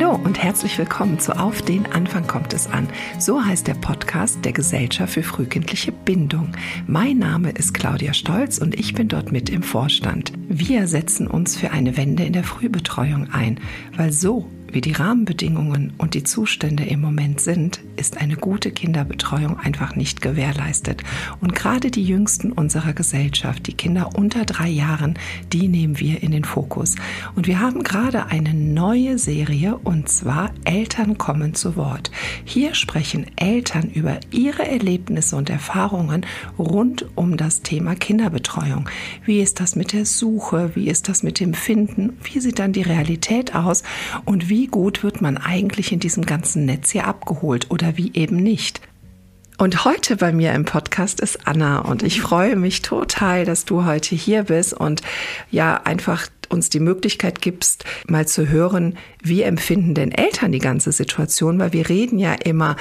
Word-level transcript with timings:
Hallo 0.00 0.14
und 0.14 0.40
herzlich 0.40 0.78
willkommen 0.78 1.18
zu 1.18 1.36
Auf 1.36 1.60
den 1.60 1.84
Anfang 1.86 2.24
kommt 2.24 2.54
es 2.54 2.68
an. 2.68 2.88
So 3.18 3.44
heißt 3.44 3.66
der 3.66 3.74
Podcast 3.74 4.44
der 4.44 4.52
Gesellschaft 4.52 5.14
für 5.14 5.24
frühkindliche 5.24 5.90
Bindung. 5.90 6.52
Mein 6.86 7.18
Name 7.18 7.50
ist 7.50 7.74
Claudia 7.74 8.14
Stolz 8.14 8.58
und 8.58 8.78
ich 8.78 8.94
bin 8.94 9.08
dort 9.08 9.32
mit 9.32 9.50
im 9.50 9.64
Vorstand. 9.64 10.32
Wir 10.48 10.86
setzen 10.86 11.26
uns 11.26 11.56
für 11.56 11.72
eine 11.72 11.96
Wende 11.96 12.22
in 12.22 12.32
der 12.32 12.44
Frühbetreuung 12.44 13.30
ein, 13.32 13.58
weil 13.96 14.12
so 14.12 14.48
wie 14.72 14.80
die 14.80 14.92
Rahmenbedingungen 14.92 15.92
und 15.96 16.14
die 16.14 16.24
Zustände 16.24 16.84
im 16.84 17.00
Moment 17.00 17.40
sind, 17.40 17.80
ist 17.96 18.18
eine 18.18 18.36
gute 18.36 18.70
Kinderbetreuung 18.70 19.58
einfach 19.58 19.96
nicht 19.96 20.20
gewährleistet. 20.20 21.02
Und 21.40 21.54
gerade 21.54 21.90
die 21.90 22.04
Jüngsten 22.04 22.52
unserer 22.52 22.92
Gesellschaft, 22.92 23.66
die 23.66 23.72
Kinder 23.72 24.10
unter 24.14 24.44
drei 24.44 24.68
Jahren, 24.68 25.18
die 25.52 25.68
nehmen 25.68 25.98
wir 25.98 26.22
in 26.22 26.32
den 26.32 26.44
Fokus. 26.44 26.96
Und 27.34 27.46
wir 27.46 27.60
haben 27.60 27.82
gerade 27.82 28.26
eine 28.26 28.52
neue 28.52 29.18
Serie 29.18 29.76
und 29.76 30.08
zwar 30.08 30.52
Eltern 30.64 31.16
kommen 31.16 31.54
zu 31.54 31.76
Wort. 31.76 32.10
Hier 32.44 32.74
sprechen 32.74 33.26
Eltern 33.36 33.90
über 33.90 34.20
ihre 34.30 34.66
Erlebnisse 34.66 35.36
und 35.36 35.50
Erfahrungen 35.50 36.26
rund 36.58 37.06
um 37.14 37.36
das 37.36 37.62
Thema 37.62 37.94
Kinderbetreuung. 37.94 38.88
Wie 39.24 39.40
ist 39.40 39.60
das 39.60 39.76
mit 39.76 39.92
der 39.92 40.04
Suche? 40.04 40.72
Wie 40.74 40.88
ist 40.88 41.08
das 41.08 41.22
mit 41.22 41.40
dem 41.40 41.54
Finden? 41.54 42.18
Wie 42.22 42.40
sieht 42.40 42.58
dann 42.58 42.72
die 42.72 42.82
Realität 42.82 43.54
aus? 43.54 43.82
Und 44.24 44.48
wie 44.48 44.57
wie 44.58 44.66
gut 44.66 45.04
wird 45.04 45.20
man 45.20 45.36
eigentlich 45.36 45.92
in 45.92 46.00
diesem 46.00 46.26
ganzen 46.26 46.64
Netz 46.64 46.90
hier 46.90 47.06
abgeholt 47.06 47.70
oder 47.70 47.96
wie 47.96 48.10
eben 48.14 48.34
nicht. 48.34 48.80
Und 49.56 49.84
heute 49.84 50.16
bei 50.16 50.32
mir 50.32 50.52
im 50.52 50.64
Podcast 50.64 51.20
ist 51.20 51.46
Anna 51.46 51.78
und 51.78 52.02
ich 52.02 52.20
freue 52.20 52.56
mich 52.56 52.82
total, 52.82 53.44
dass 53.44 53.66
du 53.66 53.84
heute 53.84 54.16
hier 54.16 54.42
bist 54.42 54.72
und 54.72 55.02
ja 55.52 55.82
einfach 55.84 56.26
uns 56.48 56.70
die 56.70 56.80
Möglichkeit 56.80 57.40
gibst, 57.40 57.84
mal 58.08 58.26
zu 58.26 58.48
hören, 58.48 58.98
wie 59.22 59.42
empfinden 59.42 59.94
denn 59.94 60.10
Eltern 60.10 60.50
die 60.50 60.58
ganze 60.58 60.90
Situation, 60.90 61.60
weil 61.60 61.72
wir 61.72 61.88
reden 61.88 62.18
ja 62.18 62.32
immer 62.32 62.74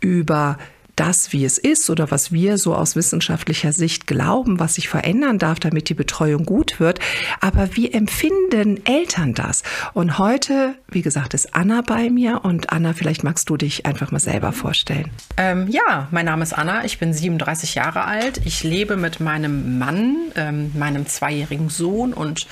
über 0.00 0.58
das, 0.96 1.32
wie 1.32 1.44
es 1.44 1.58
ist 1.58 1.88
oder 1.90 2.10
was 2.10 2.32
wir 2.32 2.58
so 2.58 2.74
aus 2.74 2.96
wissenschaftlicher 2.96 3.72
Sicht 3.72 4.06
glauben, 4.06 4.60
was 4.60 4.74
sich 4.74 4.88
verändern 4.88 5.38
darf, 5.38 5.60
damit 5.60 5.88
die 5.88 5.94
Betreuung 5.94 6.44
gut 6.44 6.80
wird. 6.80 6.98
Aber 7.40 7.76
wie 7.76 7.92
empfinden 7.92 8.84
Eltern 8.84 9.34
das? 9.34 9.62
Und 9.94 10.18
heute, 10.18 10.74
wie 10.88 11.02
gesagt, 11.02 11.34
ist 11.34 11.54
Anna 11.54 11.80
bei 11.80 12.10
mir 12.10 12.44
und 12.44 12.70
Anna, 12.70 12.92
vielleicht 12.92 13.24
magst 13.24 13.48
du 13.48 13.56
dich 13.56 13.86
einfach 13.86 14.10
mal 14.10 14.18
selber 14.18 14.52
vorstellen. 14.52 15.10
Ähm, 15.36 15.68
ja, 15.68 16.08
mein 16.10 16.26
Name 16.26 16.42
ist 16.42 16.52
Anna, 16.52 16.84
ich 16.84 16.98
bin 16.98 17.12
37 17.12 17.74
Jahre 17.74 18.04
alt. 18.04 18.40
Ich 18.44 18.62
lebe 18.62 18.96
mit 18.96 19.20
meinem 19.20 19.78
Mann, 19.78 20.16
ähm, 20.36 20.72
meinem 20.74 21.06
zweijährigen 21.06 21.70
Sohn 21.70 22.12
und 22.12 22.46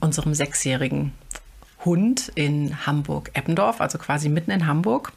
unserem 0.00 0.34
sechsjährigen 0.34 1.12
Hund 1.84 2.30
in 2.34 2.86
Hamburg-Eppendorf, 2.86 3.80
also 3.80 3.98
quasi 3.98 4.28
mitten 4.28 4.50
in 4.50 4.66
Hamburg. 4.66 5.12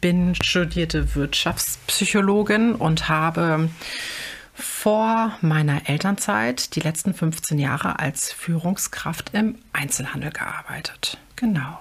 Bin 0.00 0.34
studierte 0.34 1.14
Wirtschaftspsychologin 1.14 2.74
und 2.74 3.08
habe 3.08 3.70
vor 4.54 5.36
meiner 5.40 5.88
Elternzeit 5.88 6.74
die 6.76 6.80
letzten 6.80 7.14
15 7.14 7.58
Jahre 7.58 7.98
als 7.98 8.32
Führungskraft 8.32 9.30
im 9.32 9.56
Einzelhandel 9.72 10.30
gearbeitet. 10.30 11.18
Genau. 11.36 11.78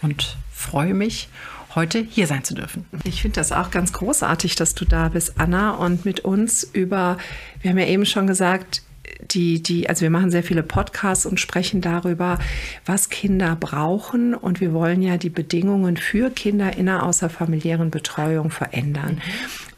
Und 0.00 0.36
freue 0.52 0.94
mich, 0.94 1.28
heute 1.74 1.98
hier 1.98 2.26
sein 2.26 2.44
zu 2.44 2.54
dürfen. 2.54 2.86
Ich 3.04 3.22
finde 3.22 3.36
das 3.36 3.52
auch 3.52 3.70
ganz 3.70 3.92
großartig, 3.92 4.56
dass 4.56 4.74
du 4.74 4.84
da 4.84 5.08
bist, 5.08 5.38
Anna, 5.38 5.72
und 5.72 6.04
mit 6.04 6.20
uns 6.20 6.64
über, 6.64 7.18
wir 7.60 7.70
haben 7.70 7.78
ja 7.78 7.86
eben 7.86 8.06
schon 8.06 8.26
gesagt, 8.26 8.82
die, 9.30 9.62
die, 9.62 9.88
also 9.88 10.02
wir 10.02 10.10
machen 10.10 10.30
sehr 10.30 10.42
viele 10.42 10.62
Podcasts 10.62 11.26
und 11.26 11.40
sprechen 11.40 11.80
darüber, 11.80 12.38
was 12.84 13.08
Kinder 13.08 13.56
brauchen. 13.56 14.34
Und 14.34 14.60
wir 14.60 14.72
wollen 14.72 15.02
ja 15.02 15.16
die 15.16 15.30
Bedingungen 15.30 15.96
für 15.96 16.30
Kinder 16.30 16.76
in 16.76 16.88
einer 16.88 17.04
außerfamiliären 17.04 17.90
Betreuung 17.90 18.50
verändern. 18.50 19.20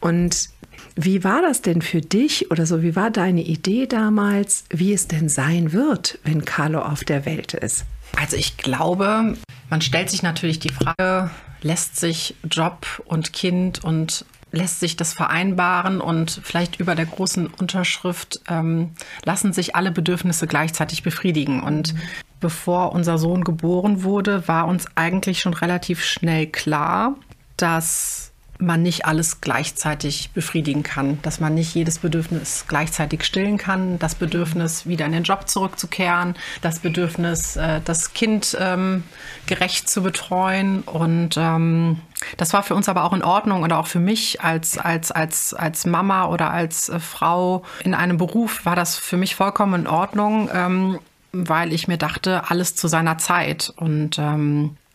Und 0.01 0.49
wie 0.95 1.23
war 1.23 1.41
das 1.41 1.61
denn 1.61 1.81
für 1.81 2.01
dich 2.01 2.51
oder 2.51 2.65
so? 2.65 2.81
Wie 2.81 2.95
war 2.95 3.11
deine 3.11 3.41
Idee 3.41 3.85
damals, 3.85 4.65
wie 4.69 4.93
es 4.93 5.07
denn 5.07 5.29
sein 5.29 5.73
wird, 5.73 6.19
wenn 6.23 6.45
Carlo 6.45 6.81
auf 6.81 7.03
der 7.03 7.25
Welt 7.25 7.53
ist? 7.53 7.85
Also 8.17 8.37
ich 8.37 8.57
glaube, 8.57 9.35
man 9.69 9.81
stellt 9.81 10.09
sich 10.09 10.23
natürlich 10.23 10.59
die 10.59 10.71
Frage, 10.71 11.31
lässt 11.61 11.97
sich 11.97 12.35
Job 12.49 13.03
und 13.05 13.33
Kind 13.33 13.83
und 13.83 14.25
lässt 14.55 14.79
sich 14.79 14.95
das 14.95 15.13
vereinbaren 15.13 16.01
und 16.01 16.41
vielleicht 16.43 16.79
über 16.79 16.95
der 16.95 17.05
großen 17.05 17.47
Unterschrift 17.47 18.39
ähm, 18.49 18.91
lassen 19.23 19.53
sich 19.53 19.75
alle 19.75 19.91
Bedürfnisse 19.91 20.47
gleichzeitig 20.47 21.03
befriedigen. 21.03 21.61
Und 21.61 21.93
mhm. 21.93 21.99
bevor 22.39 22.93
unser 22.93 23.17
Sohn 23.17 23.43
geboren 23.43 24.03
wurde, 24.03 24.47
war 24.47 24.67
uns 24.67 24.87
eigentlich 24.95 25.41
schon 25.41 25.53
relativ 25.53 26.03
schnell 26.03 26.47
klar, 26.47 27.15
dass 27.57 28.31
man 28.57 28.81
nicht 28.81 29.05
alles 29.05 29.41
gleichzeitig 29.41 30.31
befriedigen 30.33 30.83
kann, 30.83 31.19
dass 31.21 31.39
man 31.39 31.53
nicht 31.53 31.75
jedes 31.75 31.99
Bedürfnis 31.99 32.65
gleichzeitig 32.67 33.23
stillen 33.23 33.57
kann, 33.57 33.99
das 33.99 34.15
Bedürfnis 34.15 34.87
wieder 34.87 35.05
in 35.05 35.11
den 35.11 35.23
Job 35.23 35.49
zurückzukehren, 35.49 36.35
das 36.61 36.79
Bedürfnis, 36.79 37.57
äh, 37.57 37.81
das 37.83 38.13
Kind 38.13 38.57
ähm, 38.59 39.03
gerecht 39.45 39.89
zu 39.89 40.01
betreuen. 40.01 40.81
Und 40.81 41.35
ähm, 41.37 42.01
das 42.37 42.53
war 42.53 42.63
für 42.63 42.75
uns 42.75 42.87
aber 42.87 43.03
auch 43.03 43.13
in 43.13 43.23
Ordnung 43.23 43.63
oder 43.63 43.77
auch 43.77 43.87
für 43.87 43.99
mich 43.99 44.41
als, 44.41 44.77
als, 44.77 45.11
als, 45.11 45.53
als 45.53 45.85
Mama 45.85 46.27
oder 46.27 46.51
als 46.51 46.89
äh, 46.89 46.99
Frau 46.99 47.63
in 47.83 47.93
einem 47.93 48.17
Beruf 48.17 48.65
war 48.65 48.75
das 48.75 48.97
für 48.97 49.17
mich 49.17 49.35
vollkommen 49.35 49.81
in 49.81 49.87
Ordnung, 49.87 50.49
ähm, 50.53 50.99
weil 51.31 51.73
ich 51.73 51.87
mir 51.87 51.97
dachte, 51.97 52.49
alles 52.49 52.75
zu 52.75 52.87
seiner 52.87 53.17
Zeit. 53.17 53.73
Und 53.75 54.17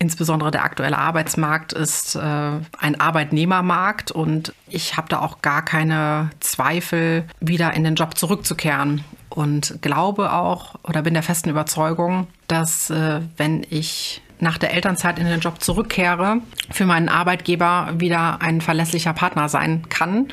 Insbesondere 0.03 0.51
der 0.51 0.65
aktuelle 0.65 0.97
Arbeitsmarkt 0.97 1.75
ist 1.75 2.17
äh, 2.17 2.21
ein 2.21 2.99
Arbeitnehmermarkt 2.99 4.11
und 4.11 4.55
ich 4.67 4.97
habe 4.97 5.11
da 5.11 5.21
auch 5.21 5.43
gar 5.43 5.63
keine 5.63 6.31
Zweifel, 6.41 7.27
wieder 7.39 7.75
in 7.75 7.85
den 7.85 7.97
Job 7.97 8.17
zurückzukehren. 8.17 9.05
Und 9.29 9.83
glaube 9.83 10.33
auch 10.33 10.77
oder 10.85 11.03
bin 11.03 11.13
der 11.13 11.23
festen 11.23 11.51
Überzeugung, 11.51 12.29
dass 12.49 12.89
äh, 12.89 13.21
wenn 13.37 13.67
ich 13.69 14.23
nach 14.43 14.59
der 14.59 14.73
Elternzeit 14.73 15.19
in 15.19 15.27
den 15.27 15.41
Job 15.41 15.63
zurückkehre, 15.63 16.39
für 16.71 16.87
meinen 16.87 17.09
Arbeitgeber 17.09 17.95
wieder 17.97 18.41
ein 18.41 18.61
verlässlicher 18.61 19.13
Partner 19.13 19.49
sein 19.49 19.89
kann. 19.89 20.29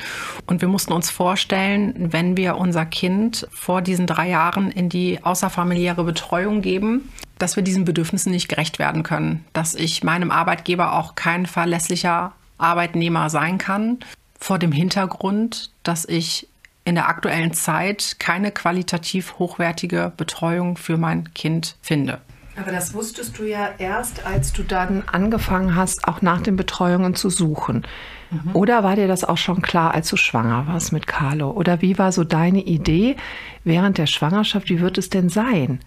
Und 0.46 0.60
wir 0.60 0.68
mussten 0.68 0.92
uns 0.92 1.10
vorstellen, 1.10 1.94
wenn 2.12 2.36
wir 2.36 2.56
unser 2.56 2.86
Kind 2.86 3.46
vor 3.50 3.82
diesen 3.82 4.06
drei 4.06 4.28
Jahren 4.28 4.70
in 4.70 4.88
die 4.88 5.22
außerfamiliäre 5.22 6.04
Betreuung 6.04 6.62
geben, 6.62 7.12
dass 7.38 7.56
wir 7.56 7.62
diesen 7.62 7.84
Bedürfnissen 7.84 8.32
nicht 8.32 8.48
gerecht 8.48 8.78
werden 8.78 9.02
können, 9.02 9.44
dass 9.52 9.74
ich 9.74 10.02
meinem 10.02 10.30
Arbeitgeber 10.30 10.94
auch 10.94 11.14
kein 11.14 11.46
verlässlicher 11.46 12.32
Arbeitnehmer 12.58 13.30
sein 13.30 13.58
kann, 13.58 13.98
vor 14.40 14.58
dem 14.58 14.72
Hintergrund, 14.72 15.70
dass 15.82 16.04
ich 16.04 16.48
in 16.84 16.94
der 16.94 17.08
aktuellen 17.08 17.52
Zeit 17.52 18.16
keine 18.18 18.50
qualitativ 18.50 19.38
hochwertige 19.38 20.12
Betreuung 20.16 20.76
für 20.76 20.96
mein 20.96 21.32
Kind 21.34 21.76
finde. 21.82 22.20
Aber 22.60 22.72
das 22.72 22.92
wusstest 22.92 23.38
du 23.38 23.44
ja 23.44 23.70
erst, 23.78 24.26
als 24.26 24.52
du 24.52 24.62
dann 24.62 25.04
angefangen 25.06 25.76
hast, 25.76 26.06
auch 26.08 26.22
nach 26.22 26.40
den 26.40 26.56
Betreuungen 26.56 27.14
zu 27.14 27.30
suchen. 27.30 27.86
Mhm. 28.30 28.54
Oder 28.54 28.82
war 28.82 28.96
dir 28.96 29.06
das 29.06 29.24
auch 29.24 29.36
schon 29.36 29.62
klar, 29.62 29.94
als 29.94 30.08
du 30.08 30.16
schwanger 30.16 30.66
warst 30.66 30.92
mit 30.92 31.06
Carlo? 31.06 31.50
Oder 31.50 31.82
wie 31.82 31.98
war 31.98 32.10
so 32.10 32.24
deine 32.24 32.62
Idee 32.62 33.16
während 33.64 33.98
der 33.98 34.06
Schwangerschaft? 34.06 34.68
Wie 34.68 34.80
wird 34.80 34.98
es 34.98 35.08
denn 35.08 35.28
sein? 35.28 35.80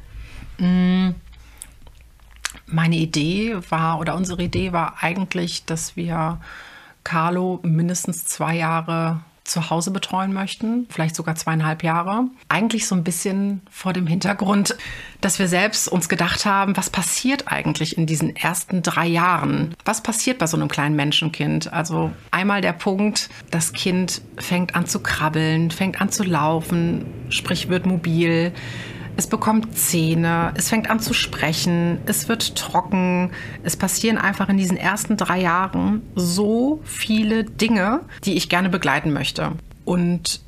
Mhm. 0.58 1.16
Meine 2.68 2.96
Idee 2.96 3.58
war, 3.70 4.00
oder 4.00 4.16
unsere 4.16 4.44
Idee 4.44 4.72
war 4.72 4.96
eigentlich, 5.02 5.66
dass 5.66 5.98
wir 5.98 6.40
Carlo 7.04 7.60
mindestens 7.64 8.26
zwei 8.26 8.56
Jahre 8.56 9.20
zu 9.51 9.69
Hause 9.69 9.91
betreuen 9.91 10.34
möchten, 10.34 10.88
vielleicht 10.89 11.16
sogar 11.16 11.35
zweieinhalb 11.35 11.84
Jahre. 11.84 12.25
Eigentlich 12.50 12.88
so 12.88 12.95
ein 12.95 13.03
bisschen 13.03 13.62
vor 13.69 13.94
dem 13.94 14.07
Hintergrund, 14.07 14.75
dass 15.19 15.39
wir 15.39 15.47
selbst 15.47 15.88
uns 15.88 16.09
gedacht 16.09 16.45
haben, 16.45 16.78
was 16.78 16.89
passiert 16.89 17.51
eigentlich 17.51 17.97
in 17.97 18.06
diesen 18.06 18.35
ersten 18.35 18.81
drei 18.81 19.07
Jahren? 19.07 19.75
Was 19.85 20.01
passiert 20.01 20.39
bei 20.39 20.48
so 20.48 20.57
einem 20.57 20.69
kleinen 20.69 20.95
Menschenkind? 20.95 21.71
Also 21.71 22.12
einmal 22.31 22.62
der 22.62 22.74
Punkt, 22.74 23.30
das 23.51 23.74
Kind 23.74 24.21
fängt 24.38 24.75
an 24.75 24.88
zu 24.88 25.01
krabbeln, 25.01 25.69
fängt 25.69 26.01
an 26.01 26.09
zu 26.09 26.24
laufen, 26.24 27.06
sprich 27.30 27.69
wird 27.69 27.86
mobil 27.86 28.54
es 29.18 29.28
bekommt 29.28 29.78
Zähne, 29.78 30.54
es 30.56 30.69
fängt 30.69 30.90
an 30.90 31.00
zu 31.00 31.13
sprechen, 31.13 32.00
es 32.06 32.28
wird 32.28 32.56
trocken. 32.56 33.31
Es 33.63 33.75
passieren 33.75 34.18
einfach 34.18 34.50
in 34.50 34.58
diesen 34.58 34.78
ersten 34.78 35.18
drei 35.18 35.42
Jahren 35.42 36.02
so 36.16 36.81
viele 36.84 37.44
Dinge, 37.44 38.02
die 38.24 38.36
ich 38.36 38.50
gerne 38.50 38.69
begleiten 38.69 39.13
möchte. 39.13 39.54
Und 39.86 40.42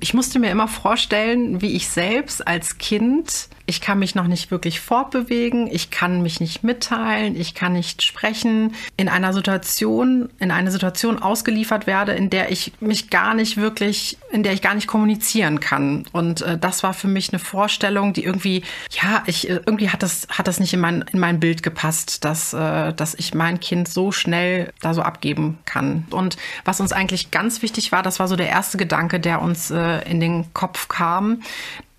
ich 0.00 0.14
musste 0.14 0.38
mir 0.38 0.50
immer 0.50 0.68
vorstellen, 0.68 1.62
wie 1.62 1.76
ich 1.76 1.88
selbst 1.88 2.46
als 2.46 2.78
Kind 2.78 3.48
ich 3.72 3.80
kann 3.80 3.98
mich 3.98 4.14
noch 4.14 4.26
nicht 4.26 4.50
wirklich 4.50 4.80
fortbewegen, 4.80 5.66
ich 5.66 5.90
kann 5.90 6.20
mich 6.20 6.40
nicht 6.40 6.62
mitteilen, 6.62 7.34
ich 7.34 7.54
kann 7.54 7.72
nicht 7.72 8.02
sprechen, 8.02 8.74
in 8.98 9.08
einer 9.08 9.32
Situation, 9.32 10.28
in 10.38 10.50
eine 10.50 10.70
Situation 10.70 11.22
ausgeliefert 11.22 11.86
werde, 11.86 12.12
in 12.12 12.28
der 12.28 12.52
ich 12.52 12.74
mich 12.80 13.08
gar 13.08 13.32
nicht 13.32 13.56
wirklich, 13.56 14.18
in 14.30 14.42
der 14.42 14.52
ich 14.52 14.60
gar 14.60 14.74
nicht 14.74 14.88
kommunizieren 14.88 15.58
kann. 15.58 16.04
Und 16.12 16.42
äh, 16.42 16.58
das 16.58 16.82
war 16.82 16.92
für 16.92 17.08
mich 17.08 17.30
eine 17.30 17.38
Vorstellung, 17.38 18.12
die 18.12 18.24
irgendwie, 18.24 18.62
ja, 18.90 19.22
ich 19.24 19.48
äh, 19.48 19.54
irgendwie 19.64 19.88
hat 19.88 20.02
das 20.02 20.26
hat 20.28 20.48
das 20.48 20.60
nicht 20.60 20.74
in 20.74 20.80
mein 20.80 21.02
in 21.10 21.18
mein 21.18 21.40
Bild 21.40 21.62
gepasst, 21.62 22.26
dass 22.26 22.52
äh, 22.52 22.92
dass 22.92 23.14
ich 23.14 23.32
mein 23.32 23.58
Kind 23.58 23.88
so 23.88 24.12
schnell 24.12 24.70
da 24.82 24.92
so 24.92 25.00
abgeben 25.00 25.56
kann. 25.64 26.04
Und 26.10 26.36
was 26.66 26.78
uns 26.78 26.92
eigentlich 26.92 27.30
ganz 27.30 27.62
wichtig 27.62 27.90
war, 27.90 28.02
das 28.02 28.20
war 28.20 28.28
so 28.28 28.36
der 28.36 28.50
erste 28.50 28.76
Gedanke, 28.76 29.18
der 29.18 29.40
uns 29.40 29.70
äh, 29.70 30.06
in 30.06 30.20
den 30.20 30.52
Kopf 30.52 30.88
kam, 30.88 31.40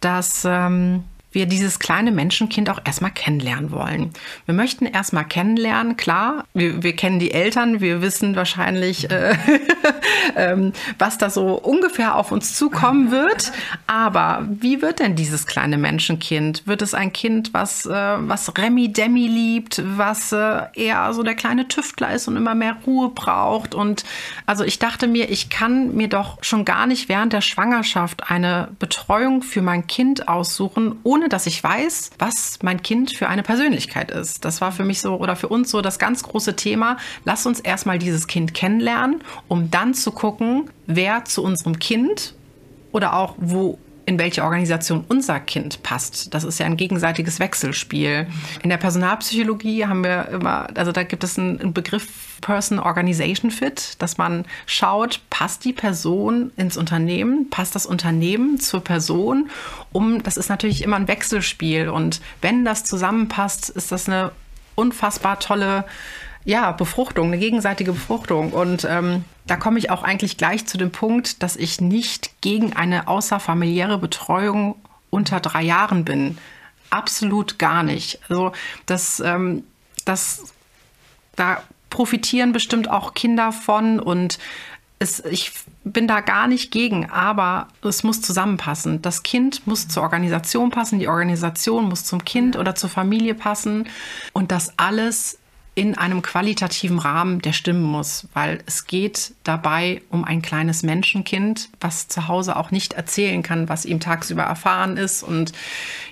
dass 0.01 0.43
ähm, 0.45 1.05
wir 1.33 1.45
dieses 1.45 1.80
kleine 1.80 2.12
Menschenkind 2.12 2.69
auch 2.69 2.80
erstmal 2.85 3.12
kennenlernen 3.12 3.71
wollen. 3.71 4.12
Wir 4.45 4.53
möchten 4.53 4.85
erstmal 4.85 5.25
kennenlernen, 5.25 5.97
klar, 5.97 6.45
wir, 6.53 6.83
wir 6.83 6.95
kennen 6.95 7.19
die 7.19 7.31
Eltern, 7.31 7.81
wir 7.81 8.01
wissen 8.01 8.35
wahrscheinlich, 8.35 9.09
äh, 9.09 9.35
ähm, 10.35 10.74
was 11.00 11.18
da 11.18 11.30
so 11.30 11.56
ungefähr 11.56 12.15
auf 12.15 12.31
uns 12.31 12.56
zukommen 12.56 13.12
wird. 13.12 13.51
Aber 13.88 14.45
wie 14.47 14.81
wird 14.81 15.00
denn 15.00 15.15
dieses 15.15 15.47
kleine 15.47 15.77
Menschenkind? 15.77 16.68
Wird 16.68 16.81
es 16.81 16.94
ein 16.94 17.12
Kind, 17.12 17.53
was, 17.53 17.85
äh, 17.85 17.91
was 17.91 18.56
Remi 18.57 18.94
Demi 18.94 19.27
liebt, 19.27 19.81
was 19.97 20.31
äh, 20.31 20.62
eher 20.75 21.13
so 21.13 21.24
der 21.24 21.35
kleine 21.35 21.68
Tüftler 21.68 22.13
ist 22.13 22.27
und 22.27 22.38
immer 22.38 22.56
mehr 22.56 22.77
Ruhe 22.85 23.09
braucht? 23.09 23.75
Und 23.75 24.06
also 24.45 24.63
ich 24.63 24.80
dachte 24.80 25.07
mir, 25.07 25.30
ich 25.30 25.50
kann 25.50 25.95
mir 25.95 26.07
doch 26.07 26.38
schon 26.44 26.65
gar 26.65 26.85
nicht 26.85 27.09
während 27.09 27.33
der 27.33 27.41
Schwangerschaft 27.41 28.30
eine 28.30 28.69
Betreuung 28.80 29.41
für 29.41 29.62
mein 29.62 29.88
Kind 29.88 30.27
aussuchen, 30.27 31.00
ohne 31.03 31.22
ohne 31.23 31.29
dass 31.29 31.47
ich 31.47 31.63
weiß, 31.63 32.11
was 32.19 32.59
mein 32.63 32.81
Kind 32.81 33.15
für 33.15 33.29
eine 33.29 33.43
Persönlichkeit 33.43 34.11
ist. 34.11 34.43
Das 34.43 34.59
war 34.59 34.73
für 34.73 34.83
mich 34.83 34.99
so 34.99 35.15
oder 35.15 35.37
für 35.37 35.47
uns 35.47 35.71
so 35.71 35.79
das 35.79 35.97
ganz 35.97 36.21
große 36.23 36.57
Thema. 36.57 36.97
Lass 37.23 37.45
uns 37.45 37.61
erstmal 37.61 37.97
dieses 37.97 38.27
Kind 38.27 38.53
kennenlernen, 38.53 39.23
um 39.47 39.71
dann 39.71 39.93
zu 39.93 40.11
gucken, 40.11 40.69
wer 40.85 41.23
zu 41.23 41.41
unserem 41.41 41.79
Kind 41.79 42.35
oder 42.91 43.13
auch 43.15 43.35
wo 43.37 43.79
in 44.05 44.19
welche 44.19 44.44
Organisation 44.44 45.05
unser 45.07 45.39
Kind 45.39 45.83
passt. 45.83 46.33
Das 46.33 46.44
ist 46.44 46.59
ja 46.59 46.65
ein 46.65 46.77
gegenseitiges 46.77 47.39
Wechselspiel. 47.39 48.27
In 48.61 48.69
der 48.69 48.77
Personalpsychologie 48.77 49.85
haben 49.85 50.03
wir 50.03 50.29
immer, 50.29 50.67
also 50.75 50.91
da 50.91 51.03
gibt 51.03 51.23
es 51.23 51.39
einen 51.39 51.73
Begriff 51.73 52.07
Person 52.41 52.79
Organization 52.79 53.51
Fit, 53.51 53.95
dass 54.00 54.17
man 54.17 54.45
schaut, 54.65 55.21
passt 55.29 55.63
die 55.63 55.73
Person 55.73 56.51
ins 56.57 56.75
Unternehmen, 56.75 57.50
passt 57.50 57.75
das 57.75 57.85
Unternehmen 57.85 58.59
zur 58.59 58.83
Person, 58.83 59.50
um, 59.94 60.21
das 60.23 60.38
ist 60.38 60.49
natürlich 60.49 60.83
immer 60.83 60.97
ein 60.97 61.07
Wechselspiel 61.07 61.88
und 61.88 62.21
wenn 62.41 62.65
das 62.65 62.83
zusammenpasst, 62.83 63.69
ist 63.69 63.91
das 63.91 64.09
eine 64.09 64.31
unfassbar 64.75 65.39
tolle 65.39 65.85
ja, 66.45 66.72
Befruchtung, 66.72 67.28
eine 67.28 67.38
gegenseitige 67.38 67.94
Befruchtung. 67.94 68.51
Und 68.51 68.86
ähm, 68.90 69.24
da 69.48 69.56
komme 69.56 69.80
ich 69.80 69.90
auch 69.90 70.04
eigentlich 70.04 70.38
gleich 70.38 70.66
zu 70.66 70.78
dem 70.78 70.92
Punkt, 70.92 71.42
dass 71.44 71.56
ich 71.56 71.81
nicht 71.81 72.42
gegen 72.42 72.74
eine 72.74 73.07
außerfamiliäre 73.07 73.98
Betreuung 73.98 74.75
unter 75.10 75.40
drei 75.40 75.62
Jahren 75.62 76.06
bin. 76.06 76.38
Absolut 76.90 77.60
gar 77.60 77.84
nicht. 77.84 78.19
Also 78.30 78.51
das, 78.86 79.19
ähm, 79.19 79.63
das, 80.06 80.54
da 81.36 81.63
profitieren 81.90 82.51
bestimmt 82.51 82.90
auch 82.90 83.13
Kinder 83.13 83.51
von 83.51 84.00
und 84.00 84.40
es, 85.00 85.24
ich 85.25 85.51
bin 85.84 86.07
da 86.07 86.22
gar 86.22 86.48
nicht 86.48 86.72
gegen, 86.72 87.10
aber 87.10 87.68
es 87.84 88.04
muss 88.04 88.22
zusammenpassen. 88.22 89.01
Das 89.01 89.22
Kind 89.22 89.68
muss 89.68 89.88
zur 89.88 90.04
Organisation 90.04 90.72
passen, 90.72 91.00
die 91.00 91.07
Organisation 91.07 91.90
muss 91.90 92.06
zum 92.06 92.24
Kind 92.24 92.56
oder 92.56 92.74
zur 92.74 92.90
Familie 92.90 93.36
passen 93.36 93.88
und 94.31 94.51
das 94.51 94.74
alles 94.78 95.40
in 95.75 95.97
einem 95.97 96.21
qualitativen 96.21 96.99
Rahmen, 96.99 97.41
der 97.41 97.53
stimmen 97.53 97.83
muss, 97.83 98.27
weil 98.33 98.59
es 98.65 98.85
geht 98.85 99.33
dabei 99.43 100.01
um 100.09 100.23
ein 100.23 100.41
kleines 100.41 100.83
Menschenkind, 100.83 101.69
was 101.79 102.07
zu 102.07 102.27
Hause 102.27 102.55
auch 102.55 102.69
nicht 102.69 102.93
erzählen 102.93 103.41
kann, 103.41 103.69
was 103.69 103.85
ihm 103.85 103.99
tagsüber 103.99 104.43
erfahren 104.43 104.97
ist. 104.97 105.23
Und 105.23 105.51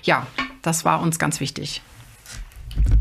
ja, 0.02 0.26
das 0.62 0.84
war 0.84 1.00
uns 1.00 1.18
ganz 1.18 1.38
wichtig. 1.38 1.82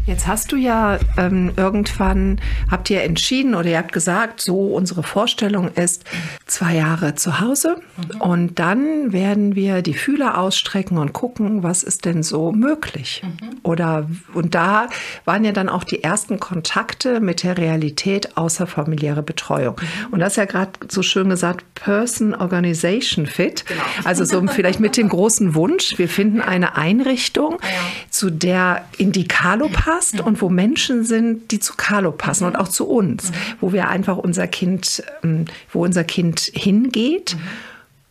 Jetzt 0.06 0.28
hast 0.28 0.52
du 0.52 0.56
ja 0.56 1.00
ähm, 1.18 1.54
irgendwann, 1.56 2.42
habt 2.70 2.90
ihr 2.90 3.04
entschieden 3.04 3.54
oder 3.54 3.70
ihr 3.70 3.78
habt 3.78 3.94
gesagt, 3.94 4.42
so 4.42 4.68
unsere 4.68 5.04
Vorstellung 5.04 5.70
ist 5.76 6.06
zwei 6.48 6.76
Jahre 6.76 7.16
zu 7.16 7.40
Hause 7.40 7.78
mhm. 7.98 8.22
und 8.22 8.60
dann 8.60 9.14
werden 9.14 9.56
wir 9.56 9.82
die 9.82 9.94
Fühler 9.94 10.40
ausstrecken 10.40 10.98
und 10.98 11.14
gucken, 11.14 11.64
was 11.64 11.84
ist 11.84 12.06
denn 12.06 12.24
so 12.24 12.52
möglich. 12.52 13.22
Mhm. 13.24 13.60
Oder 13.64 14.10
und 14.34 14.56
da 14.56 14.90
waren 15.26 15.46
ja 15.46 15.52
dann 15.52 15.70
auch 15.70 15.84
die 15.84 16.04
ersten 16.04 16.40
Kontakte 16.40 17.20
mit 17.20 17.44
der 17.44 17.58
Realität 17.58 18.38
außerfamiliäre 18.38 19.22
Betreuung. 19.22 19.76
Mhm. 19.80 20.14
Und 20.14 20.20
das 20.20 20.34
ist 20.34 20.38
ja 20.38 20.46
gerade 20.46 20.72
so 20.90 21.04
schön 21.04 21.30
gesagt, 21.30 21.64
Person 21.76 22.34
Organization 22.34 23.28
Fit. 23.28 23.66
Genau. 23.66 23.82
Also 24.04 24.26
so 24.26 24.46
vielleicht 24.48 24.80
mit 24.80 24.98
dem 24.98 25.10
großen 25.10 25.54
Wunsch, 25.54 25.98
wir 25.98 26.10
finden 26.10 26.42
eine 26.42 26.76
Einrichtung, 26.76 27.60
ja. 27.62 27.68
zu 28.10 28.30
der 28.32 28.86
Indikator 28.98 29.61
passt 29.70 30.16
mhm. 30.16 30.22
und 30.22 30.42
wo 30.42 30.50
Menschen 30.50 31.04
sind, 31.04 31.52
die 31.52 31.60
zu 31.60 31.74
Carlo 31.76 32.12
passen 32.12 32.46
und 32.46 32.56
auch 32.56 32.68
zu 32.68 32.88
uns, 32.88 33.32
wo 33.60 33.74
wir 33.74 33.90
einfach 33.90 34.18
unser 34.18 34.48
Kind, 34.48 35.04
ähm, 35.24 35.46
wo 35.72 35.84
unser 35.84 36.04
Kind 36.04 36.40
hingeht. 36.54 37.36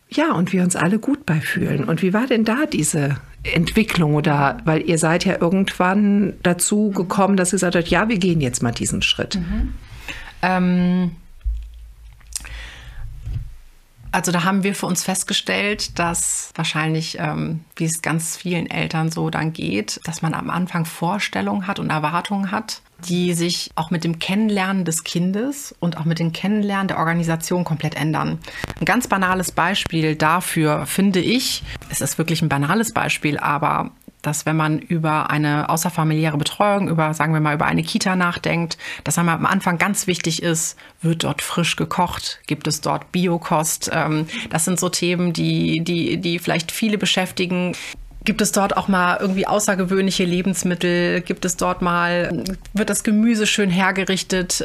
Ja, 0.09 0.33
und 0.33 0.51
wir 0.51 0.63
uns 0.63 0.75
alle 0.75 0.99
gut 0.99 1.25
beifühlen. 1.25 1.85
Und 1.85 2.01
wie 2.01 2.13
war 2.13 2.27
denn 2.27 2.43
da 2.43 2.65
diese 2.65 3.17
Entwicklung 3.43 4.15
oder 4.15 4.57
weil 4.65 4.87
ihr 4.87 4.97
seid 4.97 5.25
ja 5.25 5.39
irgendwann 5.39 6.33
dazu 6.43 6.91
gekommen, 6.91 7.37
dass 7.37 7.49
ihr 7.49 7.57
gesagt 7.57 7.75
habt, 7.75 7.87
ja, 7.87 8.09
wir 8.09 8.17
gehen 8.17 8.41
jetzt 8.41 8.61
mal 8.61 8.71
diesen 8.71 9.01
Schritt. 9.01 9.39
Ähm, 10.41 11.11
also 14.11 14.31
da 14.31 14.43
haben 14.43 14.63
wir 14.63 14.75
für 14.75 14.85
uns 14.85 15.03
festgestellt, 15.03 15.97
dass 15.97 16.51
wahrscheinlich, 16.55 17.17
ähm, 17.19 17.61
wie 17.75 17.85
es 17.85 18.01
ganz 18.01 18.35
vielen 18.37 18.69
Eltern 18.69 19.09
so 19.09 19.29
dann 19.29 19.53
geht, 19.53 19.99
dass 20.03 20.21
man 20.21 20.33
am 20.33 20.49
Anfang 20.49 20.85
Vorstellungen 20.85 21.67
hat 21.67 21.79
und 21.79 21.89
Erwartungen 21.89 22.51
hat, 22.51 22.81
die 23.07 23.33
sich 23.33 23.71
auch 23.75 23.89
mit 23.89 24.03
dem 24.03 24.19
Kennenlernen 24.19 24.85
des 24.85 25.03
Kindes 25.03 25.73
und 25.79 25.97
auch 25.97 26.05
mit 26.05 26.19
dem 26.19 26.33
Kennenlernen 26.33 26.87
der 26.87 26.97
Organisation 26.97 27.63
komplett 27.63 27.95
ändern. 27.95 28.39
Ein 28.79 28.85
ganz 28.85 29.07
banales 29.07 29.51
Beispiel 29.51 30.15
dafür 30.15 30.85
finde 30.85 31.19
ich, 31.19 31.63
es 31.89 32.01
ist 32.01 32.17
wirklich 32.17 32.41
ein 32.41 32.49
banales 32.49 32.93
Beispiel, 32.93 33.37
aber 33.37 33.91
dass 34.21 34.45
wenn 34.45 34.55
man 34.55 34.79
über 34.79 35.29
eine 35.29 35.69
außerfamiliäre 35.69 36.37
Betreuung, 36.37 36.87
über, 36.89 37.13
sagen 37.13 37.33
wir 37.33 37.39
mal, 37.39 37.55
über 37.55 37.65
eine 37.65 37.83
Kita 37.83 38.15
nachdenkt, 38.15 38.77
dass 39.03 39.17
einmal 39.17 39.35
am 39.35 39.45
Anfang 39.45 39.77
ganz 39.77 40.07
wichtig 40.07 40.43
ist, 40.43 40.77
wird 41.01 41.23
dort 41.23 41.41
frisch 41.41 41.75
gekocht, 41.75 42.39
gibt 42.47 42.67
es 42.67 42.81
dort 42.81 43.11
Biokost. 43.11 43.89
Ähm, 43.93 44.27
das 44.49 44.65
sind 44.65 44.79
so 44.79 44.89
Themen, 44.89 45.33
die, 45.33 45.81
die, 45.81 46.17
die 46.17 46.39
vielleicht 46.39 46.71
viele 46.71 46.97
beschäftigen. 46.97 47.75
Gibt 48.23 48.41
es 48.41 48.51
dort 48.51 48.77
auch 48.77 48.87
mal 48.87 49.17
irgendwie 49.19 49.47
außergewöhnliche 49.47 50.25
Lebensmittel? 50.25 51.21
Gibt 51.21 51.43
es 51.43 51.57
dort 51.57 51.81
mal, 51.81 52.43
wird 52.73 52.89
das 52.91 53.03
Gemüse 53.03 53.47
schön 53.47 53.71
hergerichtet? 53.71 54.63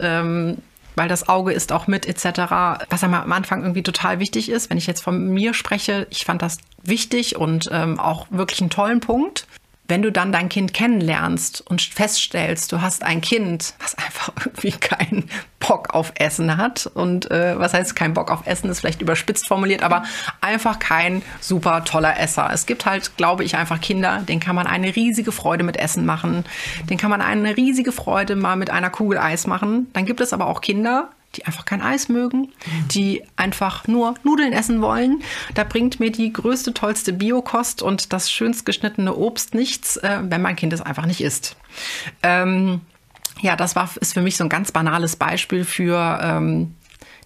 Weil 0.96 1.08
das 1.08 1.28
Auge 1.28 1.52
ist 1.52 1.72
auch 1.72 1.86
mit 1.86 2.06
etc. 2.06 2.50
Was 2.90 3.04
am 3.04 3.14
Anfang 3.32 3.62
irgendwie 3.62 3.82
total 3.82 4.18
wichtig 4.18 4.48
ist. 4.48 4.70
Wenn 4.70 4.78
ich 4.78 4.86
jetzt 4.86 5.02
von 5.02 5.28
mir 5.28 5.54
spreche, 5.54 6.06
ich 6.10 6.24
fand 6.24 6.42
das 6.42 6.58
wichtig 6.82 7.36
und 7.36 7.68
ähm, 7.70 8.00
auch 8.00 8.26
wirklich 8.30 8.60
einen 8.60 8.70
tollen 8.70 9.00
Punkt. 9.00 9.46
Wenn 9.88 10.02
du 10.02 10.10
dann 10.10 10.32
dein 10.32 10.48
Kind 10.48 10.74
kennenlernst 10.74 11.62
und 11.66 11.80
feststellst, 11.80 12.72
du 12.72 12.80
hast 12.80 13.02
ein 13.02 13.20
Kind, 13.20 13.74
was 13.80 13.96
einfach 13.96 14.32
irgendwie 14.44 14.72
keinen 14.72 15.30
Bock 15.58 15.94
auf 15.94 16.12
Essen 16.16 16.56
hat 16.56 16.86
und 16.86 17.30
äh, 17.30 17.58
was 17.58 17.74
heißt 17.74 17.96
kein 17.96 18.14
Bock 18.14 18.30
auf 18.30 18.46
Essen, 18.46 18.70
ist 18.70 18.80
vielleicht 18.80 19.02
überspitzt 19.02 19.48
formuliert, 19.48 19.82
aber 19.82 20.04
einfach 20.40 20.78
kein 20.78 21.22
super 21.40 21.84
toller 21.84 22.18
Esser. 22.18 22.50
Es 22.52 22.66
gibt 22.66 22.86
halt, 22.86 23.16
glaube 23.16 23.44
ich, 23.44 23.56
einfach 23.56 23.80
Kinder, 23.80 24.22
denen 24.28 24.40
kann 24.40 24.54
man 24.54 24.66
eine 24.66 24.94
riesige 24.94 25.32
Freude 25.32 25.64
mit 25.64 25.76
Essen 25.76 26.06
machen, 26.06 26.44
den 26.88 26.98
kann 26.98 27.10
man 27.10 27.20
eine 27.20 27.56
riesige 27.56 27.92
Freude 27.92 28.36
mal 28.36 28.56
mit 28.56 28.70
einer 28.70 28.90
Kugel 28.90 29.18
Eis 29.18 29.46
machen. 29.46 29.88
Dann 29.92 30.06
gibt 30.06 30.20
es 30.20 30.32
aber 30.32 30.46
auch 30.46 30.60
Kinder, 30.60 31.10
die 31.36 31.46
einfach 31.46 31.64
kein 31.64 31.82
Eis 31.82 32.08
mögen, 32.08 32.52
die 32.90 33.22
einfach 33.36 33.86
nur 33.86 34.14
Nudeln 34.22 34.52
essen 34.52 34.80
wollen. 34.80 35.22
Da 35.54 35.64
bringt 35.64 36.00
mir 36.00 36.10
die 36.10 36.32
größte, 36.32 36.74
tollste 36.74 37.12
Biokost 37.12 37.82
und 37.82 38.12
das 38.12 38.30
schönst 38.30 38.66
geschnittene 38.66 39.14
Obst 39.14 39.54
nichts, 39.54 39.96
äh, 39.98 40.20
wenn 40.22 40.42
mein 40.42 40.56
Kind 40.56 40.72
es 40.72 40.80
einfach 40.80 41.06
nicht 41.06 41.20
isst. 41.20 41.56
Ähm, 42.22 42.80
ja, 43.40 43.56
das 43.56 43.76
war, 43.76 43.90
ist 44.00 44.14
für 44.14 44.22
mich 44.22 44.36
so 44.36 44.44
ein 44.44 44.50
ganz 44.50 44.72
banales 44.72 45.16
Beispiel 45.16 45.64
für 45.64 46.18
ähm, 46.22 46.74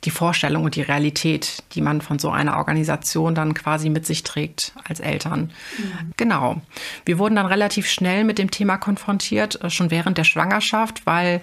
die 0.04 0.10
Vorstellung 0.10 0.64
und 0.64 0.76
die 0.76 0.82
Realität, 0.82 1.62
die 1.72 1.82
man 1.82 2.00
von 2.00 2.18
so 2.18 2.30
einer 2.30 2.56
Organisation 2.56 3.34
dann 3.34 3.54
quasi 3.54 3.90
mit 3.90 4.06
sich 4.06 4.22
trägt 4.22 4.72
als 4.84 5.00
Eltern. 5.00 5.52
Mhm. 5.78 6.12
Genau. 6.16 6.62
Wir 7.04 7.18
wurden 7.18 7.36
dann 7.36 7.46
relativ 7.46 7.88
schnell 7.88 8.24
mit 8.24 8.38
dem 8.38 8.50
Thema 8.50 8.78
konfrontiert, 8.78 9.62
äh, 9.62 9.70
schon 9.70 9.90
während 9.90 10.18
der 10.18 10.24
Schwangerschaft, 10.24 11.06
weil 11.06 11.42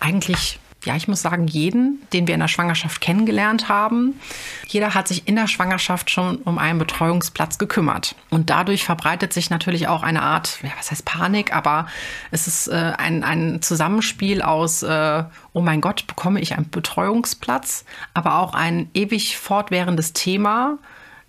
eigentlich 0.00 0.58
ja, 0.88 0.96
ich 0.96 1.06
muss 1.06 1.20
sagen, 1.20 1.46
jeden, 1.46 2.02
den 2.14 2.26
wir 2.26 2.32
in 2.34 2.40
der 2.40 2.48
Schwangerschaft 2.48 3.02
kennengelernt 3.02 3.68
haben. 3.68 4.18
Jeder 4.66 4.94
hat 4.94 5.06
sich 5.06 5.28
in 5.28 5.36
der 5.36 5.46
Schwangerschaft 5.46 6.10
schon 6.10 6.36
um 6.38 6.56
einen 6.56 6.78
Betreuungsplatz 6.78 7.58
gekümmert. 7.58 8.16
Und 8.30 8.48
dadurch 8.48 8.84
verbreitet 8.84 9.34
sich 9.34 9.50
natürlich 9.50 9.86
auch 9.86 10.02
eine 10.02 10.22
Art, 10.22 10.58
ja, 10.62 10.70
was 10.78 10.90
heißt 10.90 11.04
Panik, 11.04 11.54
aber 11.54 11.88
es 12.30 12.46
ist 12.46 12.68
äh, 12.68 12.94
ein, 12.96 13.22
ein 13.22 13.60
Zusammenspiel 13.60 14.40
aus, 14.40 14.82
äh, 14.82 15.24
oh 15.52 15.60
mein 15.60 15.82
Gott, 15.82 16.06
bekomme 16.06 16.40
ich 16.40 16.56
einen 16.56 16.70
Betreuungsplatz, 16.70 17.84
aber 18.14 18.38
auch 18.38 18.54
ein 18.54 18.88
ewig 18.94 19.36
fortwährendes 19.36 20.14
Thema, 20.14 20.78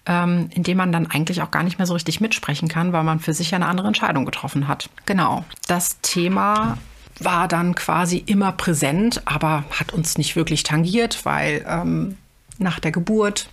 ähm, 0.06 0.50
in 0.54 0.64
dem 0.64 0.78
man 0.78 0.94
dann 0.94 1.12
eigentlich 1.12 1.42
auch 1.42 1.52
gar 1.52 1.64
nicht 1.64 1.80
mehr 1.80 1.86
so 1.86 1.94
richtig 1.96 2.22
mitsprechen 2.22 2.70
kann, 2.70 2.94
weil 2.94 3.04
man 3.04 3.20
für 3.20 3.34
sich 3.34 3.54
eine 3.54 3.66
andere 3.66 3.88
Entscheidung 3.88 4.24
getroffen 4.24 4.70
hat. 4.70 4.90
Genau. 5.06 5.44
Das 5.68 6.00
Thema 6.00 6.78
war 7.20 7.48
dann 7.48 7.76
quasi 7.76 8.18
immer 8.18 8.52
präsent, 8.52 9.22
aber 9.26 9.64
hat 9.72 9.94
uns 9.94 10.18
nicht 10.18 10.36
wirklich 10.36 10.64
tangiert, 10.64 11.26
weil 11.26 11.66
ähm, 11.68 12.18
nach 12.58 12.80
der 12.80 12.92
Geburt 12.92 13.50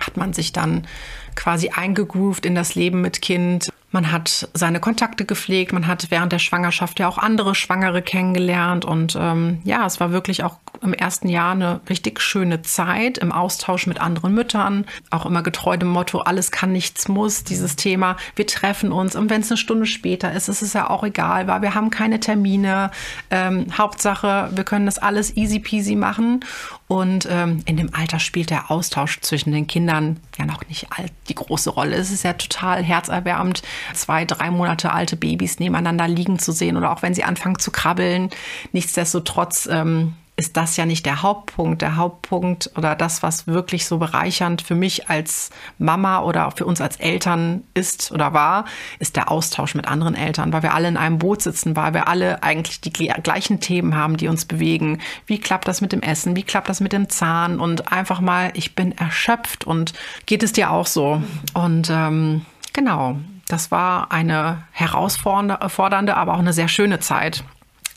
hat 0.00 0.16
man 0.16 0.32
sich 0.32 0.52
dann 0.52 0.86
quasi 1.34 1.70
eingegroovt 1.70 2.46
in 2.46 2.54
das 2.54 2.74
Leben 2.74 3.00
mit 3.00 3.22
Kind. 3.22 3.72
Man 3.94 4.10
hat 4.10 4.48
seine 4.54 4.80
Kontakte 4.80 5.24
gepflegt, 5.24 5.72
man 5.72 5.86
hat 5.86 6.10
während 6.10 6.32
der 6.32 6.40
Schwangerschaft 6.40 6.98
ja 6.98 7.06
auch 7.06 7.16
andere 7.16 7.54
Schwangere 7.54 8.02
kennengelernt 8.02 8.84
und 8.84 9.16
ähm, 9.16 9.60
ja, 9.62 9.86
es 9.86 10.00
war 10.00 10.10
wirklich 10.10 10.42
auch 10.42 10.56
im 10.82 10.92
ersten 10.92 11.28
Jahr 11.28 11.52
eine 11.52 11.80
richtig 11.88 12.20
schöne 12.20 12.62
Zeit 12.62 13.18
im 13.18 13.30
Austausch 13.30 13.86
mit 13.86 14.00
anderen 14.00 14.34
Müttern, 14.34 14.84
auch 15.12 15.26
immer 15.26 15.44
getreu 15.44 15.76
dem 15.76 15.90
Motto, 15.90 16.18
alles 16.18 16.50
kann, 16.50 16.72
nichts 16.72 17.06
muss, 17.06 17.44
dieses 17.44 17.76
Thema, 17.76 18.16
wir 18.34 18.48
treffen 18.48 18.90
uns 18.90 19.14
und 19.14 19.30
wenn 19.30 19.42
es 19.42 19.52
eine 19.52 19.58
Stunde 19.58 19.86
später 19.86 20.32
ist, 20.32 20.48
ist 20.48 20.62
es 20.62 20.72
ja 20.72 20.90
auch 20.90 21.04
egal, 21.04 21.46
weil 21.46 21.62
wir 21.62 21.76
haben 21.76 21.90
keine 21.90 22.18
Termine, 22.18 22.90
ähm, 23.30 23.66
Hauptsache, 23.78 24.50
wir 24.52 24.64
können 24.64 24.86
das 24.86 24.98
alles 24.98 25.36
easy 25.36 25.60
peasy 25.60 25.94
machen. 25.94 26.44
Und 26.86 27.26
ähm, 27.30 27.62
in 27.64 27.78
dem 27.78 27.94
Alter 27.94 28.18
spielt 28.18 28.50
der 28.50 28.70
Austausch 28.70 29.20
zwischen 29.20 29.52
den 29.52 29.66
Kindern 29.66 30.20
ja 30.38 30.44
noch 30.44 30.66
nicht 30.68 30.86
die 31.28 31.34
große 31.34 31.70
Rolle. 31.70 31.96
Es 31.96 32.10
ist 32.10 32.24
ja 32.24 32.34
total 32.34 32.82
herzerwärmend, 32.82 33.62
zwei, 33.92 34.24
drei 34.24 34.50
Monate 34.50 34.92
alte 34.92 35.16
Babys 35.16 35.58
nebeneinander 35.58 36.08
liegen 36.08 36.38
zu 36.38 36.52
sehen 36.52 36.76
oder 36.76 36.92
auch 36.92 37.02
wenn 37.02 37.14
sie 37.14 37.24
anfangen 37.24 37.58
zu 37.58 37.70
krabbeln. 37.70 38.30
Nichtsdestotrotz 38.72 39.68
ähm, 39.70 40.14
ist 40.36 40.56
das 40.56 40.76
ja 40.76 40.84
nicht 40.84 41.06
der 41.06 41.22
Hauptpunkt. 41.22 41.80
Der 41.80 41.96
Hauptpunkt 41.96 42.70
oder 42.76 42.96
das, 42.96 43.22
was 43.22 43.46
wirklich 43.46 43.86
so 43.86 43.98
bereichernd 43.98 44.62
für 44.62 44.74
mich 44.74 45.08
als 45.08 45.50
Mama 45.78 46.20
oder 46.22 46.50
für 46.50 46.66
uns 46.66 46.80
als 46.80 46.96
Eltern 46.96 47.62
ist 47.74 48.10
oder 48.10 48.32
war, 48.32 48.64
ist 48.98 49.14
der 49.14 49.30
Austausch 49.30 49.76
mit 49.76 49.86
anderen 49.86 50.16
Eltern, 50.16 50.52
weil 50.52 50.64
wir 50.64 50.74
alle 50.74 50.88
in 50.88 50.96
einem 50.96 51.18
Boot 51.18 51.42
sitzen, 51.42 51.76
weil 51.76 51.94
wir 51.94 52.08
alle 52.08 52.42
eigentlich 52.42 52.80
die 52.80 52.90
gleichen 52.90 53.60
Themen 53.60 53.94
haben, 53.94 54.16
die 54.16 54.26
uns 54.26 54.44
bewegen. 54.44 55.00
Wie 55.26 55.38
klappt 55.38 55.68
das 55.68 55.80
mit 55.80 55.92
dem 55.92 56.02
Essen? 56.02 56.34
Wie 56.34 56.42
klappt 56.42 56.68
das 56.68 56.80
mit 56.80 56.92
dem 56.92 57.08
Zahn? 57.08 57.60
Und 57.60 57.92
einfach 57.92 58.20
mal, 58.20 58.50
ich 58.54 58.74
bin 58.74 58.90
erschöpft 58.90 59.64
und 59.64 59.92
geht 60.26 60.42
es 60.42 60.52
dir 60.52 60.70
auch 60.72 60.86
so? 60.86 61.22
Und 61.52 61.90
ähm, 61.90 62.44
genau, 62.72 63.18
das 63.48 63.70
war 63.70 64.12
eine 64.12 64.62
herausfordernde, 64.72 66.16
aber 66.16 66.34
auch 66.34 66.38
eine 66.38 66.52
sehr 66.52 66.68
schöne 66.68 67.00
Zeit 67.00 67.44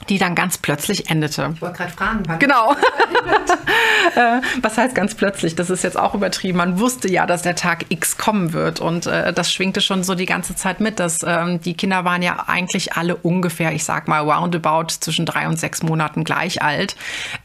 die 0.10 0.18
dann 0.18 0.36
ganz 0.36 0.58
plötzlich 0.58 1.10
endete. 1.10 1.51
Ich 1.54 1.62
wollte 1.62 1.77
gerade 1.77 1.92
fragen. 1.92 2.24
Wann 2.27 2.39
genau. 2.39 2.75
Äh, 4.16 4.42
was 4.62 4.77
heißt 4.77 4.96
ganz 4.96 5.16
plötzlich? 5.16 5.56
Das 5.56 5.70
ist 5.70 5.84
jetzt 5.84 5.98
auch 6.00 6.16
übertrieben. 6.16 6.58
Man 6.58 6.80
wusste 6.80 7.12
ja, 7.12 7.25
dass 7.25 7.42
der 7.42 7.56
Tag 7.56 7.86
X 7.89 8.18
kommen 8.18 8.54
wird 8.54 8.80
und 8.80 9.06
äh, 9.06 9.34
das 9.34 9.51
schwingte 9.51 9.82
schon 9.82 10.04
so 10.04 10.16
die 10.16 10.25
ganze 10.25 10.56
Zeit 10.56 10.80
mit. 10.80 11.00
Dass 11.00 11.20
ähm, 11.25 11.60
die 11.60 11.74
Kinder 11.74 12.06
waren 12.06 12.22
ja 12.22 12.46
eigentlich 12.48 12.94
alle 12.94 13.18
ungefähr, 13.18 13.74
ich 13.74 13.84
sag 13.84 14.08
mal 14.08 14.22
roundabout 14.22 14.88
zwischen 15.01 15.25
drei 15.25 15.48
und 15.48 15.60
sechs 15.60 15.84
Monaten 15.84 16.24
gleich 16.24 16.62
alt. 16.62 16.96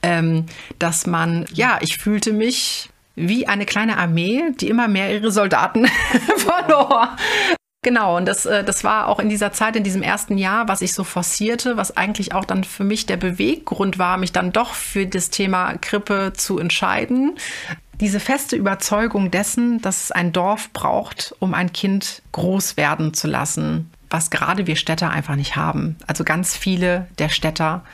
Ähm, 0.03 0.47
dass 0.79 1.07
man, 1.07 1.47
ja, 1.53 1.79
ich 1.81 1.99
fühlte 1.99 2.33
mich 2.33 2.91
wie 3.17 3.49
eine 3.49 3.67
kleine 3.67 3.99
Armee, 3.99 4.43
die 4.61 4.69
immer 4.69 4.89
mehr 4.89 5.13
ihre 5.13 5.33
Soldaten 5.33 5.87
verlor. 6.37 7.17
Genau, 7.85 8.17
und 8.17 8.27
das, 8.27 8.47
äh, 8.47 8.62
das 8.62 8.85
war 8.85 9.09
auch 9.09 9.19
in 9.19 9.29
dieser 9.29 9.51
Zeit, 9.51 9.75
in 9.75 9.83
diesem 9.83 10.03
ersten 10.03 10.39
Jahr, 10.39 10.69
was 10.69 10.83
ich 10.83 10.95
so 10.95 11.03
forcierte, 11.03 11.77
was 11.77 11.97
eigentlich 11.97 12.33
auch 12.33 12.45
dann 12.45 12.62
für 12.62 12.85
mich 12.85 13.07
der 13.07 13.17
Beweggrund 13.17 13.99
war, 13.99 14.19
mich 14.19 14.31
dann 14.31 14.53
doch 14.53 14.75
für 14.75 15.05
das 15.05 15.31
Thema 15.31 15.75
Krippe 15.79 16.33
zu 16.33 16.61
entscheiden. 16.61 17.37
Diese 18.01 18.21
feste 18.21 18.55
Überzeugung 18.55 19.33
dessen, 19.33 19.81
dass 19.81 20.05
es 20.05 20.12
ein 20.12 20.33
Dorf 20.33 20.71
braucht, 20.73 21.35
um 21.41 21.55
ein 21.55 21.73
Kind 21.73 22.23
groß 22.31 22.77
werden 22.77 23.15
zu 23.15 23.27
lassen, 23.27 23.91
was 24.11 24.31
gerade 24.31 24.69
wir 24.69 24.77
Städter 24.77 25.11
einfach 25.11 25.35
nicht 25.35 25.57
haben. 25.57 25.97
Also 26.07 26.23
ganz 26.23 26.57
viele 26.57 27.09
der 27.19 27.31
Städter 27.31 27.85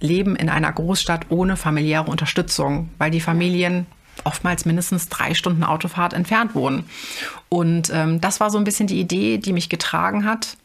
leben 0.00 0.34
in 0.34 0.48
einer 0.48 0.72
Großstadt 0.72 1.26
ohne 1.28 1.56
familiäre 1.56 2.10
Unterstützung, 2.10 2.90
weil 2.98 3.12
die 3.12 3.20
Familien 3.20 3.86
oftmals 4.24 4.64
mindestens 4.64 5.08
drei 5.08 5.34
Stunden 5.34 5.64
Autofahrt 5.64 6.12
entfernt 6.12 6.54
wohnen. 6.54 6.88
Und 7.48 7.90
ähm, 7.92 8.20
das 8.20 8.40
war 8.40 8.50
so 8.50 8.58
ein 8.58 8.64
bisschen 8.64 8.86
die 8.86 9.00
Idee, 9.00 9.38
die 9.38 9.52
mich 9.52 9.68
getragen 9.68 10.24
hat, 10.24 10.56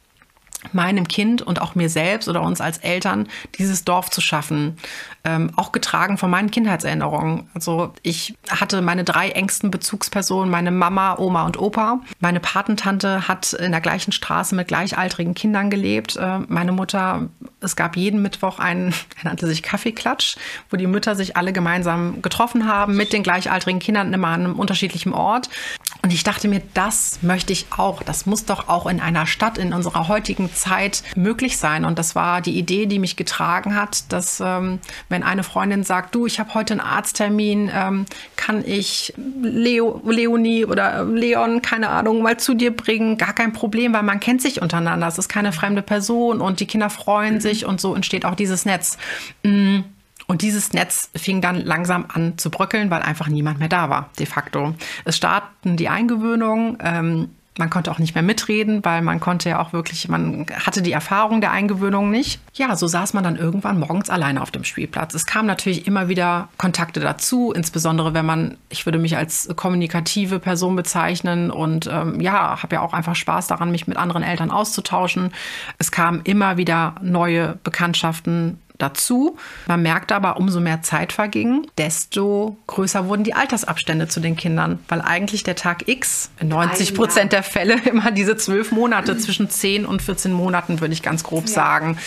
meinem 0.74 1.08
Kind 1.08 1.42
und 1.42 1.60
auch 1.60 1.76
mir 1.76 1.90
selbst 1.90 2.30
oder 2.30 2.42
uns 2.42 2.62
als 2.62 2.78
Eltern 2.78 3.28
dieses 3.58 3.84
Dorf 3.84 4.10
zu 4.10 4.22
schaffen. 4.22 4.78
Ähm, 5.24 5.52
auch 5.56 5.72
getragen 5.72 6.18
von 6.18 6.32
meinen 6.32 6.50
Kindheitserinnerungen. 6.50 7.48
Also 7.54 7.94
ich 8.02 8.34
hatte 8.50 8.82
meine 8.82 9.04
drei 9.04 9.30
engsten 9.30 9.70
Bezugspersonen, 9.70 10.50
meine 10.50 10.72
Mama, 10.72 11.20
Oma 11.20 11.46
und 11.46 11.60
Opa. 11.60 12.00
Meine 12.20 12.40
Patentante 12.40 13.28
hat 13.28 13.54
in 13.54 13.72
der 13.72 13.82
gleichen 13.82 14.12
Straße 14.12 14.56
mit 14.56 14.68
gleichaltrigen 14.68 15.36
Kindern 15.36 15.70
gelebt. 15.70 16.16
Äh, 16.16 16.40
meine 16.48 16.72
Mutter, 16.72 17.30
es 17.60 17.76
gab 17.76 17.98
jeden 17.98 18.24
Mittwoch 18.24 18.58
einen, 18.58 18.94
er 19.22 19.26
nannte 19.26 19.46
sich 19.46 19.62
Kaffeeklatsch, 19.62 20.38
wo 20.72 20.78
die 20.78 20.88
Mütter 20.88 21.16
sich 21.16 21.38
alle 21.38 21.54
gemeinsam 21.54 22.24
getroffen 22.24 22.68
haben 22.68 22.96
mit 22.96 23.14
den 23.14 23.22
gleichaltrigen 23.22 23.80
Kindern 23.80 24.14
immer 24.14 24.30
an 24.30 24.46
einem 24.46 24.60
unterschiedlichen 24.60 25.14
Ort. 25.14 25.50
Und 26.02 26.12
ich 26.12 26.24
dachte 26.24 26.48
mir, 26.48 26.64
das 26.74 27.20
möchte 27.22 27.54
ich 27.54 27.68
auch. 27.78 28.02
Das 28.02 28.26
muss 28.26 28.46
doch 28.46 28.70
auch 28.70 28.88
in 28.88 29.00
einer 29.00 29.28
Stadt 29.28 29.60
in 29.60 29.72
unserer 29.72 30.08
heutigen 30.08 30.52
Zeit 30.54 31.04
möglich 31.16 31.58
sein. 31.58 31.86
Und 31.86 32.00
das 32.00 32.16
war 32.16 32.42
die 32.42 32.58
Idee, 32.58 32.88
die 32.88 32.98
mich 32.98 33.16
getragen 33.16 33.76
hat, 33.76 34.12
dass 34.12 34.42
ähm, 34.44 34.80
wenn 35.12 35.24
eine 35.24 35.44
Freundin 35.44 35.84
sagt, 35.84 36.16
du, 36.16 36.26
ich 36.26 36.40
habe 36.40 36.54
heute 36.54 36.74
einen 36.74 36.82
Arzttermin, 36.82 37.70
ähm, 37.74 38.06
kann 38.36 38.64
ich 38.66 39.14
Leo, 39.42 40.02
Leonie 40.06 40.66
oder 40.66 41.06
Leon, 41.06 41.62
keine 41.62 41.90
Ahnung, 41.90 42.22
mal 42.22 42.38
zu 42.38 42.54
dir 42.54 42.76
bringen? 42.76 43.18
Gar 43.18 43.34
kein 43.34 43.54
Problem, 43.54 43.94
weil 43.94 44.04
man 44.04 44.20
kennt 44.20 44.42
sich 44.42 44.62
untereinander. 44.62 45.08
Es 45.08 45.18
ist 45.18 45.30
keine 45.30 45.52
fremde 45.52 45.82
Person 45.82 46.42
und 46.42 46.60
die 46.60 46.66
Kinder 46.66 46.90
freuen 46.90 47.40
sich 47.40 47.66
und 47.66 47.80
so 47.80 47.94
entsteht 47.94 48.26
auch 48.26 48.36
dieses 48.36 48.66
Netz. 48.66 48.98
Mm. 49.44 49.82
Und 50.28 50.44
dieses 50.44 50.72
Netz 50.72 51.10
fing 51.14 51.42
dann 51.42 51.58
langsam 51.58 52.06
an 52.08 52.38
zu 52.38 52.50
bröckeln, 52.50 52.90
weil 52.90 53.02
einfach 53.02 53.28
niemand 53.28 53.60
mehr 53.60 53.68
da 53.68 53.90
war, 53.90 54.12
de 54.18 54.26
facto. 54.26 54.74
Es 55.04 55.18
starten 55.18 55.76
die 55.76 55.90
Eingewöhnungen. 55.90 56.78
Ähm, 56.82 57.30
man 57.58 57.70
konnte 57.70 57.92
auch 57.92 58.00
nicht 58.00 58.16
mehr 58.16 58.24
mitreden, 58.24 58.84
weil 58.86 59.02
man 59.02 59.20
konnte 59.20 59.50
ja 59.50 59.60
auch 59.60 59.74
wirklich, 59.74 60.08
man 60.08 60.46
hatte 60.66 60.82
die 60.82 60.94
Erfahrung 60.94 61.42
der 61.42 61.52
Eingewöhnung 61.52 62.10
nicht. 62.10 62.40
Ja, 62.54 62.78
so 62.78 62.88
saß 62.88 63.14
man 63.14 63.26
dann 63.26 63.36
irgendwann 63.36 63.78
morgens 63.78 64.10
alleine 64.10 64.42
auf 64.42 64.52
dem 64.52 64.64
Spielplatz. 64.64 65.14
Es 65.14 65.26
kamen 65.26 65.48
natürlich 65.48 65.86
immer 65.86 66.08
wieder 66.08 66.48
Kontakte 66.58 67.02
dazu, 67.02 67.52
insbesondere 67.52 68.14
wenn 68.14 68.26
man, 68.26 68.58
ich 68.70 68.86
würde 68.86 69.00
mich 69.00 69.18
als 69.18 69.50
kommunikative 69.58 70.40
Person 70.40 70.78
bezeichnen 70.78 71.52
und 71.52 71.90
ähm, 71.92 72.22
ja, 72.22 72.64
habe 72.64 72.76
ja 72.76 72.82
auch 72.82 72.94
einfach 72.94 73.16
Spaß 73.16 73.48
daran, 73.48 73.72
mich 73.72 73.86
mit 73.86 73.98
anderen 73.98 74.24
Eltern 74.24 74.50
auszutauschen. 74.50 75.34
Es 75.78 75.92
kamen 75.92 76.22
immer 76.24 76.56
wieder 76.56 76.96
neue 77.02 77.60
Bekanntschaften 77.64 78.60
dazu. 78.82 79.38
Man 79.68 79.82
merkte 79.82 80.16
aber, 80.16 80.38
umso 80.38 80.60
mehr 80.60 80.82
Zeit 80.82 81.14
verging, 81.14 81.68
desto 81.78 82.58
größer 82.68 83.08
wurden 83.08 83.24
die 83.24 83.34
Altersabstände 83.34 84.08
zu 84.08 84.20
den 84.20 84.36
Kindern, 84.36 84.80
weil 84.88 85.02
eigentlich 85.02 85.44
der 85.44 85.56
Tag 85.56 85.88
X 85.88 86.32
in 86.40 86.50
90 86.50 86.96
Prozent 86.96 87.32
der 87.32 87.44
Fälle 87.44 87.80
immer 87.86 88.12
diese 88.12 88.38
zwölf 88.38 88.72
Monate 88.72 89.18
zwischen 89.18 89.50
10 89.50 89.86
und 89.86 90.02
14 90.02 90.32
Monaten, 90.32 90.82
würde 90.82 90.94
ich 90.94 91.02
ganz 91.02 91.24
grob 91.24 91.46
ja. 91.46 91.54
sagen, 91.54 91.98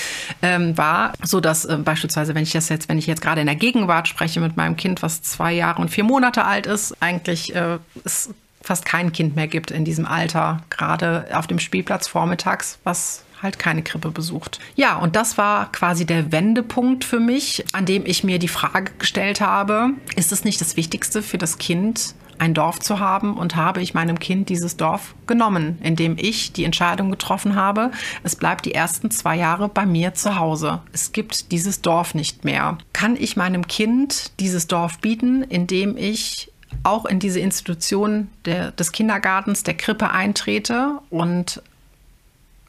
ähm, 0.42 0.76
war, 0.76 1.12
so 1.22 1.40
dass 1.40 1.64
äh, 1.64 1.76
beispielsweise, 1.76 2.34
wenn 2.34 2.42
ich 2.42 2.52
das 2.52 2.68
jetzt, 2.68 2.88
wenn 2.88 2.98
ich 2.98 3.06
jetzt 3.06 3.20
gerade 3.20 3.40
in 3.40 3.46
der 3.46 3.56
Gegenwart 3.56 4.08
spreche 4.08 4.40
mit 4.40 4.56
meinem 4.56 4.76
Kind, 4.76 5.02
was 5.02 5.22
zwei 5.22 5.52
Jahre 5.52 5.80
und 5.80 5.90
vier 5.90 6.04
Monate 6.04 6.44
alt 6.44 6.66
ist, 6.66 6.94
eigentlich 7.00 7.54
äh, 7.54 7.78
ist 8.04 8.30
fast 8.64 8.86
kein 8.86 9.12
Kind 9.12 9.36
mehr 9.36 9.46
gibt 9.46 9.70
in 9.70 9.84
diesem 9.84 10.06
Alter, 10.06 10.62
gerade 10.70 11.26
auf 11.32 11.46
dem 11.46 11.58
Spielplatz 11.58 12.08
vormittags, 12.08 12.78
was 12.82 13.22
halt 13.44 13.58
keine 13.58 13.82
Krippe 13.82 14.10
besucht. 14.10 14.58
Ja, 14.74 14.96
und 14.96 15.14
das 15.14 15.38
war 15.38 15.70
quasi 15.70 16.04
der 16.04 16.32
Wendepunkt 16.32 17.04
für 17.04 17.20
mich, 17.20 17.64
an 17.72 17.86
dem 17.86 18.04
ich 18.06 18.24
mir 18.24 18.38
die 18.38 18.48
Frage 18.48 18.92
gestellt 18.98 19.40
habe, 19.40 19.90
ist 20.16 20.32
es 20.32 20.44
nicht 20.44 20.60
das 20.60 20.76
Wichtigste 20.76 21.22
für 21.22 21.38
das 21.38 21.58
Kind, 21.58 22.14
ein 22.38 22.54
Dorf 22.54 22.80
zu 22.80 22.98
haben 22.98 23.36
und 23.36 23.56
habe 23.56 23.80
ich 23.80 23.94
meinem 23.94 24.18
Kind 24.18 24.48
dieses 24.48 24.76
Dorf 24.76 25.14
genommen, 25.26 25.78
indem 25.82 26.16
ich 26.18 26.52
die 26.52 26.64
Entscheidung 26.64 27.10
getroffen 27.10 27.54
habe, 27.54 27.90
es 28.22 28.36
bleibt 28.36 28.66
die 28.66 28.74
ersten 28.74 29.10
zwei 29.10 29.36
Jahre 29.36 29.68
bei 29.68 29.86
mir 29.86 30.14
zu 30.14 30.36
Hause. 30.36 30.80
Es 30.92 31.12
gibt 31.12 31.52
dieses 31.52 31.80
Dorf 31.80 32.14
nicht 32.14 32.44
mehr. 32.44 32.78
Kann 32.92 33.16
ich 33.16 33.36
meinem 33.36 33.66
Kind 33.66 34.32
dieses 34.40 34.66
Dorf 34.66 34.98
bieten, 34.98 35.42
indem 35.42 35.96
ich 35.96 36.50
auch 36.82 37.06
in 37.06 37.20
diese 37.20 37.40
Institution 37.40 38.28
der, 38.44 38.72
des 38.72 38.92
Kindergartens, 38.92 39.62
der 39.62 39.74
Krippe 39.74 40.10
eintrete 40.10 40.98
und 41.10 41.62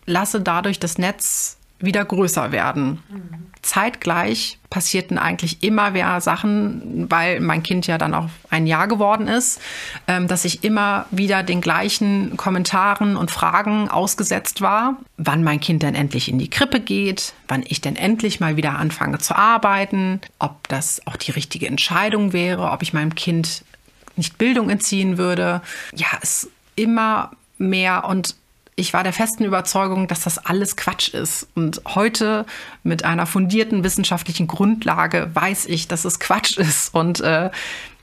lasse 0.05 0.41
dadurch 0.41 0.79
das 0.79 0.97
Netz 0.97 1.57
wieder 1.79 2.05
größer 2.05 2.51
werden. 2.51 3.03
Mhm. 3.09 3.47
Zeitgleich 3.61 4.59
passierten 4.69 5.17
eigentlich 5.17 5.63
immer 5.63 5.91
mehr 5.91 6.21
Sachen, 6.21 7.09
weil 7.09 7.39
mein 7.41 7.63
Kind 7.63 7.87
ja 7.87 7.97
dann 7.97 8.13
auch 8.13 8.29
ein 8.49 8.67
Jahr 8.67 8.87
geworden 8.87 9.27
ist, 9.27 9.59
ähm, 10.07 10.27
dass 10.27 10.45
ich 10.45 10.63
immer 10.63 11.05
wieder 11.11 11.43
den 11.43 11.61
gleichen 11.61 12.37
Kommentaren 12.37 13.17
und 13.17 13.31
Fragen 13.31 13.89
ausgesetzt 13.89 14.61
war, 14.61 14.97
wann 15.17 15.43
mein 15.43 15.59
Kind 15.59 15.83
denn 15.83 15.95
endlich 15.95 16.29
in 16.29 16.39
die 16.39 16.49
Krippe 16.49 16.79
geht, 16.79 17.33
wann 17.47 17.63
ich 17.67 17.81
denn 17.81 17.95
endlich 17.95 18.39
mal 18.39 18.55
wieder 18.55 18.77
anfange 18.77 19.17
zu 19.17 19.35
arbeiten, 19.35 20.21
ob 20.39 20.67
das 20.67 21.01
auch 21.07 21.17
die 21.17 21.31
richtige 21.31 21.67
Entscheidung 21.67 22.31
wäre, 22.31 22.71
ob 22.71 22.83
ich 22.83 22.93
meinem 22.93 23.15
Kind 23.15 23.63
nicht 24.15 24.37
Bildung 24.37 24.69
entziehen 24.69 25.17
würde. 25.17 25.61
Ja, 25.93 26.07
es 26.21 26.49
immer 26.75 27.31
mehr 27.57 28.05
und 28.05 28.35
ich 28.75 28.93
war 28.93 29.03
der 29.03 29.13
festen 29.13 29.45
Überzeugung, 29.45 30.07
dass 30.07 30.21
das 30.21 30.37
alles 30.37 30.75
Quatsch 30.75 31.09
ist. 31.09 31.47
Und 31.55 31.81
heute 31.87 32.45
mit 32.83 33.05
einer 33.05 33.25
fundierten 33.25 33.83
wissenschaftlichen 33.83 34.47
Grundlage 34.47 35.29
weiß 35.33 35.65
ich, 35.67 35.87
dass 35.87 36.03
es 36.03 36.19
Quatsch 36.19 36.57
ist. 36.57 36.93
Und 36.93 37.21
äh, 37.21 37.51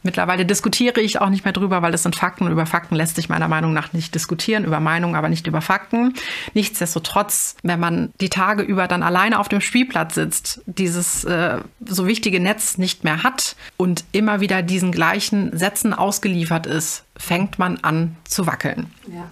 mittlerweile 0.02 0.46
diskutiere 0.46 1.02
ich 1.02 1.20
auch 1.20 1.28
nicht 1.28 1.44
mehr 1.44 1.52
drüber, 1.52 1.82
weil 1.82 1.92
es 1.92 2.04
sind 2.04 2.16
Fakten 2.16 2.46
und 2.46 2.52
über 2.52 2.64
Fakten 2.64 2.94
lässt 2.94 3.16
sich 3.16 3.28
meiner 3.28 3.48
Meinung 3.48 3.74
nach 3.74 3.92
nicht 3.92 4.14
diskutieren, 4.14 4.64
über 4.64 4.80
Meinungen, 4.80 5.14
aber 5.14 5.28
nicht 5.28 5.46
über 5.46 5.60
Fakten. 5.60 6.14
Nichtsdestotrotz, 6.54 7.56
wenn 7.62 7.78
man 7.78 8.10
die 8.22 8.30
Tage 8.30 8.62
über 8.62 8.88
dann 8.88 9.02
alleine 9.02 9.40
auf 9.40 9.48
dem 9.48 9.60
Spielplatz 9.60 10.14
sitzt, 10.14 10.62
dieses 10.64 11.24
äh, 11.24 11.58
so 11.84 12.06
wichtige 12.06 12.40
Netz 12.40 12.78
nicht 12.78 13.04
mehr 13.04 13.22
hat 13.22 13.56
und 13.76 14.04
immer 14.12 14.40
wieder 14.40 14.62
diesen 14.62 14.90
gleichen 14.90 15.54
Sätzen 15.54 15.92
ausgeliefert 15.92 16.66
ist, 16.66 17.04
fängt 17.14 17.58
man 17.58 17.76
an 17.82 18.16
zu 18.24 18.46
wackeln. 18.46 18.90
Ja. 19.14 19.30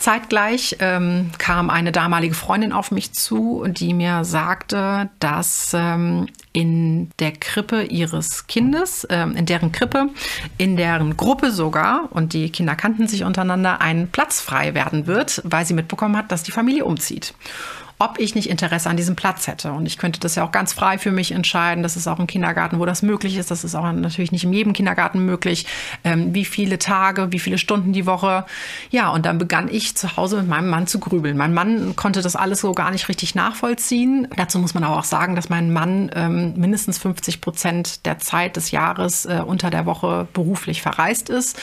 Zeitgleich 0.00 0.76
ähm, 0.80 1.30
kam 1.36 1.68
eine 1.68 1.92
damalige 1.92 2.34
Freundin 2.34 2.72
auf 2.72 2.90
mich 2.90 3.12
zu, 3.12 3.66
die 3.68 3.92
mir 3.92 4.24
sagte, 4.24 5.10
dass 5.20 5.72
ähm, 5.74 6.26
in 6.52 7.10
der 7.18 7.32
Krippe 7.32 7.82
ihres 7.82 8.46
Kindes, 8.46 9.06
ähm, 9.10 9.36
in 9.36 9.44
deren 9.44 9.72
Krippe, 9.72 10.08
in 10.56 10.78
deren 10.78 11.18
Gruppe 11.18 11.50
sogar, 11.50 12.08
und 12.10 12.32
die 12.32 12.50
Kinder 12.50 12.76
kannten 12.76 13.08
sich 13.08 13.24
untereinander, 13.24 13.82
ein 13.82 14.08
Platz 14.08 14.40
frei 14.40 14.74
werden 14.74 15.06
wird, 15.06 15.42
weil 15.44 15.66
sie 15.66 15.74
mitbekommen 15.74 16.16
hat, 16.16 16.32
dass 16.32 16.42
die 16.42 16.52
Familie 16.52 16.86
umzieht 16.86 17.34
ob 18.00 18.18
ich 18.18 18.34
nicht 18.34 18.48
Interesse 18.48 18.88
an 18.88 18.96
diesem 18.96 19.14
Platz 19.14 19.46
hätte. 19.46 19.72
Und 19.72 19.84
ich 19.84 19.98
könnte 19.98 20.20
das 20.20 20.34
ja 20.34 20.42
auch 20.42 20.52
ganz 20.52 20.72
frei 20.72 20.96
für 20.96 21.12
mich 21.12 21.32
entscheiden. 21.32 21.82
Das 21.82 21.96
ist 21.96 22.08
auch 22.08 22.18
ein 22.18 22.26
Kindergarten, 22.26 22.78
wo 22.78 22.86
das 22.86 23.02
möglich 23.02 23.36
ist. 23.36 23.50
Das 23.50 23.62
ist 23.62 23.74
auch 23.74 23.92
natürlich 23.92 24.32
nicht 24.32 24.44
in 24.44 24.54
jedem 24.54 24.72
Kindergarten 24.72 25.24
möglich. 25.26 25.66
Ähm, 26.02 26.34
wie 26.34 26.46
viele 26.46 26.78
Tage, 26.78 27.30
wie 27.30 27.38
viele 27.38 27.58
Stunden 27.58 27.92
die 27.92 28.06
Woche. 28.06 28.46
Ja, 28.90 29.10
und 29.10 29.26
dann 29.26 29.36
begann 29.36 29.68
ich 29.70 29.96
zu 29.98 30.16
Hause 30.16 30.38
mit 30.38 30.48
meinem 30.48 30.70
Mann 30.70 30.86
zu 30.86 30.98
grübeln. 30.98 31.36
Mein 31.36 31.52
Mann 31.52 31.94
konnte 31.94 32.22
das 32.22 32.36
alles 32.36 32.62
so 32.62 32.72
gar 32.72 32.90
nicht 32.90 33.06
richtig 33.10 33.34
nachvollziehen. 33.34 34.26
Dazu 34.34 34.58
muss 34.58 34.72
man 34.72 34.82
aber 34.82 34.98
auch 34.98 35.04
sagen, 35.04 35.36
dass 35.36 35.50
mein 35.50 35.70
Mann 35.70 36.10
ähm, 36.14 36.54
mindestens 36.56 36.96
50 36.96 37.42
Prozent 37.42 38.06
der 38.06 38.18
Zeit 38.18 38.56
des 38.56 38.70
Jahres 38.70 39.26
äh, 39.26 39.42
unter 39.46 39.68
der 39.68 39.84
Woche 39.84 40.26
beruflich 40.32 40.80
verreist 40.80 41.28
ist 41.28 41.60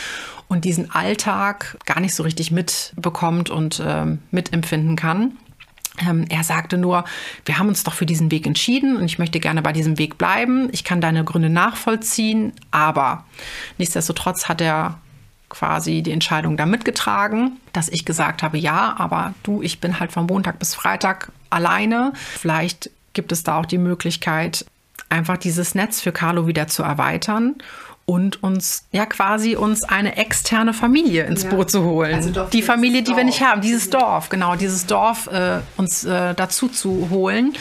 und 0.48 0.65
diesen 0.65 0.91
Alltag 0.91 1.77
gar 1.86 2.00
nicht 2.00 2.13
so 2.13 2.22
richtig 2.22 2.51
mitbekommt 2.51 3.50
und 3.50 3.82
ähm, 3.84 4.20
mitempfinden 4.29 4.96
kann. 4.96 5.34
Ähm, 5.98 6.25
er 6.30 6.44
sagte 6.44 6.77
nur, 6.77 7.06
wir 7.46 7.58
haben 7.58 7.68
uns 7.68 7.84
doch 7.84 7.94
für 7.94 8.06
diesen 8.06 8.32
Weg 8.32 8.46
entschieden 8.46 8.98
und 8.98 9.06
ich 9.06 9.20
möchte 9.20 9.39
gerne 9.39 9.62
bei 9.62 9.74
diesem 9.74 9.98
Weg 9.98 10.18
bleiben. 10.18 10.70
Ich 10.72 10.84
kann 10.84 11.01
deine 11.01 11.24
Gründe 11.24 11.50
nachvollziehen, 11.50 12.54
aber 12.72 13.25
nichtsdestotrotz 13.77 14.48
hat 14.48 14.62
er 14.62 15.00
quasi 15.50 16.01
die 16.01 16.12
Entscheidung 16.12 16.58
da 16.58 16.66
mitgetragen, 16.66 17.58
dass 17.74 17.89
ich 17.89 18.06
gesagt 18.06 18.44
habe, 18.44 18.58
ja, 18.58 18.96
aber 18.98 19.34
du, 19.44 19.62
ich 19.62 19.80
bin 19.80 20.00
halt 20.00 20.12
von 20.12 20.25
Montag 20.25 20.60
bis 20.60 20.75
Freitag 20.75 21.32
alleine. 21.50 22.12
Vielleicht 22.16 22.89
gibt 23.13 23.32
es 23.32 23.44
da 23.44 23.58
auch 23.58 23.66
die 23.66 23.77
Möglichkeit, 23.77 24.66
einfach 25.10 25.38
dieses 25.38 25.74
Netz 25.74 26.01
für 26.01 26.12
Carlo 26.12 26.48
wieder 26.48 26.68
zu 26.68 26.84
erweitern 26.84 27.56
und 28.09 28.41
uns 28.41 28.85
ja 28.93 29.05
quasi 29.05 29.57
uns 29.57 29.83
eine 29.83 30.15
externe 30.15 30.73
Familie 30.73 31.25
ins 31.25 31.43
ja. 31.43 31.49
Boot 31.49 31.69
zu 31.69 31.83
holen. 31.83 32.15
Also 32.15 32.45
die 32.45 32.61
Familie, 32.61 33.01
die 33.01 33.07
Dorf. 33.07 33.17
wir 33.17 33.23
nicht 33.25 33.41
haben, 33.43 33.59
dieses 33.59 33.89
Dorf, 33.89 34.29
genau, 34.29 34.55
dieses 34.55 34.85
Dorf 34.85 35.27
äh, 35.27 35.59
uns 35.75 36.05
äh, 36.05 36.33
dazu 36.33 36.69
zu 36.69 37.09
holen 37.11 37.53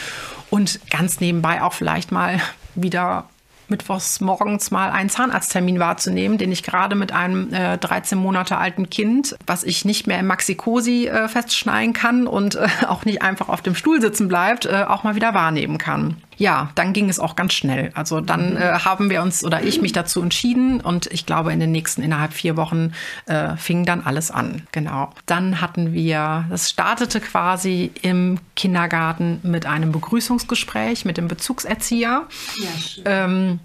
und 0.49 0.79
ganz 0.89 1.19
nebenbei 1.19 1.61
auch 1.61 1.73
vielleicht 1.73 2.13
mal 2.13 2.39
wieder 2.75 3.25
mittwochs 3.67 4.21
morgens 4.21 4.71
mal 4.71 4.89
einen 4.89 5.09
Zahnarzttermin 5.09 5.79
wahrzunehmen, 5.79 6.37
den 6.37 6.53
ich 6.53 6.63
gerade 6.63 6.95
mit 6.95 7.11
einem 7.11 7.53
äh, 7.53 7.77
13 7.77 8.17
Monate 8.17 8.57
alten 8.57 8.89
Kind, 8.89 9.35
was 9.45 9.65
ich 9.65 9.83
nicht 9.83 10.07
mehr 10.07 10.19
im 10.19 10.27
Maxi-Cosi 10.27 11.07
äh, 11.07 11.27
festschneiden 11.27 11.91
kann 11.91 12.25
und 12.25 12.55
äh, 12.55 12.67
auch 12.87 13.03
nicht 13.03 13.21
einfach 13.21 13.49
auf 13.49 13.61
dem 13.61 13.75
Stuhl 13.75 13.99
sitzen 13.99 14.29
bleibt, 14.29 14.65
äh, 14.65 14.85
auch 14.87 15.03
mal 15.03 15.15
wieder 15.15 15.33
wahrnehmen 15.33 15.77
kann 15.77 16.15
ja, 16.37 16.69
dann 16.75 16.93
ging 16.93 17.09
es 17.09 17.19
auch 17.19 17.35
ganz 17.35 17.53
schnell. 17.53 17.91
Also 17.95 18.21
dann 18.21 18.51
mhm. 18.51 18.57
äh, 18.57 18.79
haben 18.79 19.09
wir 19.09 19.21
uns 19.21 19.43
oder 19.43 19.63
ich 19.63 19.81
mich 19.81 19.91
dazu 19.91 20.21
entschieden 20.21 20.79
und 20.79 21.07
ich 21.07 21.25
glaube, 21.25 21.51
in 21.51 21.59
den 21.59 21.71
nächsten 21.71 22.03
innerhalb 22.03 22.33
vier 22.33 22.55
Wochen 22.55 22.93
äh, 23.25 23.57
fing 23.57 23.85
dann 23.85 24.01
alles 24.01 24.29
an. 24.31 24.61
Genau. 24.71 25.11
Dann 25.25 25.61
hatten 25.61 25.93
wir, 25.93 26.45
das 26.49 26.69
startete 26.69 27.19
quasi 27.19 27.91
im 28.03 28.39
Kindergarten 28.55 29.39
mit 29.43 29.65
einem 29.65 29.91
Begrüßungsgespräch 29.91 31.05
mit 31.05 31.17
dem 31.17 31.27
Bezugserzieher. 31.27 32.27
Ja, 32.57 33.25
ähm, 33.25 33.59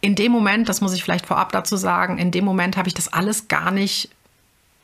in 0.00 0.14
dem 0.14 0.30
Moment, 0.30 0.68
das 0.68 0.80
muss 0.80 0.94
ich 0.94 1.02
vielleicht 1.02 1.26
vorab 1.26 1.50
dazu 1.50 1.76
sagen, 1.76 2.18
in 2.18 2.30
dem 2.30 2.44
Moment 2.44 2.76
habe 2.76 2.88
ich 2.88 2.94
das 2.94 3.12
alles 3.12 3.48
gar 3.48 3.70
nicht 3.70 4.10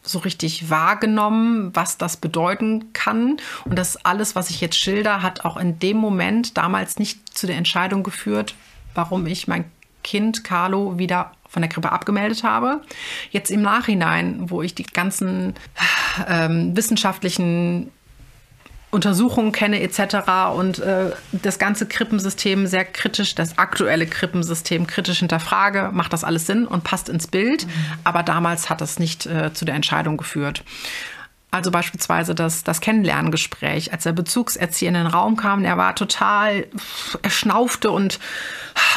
so 0.04 0.18
richtig 0.20 0.70
wahrgenommen, 0.70 1.74
was 1.74 1.98
das 1.98 2.16
bedeuten 2.16 2.92
kann. 2.92 3.38
Und 3.64 3.78
das 3.78 4.04
alles, 4.04 4.36
was 4.36 4.50
ich 4.50 4.60
jetzt 4.60 4.78
schilder, 4.78 5.22
hat 5.22 5.44
auch 5.44 5.56
in 5.56 5.78
dem 5.78 5.96
Moment 5.96 6.56
damals 6.56 6.98
nicht 6.98 7.36
zu 7.36 7.46
der 7.46 7.56
Entscheidung 7.56 8.02
geführt, 8.02 8.54
warum 8.94 9.26
ich 9.26 9.48
mein 9.48 9.64
Kind 10.02 10.44
Carlo 10.44 10.98
wieder 10.98 11.32
von 11.48 11.62
der 11.62 11.70
Grippe 11.70 11.92
abgemeldet 11.92 12.42
habe. 12.42 12.82
Jetzt 13.30 13.50
im 13.50 13.62
Nachhinein, 13.62 14.50
wo 14.50 14.60
ich 14.60 14.74
die 14.74 14.84
ganzen 14.84 15.54
ähm, 16.28 16.76
wissenschaftlichen 16.76 17.90
Untersuchungen 18.94 19.52
kenne 19.52 19.83
etc. 19.83 20.54
und 20.57 20.78
äh, 20.78 21.11
das 21.33 21.59
ganze 21.59 21.87
Krippensystem 21.87 22.66
sehr 22.66 22.85
kritisch, 22.85 23.35
das 23.35 23.59
aktuelle 23.59 24.07
Krippensystem 24.07 24.87
kritisch 24.87 25.18
hinterfrage, 25.18 25.90
macht 25.92 26.12
das 26.12 26.24
alles 26.24 26.46
Sinn 26.46 26.66
und 26.66 26.85
passt 26.85 27.09
ins 27.09 27.26
Bild. 27.26 27.66
Mhm. 27.66 27.70
Aber 28.04 28.22
damals 28.22 28.70
hat 28.70 28.80
es 28.80 28.98
nicht 28.98 29.26
äh, 29.26 29.52
zu 29.52 29.64
der 29.64 29.74
Entscheidung 29.74 30.16
geführt. 30.16 30.64
Also 31.50 31.70
beispielsweise 31.70 32.35
das, 32.35 32.64
das 32.64 32.80
Kennenlerngespräch, 32.80 33.92
als 33.92 34.02
der 34.02 34.12
Bezugserzieher 34.12 34.88
in 34.88 34.94
den 34.94 35.07
Raum 35.07 35.37
kam, 35.37 35.64
er 35.64 35.76
war 35.76 35.94
total, 35.94 36.66
er 37.22 37.30
schnaufte 37.30 37.92
und 37.92 38.18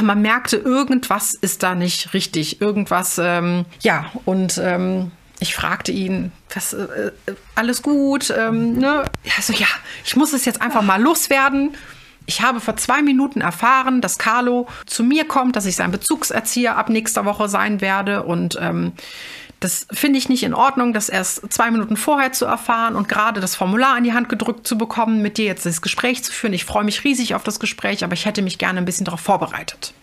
man 0.01 0.23
merkte, 0.23 0.57
irgendwas 0.57 1.35
ist 1.35 1.61
da 1.61 1.75
nicht 1.75 2.15
richtig. 2.15 2.59
Irgendwas, 2.59 3.19
ähm, 3.21 3.65
ja, 3.81 4.05
und 4.25 4.59
ähm, 4.63 5.11
ich 5.39 5.53
fragte 5.53 5.91
ihn, 5.91 6.31
was, 6.53 6.73
äh, 6.73 7.11
äh, 7.25 7.35
alles 7.55 7.81
gut? 7.81 8.33
Ähm, 8.35 8.79
ne? 8.79 9.03
Also 9.35 9.53
ja, 9.53 9.67
ich 10.03 10.15
muss 10.15 10.33
es 10.33 10.45
jetzt 10.45 10.61
einfach 10.61 10.81
mal 10.81 11.01
loswerden. 11.01 11.75
Ich 12.25 12.41
habe 12.41 12.59
vor 12.59 12.75
zwei 12.75 13.01
Minuten 13.01 13.41
erfahren, 13.41 14.01
dass 14.01 14.17
Carlo 14.17 14.67
zu 14.85 15.03
mir 15.03 15.25
kommt, 15.25 15.55
dass 15.55 15.65
ich 15.65 15.75
sein 15.75 15.91
Bezugserzieher 15.91 16.75
ab 16.75 16.89
nächster 16.89 17.23
Woche 17.23 17.47
sein 17.47 17.79
werde. 17.79 18.23
Und 18.23 18.57
ähm, 18.59 18.93
das 19.59 19.87
finde 19.91 20.19
ich 20.19 20.27
nicht 20.27 20.43
in 20.43 20.53
Ordnung, 20.53 20.91
das 20.91 21.07
erst 21.07 21.51
zwei 21.53 21.71
Minuten 21.71 21.97
vorher 21.97 22.31
zu 22.31 22.45
erfahren 22.45 22.95
und 22.95 23.07
gerade 23.07 23.39
das 23.39 23.55
Formular 23.55 23.97
in 23.97 24.03
die 24.03 24.13
Hand 24.13 24.29
gedrückt 24.29 24.67
zu 24.67 24.77
bekommen, 24.77 25.21
mit 25.21 25.37
dir 25.37 25.45
jetzt 25.45 25.65
das 25.65 25.81
Gespräch 25.81 26.23
zu 26.23 26.31
führen. 26.31 26.53
Ich 26.53 26.65
freue 26.65 26.83
mich 26.83 27.03
riesig 27.03 27.33
auf 27.33 27.43
das 27.43 27.59
Gespräch, 27.59 28.03
aber 28.03 28.13
ich 28.13 28.25
hätte 28.25 28.41
mich 28.41 28.57
gerne 28.57 28.79
ein 28.79 28.85
bisschen 28.85 29.05
darauf 29.05 29.21
vorbereitet. 29.21 29.93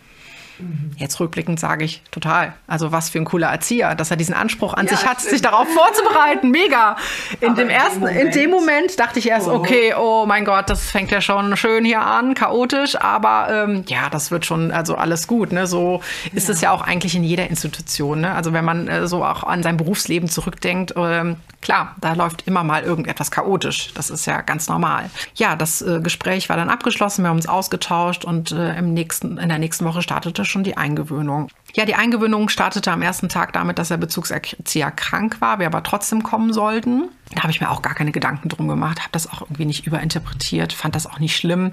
Jetzt 0.96 1.18
rückblickend 1.20 1.59
sage 1.59 1.85
ich 1.85 2.03
total. 2.11 2.55
Also 2.66 2.92
was 2.92 3.09
für 3.09 3.18
ein 3.18 3.24
cooler 3.24 3.48
Erzieher, 3.48 3.94
dass 3.94 4.11
er 4.11 4.16
diesen 4.16 4.35
Anspruch 4.35 4.74
an 4.74 4.87
ja, 4.87 4.96
sich 4.96 5.07
hat, 5.07 5.18
stimmt. 5.18 5.31
sich 5.31 5.42
darauf 5.42 5.66
vorzubereiten. 5.68 6.50
Mega. 6.50 6.96
In 7.40 7.55
dem 7.55 7.68
in 7.68 7.70
ersten, 7.70 8.00
Moment. 8.00 8.20
in 8.20 8.31
dem 8.31 8.50
Moment 8.50 8.98
dachte 8.98 9.18
ich 9.18 9.29
erst, 9.29 9.48
oh. 9.48 9.55
okay, 9.55 9.94
oh 9.98 10.24
mein 10.27 10.44
Gott, 10.44 10.70
das 10.70 10.90
fängt 10.90 11.11
ja 11.11 11.20
schon 11.20 11.57
schön 11.57 11.85
hier 11.85 12.00
an, 12.00 12.35
chaotisch, 12.35 12.96
aber 13.00 13.48
ähm, 13.50 13.85
ja, 13.88 14.09
das 14.11 14.31
wird 14.31 14.46
schon, 14.46 14.70
also 14.70 14.94
alles 14.94 15.27
gut. 15.27 15.53
Ne? 15.53 15.66
So 15.66 16.00
ist 16.33 16.48
es 16.48 16.61
ja 16.61 16.70
auch 16.70 16.83
eigentlich 16.83 17.14
in 17.14 17.24
jeder 17.24 17.48
Institution. 17.48 18.20
Ne? 18.20 18.33
Also 18.33 18.53
wenn 18.53 18.64
man 18.64 18.88
äh, 18.88 19.07
so 19.07 19.24
auch 19.24 19.44
an 19.44 19.62
sein 19.62 19.77
Berufsleben 19.77 20.29
zurückdenkt, 20.29 20.94
ähm, 20.96 21.37
klar, 21.61 21.96
da 22.00 22.12
läuft 22.12 22.46
immer 22.46 22.64
mal 22.64 22.83
irgendetwas 22.83 23.31
chaotisch. 23.31 23.92
Das 23.94 24.11
ist 24.11 24.27
ja 24.27 24.42
ganz 24.42 24.68
normal. 24.68 25.11
Ja, 25.35 25.57
das 25.57 25.83
äh, 25.83 26.00
Gespräch 26.00 26.48
war 26.48 26.57
dann 26.57 26.70
abgeschlossen, 26.70 27.22
wir 27.22 27.31
haben 27.31 27.37
uns 27.37 27.48
ausgetauscht 27.48 28.24
und 28.24 28.53
äh, 28.53 28.79
im 28.79 28.94
nächsten, 28.94 29.38
in 29.38 29.48
der 29.48 29.59
nächsten 29.59 29.85
Woche 29.85 30.03
startete 30.03 30.24
startete 30.24 30.44
schon 30.54 30.64
die 30.64 30.76
Eingewöhnung. 30.76 31.48
Ja, 31.74 31.84
die 31.84 31.96
Eingewöhnung 31.96 32.48
startete 32.48 32.92
am 32.92 33.02
ersten 33.02 33.28
Tag 33.28 33.52
damit, 33.52 33.80
dass 33.80 33.88
der 33.88 33.96
Bezugserzieher 33.96 34.92
krank 34.92 35.40
war, 35.40 35.58
wir 35.58 35.66
aber 35.66 35.82
trotzdem 35.82 36.22
kommen 36.22 36.52
sollten. 36.52 37.08
Da 37.34 37.42
habe 37.42 37.50
ich 37.50 37.60
mir 37.60 37.68
auch 37.68 37.82
gar 37.82 37.94
keine 37.94 38.12
Gedanken 38.12 38.48
drum 38.48 38.68
gemacht, 38.68 39.00
habe 39.00 39.08
das 39.10 39.28
auch 39.28 39.42
irgendwie 39.42 39.64
nicht 39.64 39.84
überinterpretiert, 39.84 40.72
fand 40.72 40.94
das 40.94 41.06
auch 41.08 41.18
nicht 41.18 41.36
schlimm. 41.36 41.72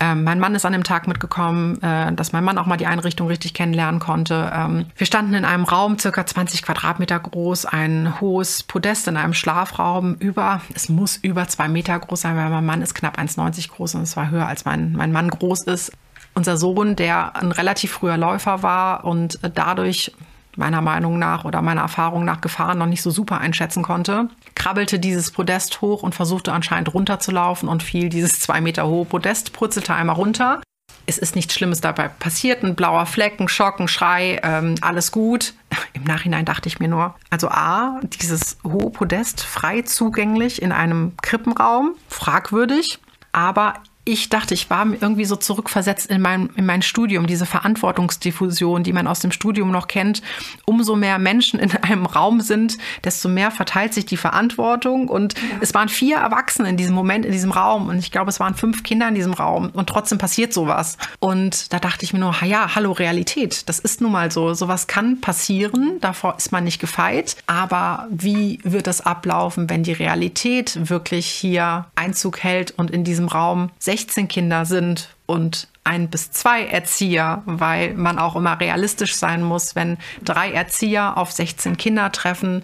Ähm, 0.00 0.24
mein 0.24 0.40
Mann 0.40 0.56
ist 0.56 0.66
an 0.66 0.72
dem 0.72 0.82
Tag 0.82 1.06
mitgekommen, 1.06 1.80
äh, 1.80 2.12
dass 2.12 2.32
mein 2.32 2.42
Mann 2.42 2.58
auch 2.58 2.66
mal 2.66 2.76
die 2.76 2.86
Einrichtung 2.86 3.28
richtig 3.28 3.54
kennenlernen 3.54 4.00
konnte. 4.00 4.50
Ähm, 4.52 4.86
wir 4.96 5.06
standen 5.06 5.34
in 5.34 5.44
einem 5.44 5.64
Raum, 5.64 5.96
circa 5.96 6.26
20 6.26 6.62
Quadratmeter 6.62 7.20
groß, 7.20 7.66
ein 7.66 8.20
hohes 8.20 8.64
Podest 8.64 9.06
in 9.06 9.16
einem 9.16 9.34
Schlafraum 9.34 10.16
über, 10.16 10.60
es 10.74 10.88
muss 10.88 11.18
über 11.18 11.46
zwei 11.46 11.68
Meter 11.68 11.96
groß 11.96 12.22
sein, 12.22 12.36
weil 12.36 12.50
mein 12.50 12.66
Mann 12.66 12.82
ist 12.82 12.96
knapp 12.96 13.16
1,90 13.16 13.70
groß 13.70 13.94
und 13.94 14.02
es 14.02 14.16
war 14.16 14.30
höher 14.30 14.48
als 14.48 14.64
mein, 14.64 14.92
mein 14.94 15.12
Mann 15.12 15.30
groß 15.30 15.62
ist 15.64 15.92
unser 16.36 16.56
Sohn, 16.56 16.94
der 16.94 17.34
ein 17.34 17.50
relativ 17.50 17.92
früher 17.92 18.16
Läufer 18.16 18.62
war 18.62 19.04
und 19.04 19.40
dadurch 19.54 20.12
meiner 20.56 20.80
Meinung 20.80 21.18
nach 21.18 21.44
oder 21.44 21.62
meiner 21.62 21.82
Erfahrung 21.82 22.24
nach 22.24 22.40
Gefahren 22.40 22.78
noch 22.78 22.86
nicht 22.86 23.02
so 23.02 23.10
super 23.10 23.38
einschätzen 23.38 23.82
konnte, 23.82 24.28
krabbelte 24.54 24.98
dieses 24.98 25.30
Podest 25.30 25.80
hoch 25.80 26.02
und 26.02 26.14
versuchte 26.14 26.52
anscheinend 26.52 26.92
runterzulaufen 26.94 27.68
und 27.68 27.82
fiel 27.82 28.08
dieses 28.08 28.40
zwei 28.40 28.60
Meter 28.60 28.86
hohe 28.86 29.04
Podest, 29.04 29.52
purzelte 29.52 29.94
einmal 29.94 30.16
runter. 30.16 30.62
Es 31.08 31.18
ist 31.18 31.36
nichts 31.36 31.54
Schlimmes 31.54 31.80
dabei 31.80 32.08
passiert, 32.08 32.64
ein 32.64 32.74
blauer 32.74 33.06
Fleck, 33.06 33.38
ein 33.38 33.48
Schock, 33.48 33.78
ein 33.80 33.86
Schrei, 33.86 34.40
ähm, 34.42 34.74
alles 34.80 35.12
gut. 35.12 35.54
Im 35.92 36.04
Nachhinein 36.04 36.44
dachte 36.44 36.68
ich 36.68 36.80
mir 36.80 36.88
nur, 36.88 37.14
also 37.30 37.48
A, 37.48 38.00
dieses 38.02 38.58
hohe 38.64 38.90
Podest 38.90 39.42
frei 39.42 39.82
zugänglich 39.82 40.60
in 40.60 40.72
einem 40.72 41.16
Krippenraum, 41.22 41.94
fragwürdig, 42.08 42.98
aber 43.32 43.74
ich 44.08 44.28
dachte, 44.28 44.54
ich 44.54 44.70
war 44.70 44.86
irgendwie 44.86 45.24
so 45.24 45.34
zurückversetzt 45.34 46.08
in 46.08 46.22
mein, 46.22 46.48
in 46.54 46.64
mein 46.64 46.80
Studium, 46.80 47.26
diese 47.26 47.44
Verantwortungsdiffusion, 47.44 48.84
die 48.84 48.92
man 48.92 49.08
aus 49.08 49.18
dem 49.18 49.32
Studium 49.32 49.72
noch 49.72 49.88
kennt. 49.88 50.22
Umso 50.64 50.94
mehr 50.94 51.18
Menschen 51.18 51.58
in 51.58 51.72
einem 51.72 52.06
Raum 52.06 52.40
sind, 52.40 52.78
desto 53.02 53.28
mehr 53.28 53.50
verteilt 53.50 53.94
sich 53.94 54.06
die 54.06 54.16
Verantwortung. 54.16 55.08
Und 55.08 55.34
ja. 55.34 55.58
es 55.60 55.74
waren 55.74 55.88
vier 55.88 56.18
Erwachsene 56.18 56.68
in 56.68 56.76
diesem 56.76 56.94
Moment, 56.94 57.26
in 57.26 57.32
diesem 57.32 57.50
Raum. 57.50 57.88
Und 57.88 57.98
ich 57.98 58.12
glaube, 58.12 58.30
es 58.30 58.38
waren 58.38 58.54
fünf 58.54 58.84
Kinder 58.84 59.08
in 59.08 59.16
diesem 59.16 59.32
Raum. 59.32 59.70
Und 59.72 59.88
trotzdem 59.88 60.18
passiert 60.18 60.52
sowas. 60.52 60.98
Und 61.18 61.72
da 61.72 61.80
dachte 61.80 62.04
ich 62.04 62.12
mir 62.12 62.20
nur, 62.20 62.36
ja, 62.44 62.76
hallo 62.76 62.92
Realität. 62.92 63.68
Das 63.68 63.80
ist 63.80 64.00
nun 64.00 64.12
mal 64.12 64.30
so. 64.30 64.54
Sowas 64.54 64.86
kann 64.86 65.20
passieren. 65.20 65.98
Davor 66.00 66.36
ist 66.38 66.52
man 66.52 66.62
nicht 66.62 66.80
gefeit. 66.80 67.36
Aber 67.48 68.06
wie 68.08 68.60
wird 68.62 68.86
das 68.86 69.00
ablaufen, 69.00 69.68
wenn 69.68 69.82
die 69.82 69.92
Realität 69.92 70.88
wirklich 70.88 71.26
hier 71.26 71.86
Einzug 71.96 72.44
hält 72.44 72.70
und 72.76 72.92
in 72.92 73.02
diesem 73.02 73.26
Raum 73.26 73.70
16 73.96 74.28
Kinder 74.28 74.66
sind 74.66 75.08
und 75.24 75.68
ein 75.82 76.10
bis 76.10 76.30
zwei 76.30 76.66
Erzieher, 76.66 77.42
weil 77.46 77.94
man 77.94 78.18
auch 78.18 78.36
immer 78.36 78.60
realistisch 78.60 79.14
sein 79.14 79.42
muss, 79.42 79.74
wenn 79.74 79.96
drei 80.22 80.52
Erzieher 80.52 81.16
auf 81.16 81.32
16 81.32 81.78
Kinder 81.78 82.12
treffen. 82.12 82.62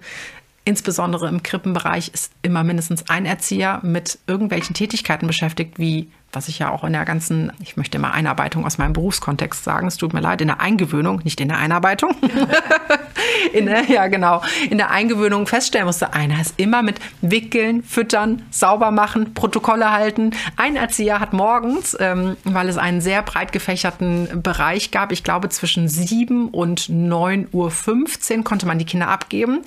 Insbesondere 0.65 1.29
im 1.29 1.43
Krippenbereich 1.43 2.11
ist 2.15 2.33
immer 2.43 2.63
mindestens 2.63 3.09
ein 3.09 3.27
Erzieher 3.27 3.81
mit 3.83 4.19
irgendwelchen 4.27 4.75
Tätigkeiten 4.75 5.27
beschäftigt, 5.27 5.79
wie 5.79 6.11
was 6.33 6.49
ich 6.49 6.59
ja 6.59 6.71
auch 6.71 6.83
in 6.85 6.93
der 6.93 7.05
ganzen, 7.05 7.53
ich 7.63 7.77
möchte 7.77 7.99
mal 7.99 8.11
Einarbeitung 8.11 8.65
aus 8.65 8.79
meinem 8.79 8.95
Berufskontext 8.95 9.65
sagen, 9.65 9.87
es 9.87 9.97
tut 9.97 10.15
mir 10.15 10.21
leid, 10.21 10.41
in 10.41 10.49
der 10.49 10.61
Eingewöhnung, 10.61 11.21
nicht 11.25 11.41
in 11.41 11.49
der 11.49 11.59
Einarbeitung, 11.59 12.15
in 13.53 13.67
der, 13.67 13.85
ja 13.85 14.07
genau, 14.07 14.43
in 14.71 14.79
der 14.79 14.91
Eingewöhnung 14.91 15.47
feststellen 15.47 15.87
musste, 15.87 16.15
einer 16.15 16.41
ist 16.41 16.59
immer 16.59 16.83
mit 16.83 16.99
Wickeln, 17.21 17.83
Füttern, 17.83 18.43
sauber 18.51 18.91
machen, 18.91 19.35
Protokolle 19.35 19.93
halten. 19.93 20.31
Ein 20.57 20.77
Erzieher 20.77 21.21
hat 21.21 21.33
morgens, 21.33 21.97
ähm, 22.01 22.37
weil 22.45 22.69
es 22.69 22.79
einen 22.79 23.01
sehr 23.01 23.23
breit 23.23 23.53
gefächerten 23.53 24.43
Bereich 24.43 24.91
gab, 24.91 25.13
ich 25.13 25.25
glaube 25.25 25.51
zwischen 25.51 25.89
7 25.89 26.49
und 26.49 26.89
9.15 26.89 28.39
Uhr 28.39 28.45
konnte 28.45 28.67
man 28.67 28.79
die 28.79 28.87
Kinder 28.87 29.09
abgeben, 29.09 29.61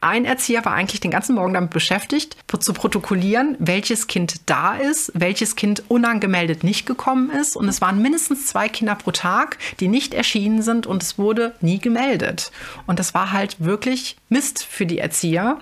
ein 0.00 0.24
Erzieher 0.24 0.64
war 0.64 0.74
eigentlich 0.74 1.00
den 1.00 1.10
ganzen 1.10 1.34
Morgen 1.34 1.54
damit 1.54 1.70
beschäftigt, 1.70 2.36
zu 2.58 2.72
protokollieren, 2.72 3.56
welches 3.58 4.06
Kind 4.06 4.40
da 4.46 4.76
ist, 4.76 5.12
welches 5.14 5.56
Kind 5.56 5.84
unangemeldet 5.88 6.64
nicht 6.64 6.86
gekommen 6.86 7.30
ist. 7.30 7.56
Und 7.56 7.68
es 7.68 7.80
waren 7.80 8.00
mindestens 8.00 8.46
zwei 8.46 8.68
Kinder 8.68 8.94
pro 8.94 9.10
Tag, 9.10 9.58
die 9.80 9.88
nicht 9.88 10.14
erschienen 10.14 10.62
sind 10.62 10.86
und 10.86 11.02
es 11.02 11.18
wurde 11.18 11.54
nie 11.60 11.78
gemeldet. 11.78 12.50
Und 12.86 12.98
das 12.98 13.14
war 13.14 13.32
halt 13.32 13.56
wirklich 13.58 14.16
Mist 14.28 14.64
für 14.64 14.86
die 14.86 14.98
Erzieher 14.98 15.58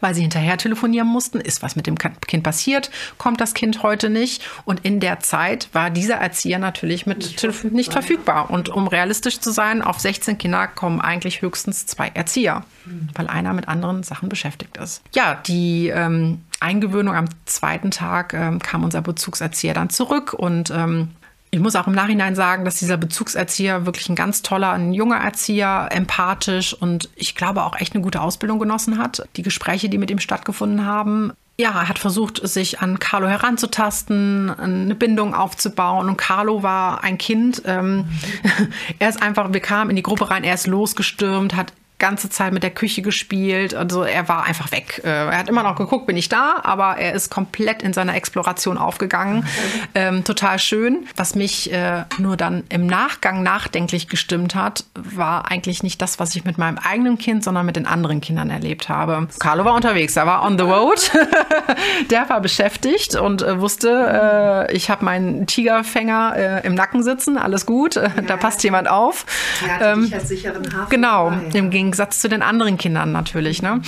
weil 0.00 0.14
sie 0.14 0.22
hinterher 0.22 0.56
telefonieren 0.58 1.08
mussten, 1.08 1.40
ist 1.40 1.62
was 1.62 1.76
mit 1.76 1.86
dem 1.86 1.96
Kind 1.96 2.42
passiert, 2.42 2.90
kommt 3.18 3.40
das 3.40 3.54
Kind 3.54 3.82
heute 3.82 4.10
nicht. 4.10 4.42
Und 4.64 4.80
in 4.84 5.00
der 5.00 5.20
Zeit 5.20 5.68
war 5.72 5.90
dieser 5.90 6.16
Erzieher 6.16 6.58
natürlich 6.58 7.06
mit 7.06 7.18
nicht, 7.18 7.40
verfügbar. 7.40 7.76
nicht 7.76 7.92
verfügbar. 7.92 8.50
Und 8.50 8.68
um 8.68 8.86
realistisch 8.86 9.40
zu 9.40 9.50
sein, 9.50 9.82
auf 9.82 9.98
16 9.98 10.38
Kinder 10.38 10.66
kommen 10.66 11.00
eigentlich 11.00 11.42
höchstens 11.42 11.86
zwei 11.86 12.08
Erzieher, 12.08 12.64
mhm. 12.84 13.08
weil 13.14 13.26
einer 13.26 13.52
mit 13.52 13.68
anderen 13.68 14.02
Sachen 14.02 14.28
beschäftigt 14.28 14.76
ist. 14.76 15.02
Ja, 15.14 15.34
die 15.46 15.88
ähm, 15.88 16.44
Eingewöhnung 16.60 17.14
am 17.14 17.26
zweiten 17.46 17.90
Tag 17.90 18.34
ähm, 18.34 18.58
kam 18.58 18.84
unser 18.84 19.02
Bezugserzieher 19.02 19.74
dann 19.74 19.90
zurück 19.90 20.34
und 20.34 20.70
ähm, 20.70 21.08
ich 21.52 21.58
muss 21.58 21.74
auch 21.74 21.88
im 21.88 21.94
Nachhinein 21.94 22.36
sagen, 22.36 22.64
dass 22.64 22.78
dieser 22.78 22.96
Bezugserzieher 22.96 23.84
wirklich 23.84 24.08
ein 24.08 24.14
ganz 24.14 24.42
toller, 24.42 24.72
ein 24.72 24.92
junger 24.92 25.16
Erzieher, 25.16 25.88
empathisch 25.90 26.74
und 26.74 27.08
ich 27.16 27.34
glaube 27.34 27.64
auch 27.64 27.80
echt 27.80 27.94
eine 27.94 28.04
gute 28.04 28.20
Ausbildung 28.20 28.58
genossen 28.60 28.98
hat. 28.98 29.26
Die 29.36 29.42
Gespräche, 29.42 29.88
die 29.88 29.98
mit 29.98 30.10
ihm 30.10 30.20
stattgefunden 30.20 30.86
haben, 30.86 31.32
ja, 31.60 31.70
er 31.72 31.88
hat 31.88 31.98
versucht, 31.98 32.40
sich 32.48 32.80
an 32.80 32.98
Carlo 32.98 33.28
heranzutasten, 33.28 34.50
eine 34.50 34.94
Bindung 34.94 35.34
aufzubauen. 35.34 36.08
Und 36.08 36.16
Carlo 36.16 36.62
war 36.62 37.04
ein 37.04 37.18
Kind. 37.18 37.62
Ähm, 37.66 38.06
er 38.98 39.10
ist 39.10 39.22
einfach, 39.22 39.52
wir 39.52 39.60
kamen 39.60 39.90
in 39.90 39.96
die 39.96 40.02
Gruppe 40.02 40.30
rein, 40.30 40.42
er 40.42 40.54
ist 40.54 40.66
losgestürmt, 40.66 41.54
hat 41.54 41.74
ganze 42.00 42.28
Zeit 42.28 42.52
mit 42.52 42.64
der 42.64 42.70
Küche 42.70 43.02
gespielt. 43.02 43.74
Also 43.74 44.02
er 44.02 44.28
war 44.28 44.44
einfach 44.44 44.72
weg. 44.72 45.00
Äh, 45.04 45.08
er 45.08 45.38
hat 45.38 45.48
immer 45.48 45.62
noch 45.62 45.76
geguckt, 45.76 46.06
bin 46.06 46.16
ich 46.16 46.28
da, 46.28 46.56
aber 46.64 46.96
er 46.96 47.12
ist 47.12 47.30
komplett 47.30 47.82
in 47.82 47.92
seiner 47.92 48.16
Exploration 48.16 48.76
aufgegangen. 48.76 49.46
Ähm, 49.94 50.24
total 50.24 50.58
schön. 50.58 51.06
Was 51.14 51.36
mich 51.36 51.72
äh, 51.72 52.04
nur 52.18 52.36
dann 52.36 52.64
im 52.68 52.86
Nachgang 52.86 53.44
nachdenklich 53.44 54.08
gestimmt 54.08 54.56
hat, 54.56 54.84
war 54.94 55.50
eigentlich 55.50 55.82
nicht 55.82 56.02
das, 56.02 56.18
was 56.18 56.34
ich 56.34 56.44
mit 56.44 56.58
meinem 56.58 56.78
eigenen 56.78 57.18
Kind, 57.18 57.44
sondern 57.44 57.66
mit 57.66 57.76
den 57.76 57.86
anderen 57.86 58.20
Kindern 58.20 58.50
erlebt 58.50 58.88
habe. 58.88 59.28
Carlo 59.38 59.64
war 59.64 59.74
unterwegs, 59.74 60.16
er 60.16 60.26
war 60.26 60.44
on 60.44 60.58
the 60.58 60.64
road. 60.64 61.10
der 62.10 62.28
war 62.28 62.40
beschäftigt 62.40 63.14
und 63.14 63.42
äh, 63.42 63.60
wusste, 63.60 64.66
äh, 64.68 64.74
ich 64.74 64.90
habe 64.90 65.04
meinen 65.04 65.46
Tigerfänger 65.46 66.34
äh, 66.36 66.66
im 66.66 66.74
Nacken 66.74 67.02
sitzen, 67.02 67.36
alles 67.36 67.66
gut, 67.66 67.96
ja, 67.96 68.08
da 68.26 68.36
passt 68.36 68.62
jemand 68.64 68.88
auf. 68.88 69.26
Er 69.66 69.92
ähm, 69.92 70.12
sicheren 70.24 70.72
Hafen 70.74 70.90
genau, 70.90 71.32
im 71.52 71.70
Gegensatz 71.90 72.20
zu 72.20 72.28
den 72.28 72.42
anderen 72.42 72.78
Kindern 72.78 73.10
natürlich. 73.10 73.62
Ne? 73.62 73.82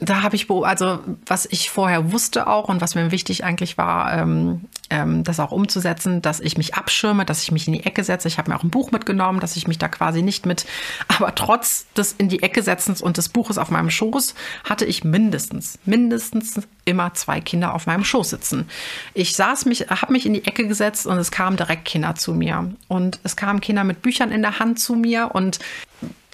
Da 0.00 0.22
habe 0.22 0.34
ich, 0.34 0.50
also 0.50 0.98
was 1.26 1.46
ich 1.46 1.70
vorher 1.70 2.10
wusste 2.10 2.48
auch 2.48 2.68
und 2.68 2.80
was 2.80 2.96
mir 2.96 3.12
wichtig 3.12 3.44
eigentlich 3.44 3.78
war, 3.78 4.12
ähm, 4.12 4.62
ähm, 4.90 5.22
das 5.22 5.38
auch 5.38 5.52
umzusetzen, 5.52 6.22
dass 6.22 6.40
ich 6.40 6.58
mich 6.58 6.74
abschirme, 6.74 7.24
dass 7.24 7.44
ich 7.44 7.52
mich 7.52 7.68
in 7.68 7.74
die 7.74 7.84
Ecke 7.84 8.02
setze. 8.02 8.26
Ich 8.26 8.38
habe 8.38 8.50
mir 8.50 8.58
auch 8.58 8.64
ein 8.64 8.70
Buch 8.70 8.90
mitgenommen, 8.90 9.38
dass 9.38 9.54
ich 9.54 9.68
mich 9.68 9.78
da 9.78 9.86
quasi 9.86 10.22
nicht 10.22 10.44
mit, 10.44 10.66
aber 11.08 11.34
trotz 11.36 11.86
des 11.96 12.12
in 12.18 12.28
die 12.28 12.42
Ecke 12.42 12.62
setzens 12.62 13.00
und 13.00 13.16
des 13.16 13.28
Buches 13.28 13.58
auf 13.58 13.70
meinem 13.70 13.90
Schoß 13.90 14.34
hatte 14.64 14.84
ich 14.84 15.04
mindestens, 15.04 15.78
mindestens 15.84 16.60
immer 16.84 17.14
zwei 17.14 17.40
Kinder 17.40 17.74
auf 17.74 17.86
meinem 17.86 18.04
Schoß 18.04 18.30
sitzen. 18.30 18.68
Ich 19.14 19.36
saß 19.36 19.66
mich, 19.66 19.86
habe 19.88 20.12
mich 20.12 20.26
in 20.26 20.34
die 20.34 20.44
Ecke 20.44 20.66
gesetzt 20.66 21.06
und 21.06 21.16
es 21.16 21.30
kamen 21.30 21.56
direkt 21.56 21.84
Kinder 21.84 22.16
zu 22.16 22.34
mir 22.34 22.74
und 22.88 23.20
es 23.22 23.36
kamen 23.36 23.60
Kinder 23.60 23.84
mit 23.84 24.02
Büchern 24.02 24.32
in 24.32 24.42
der 24.42 24.58
Hand 24.58 24.80
zu 24.80 24.96
mir 24.96 25.30
und 25.32 25.60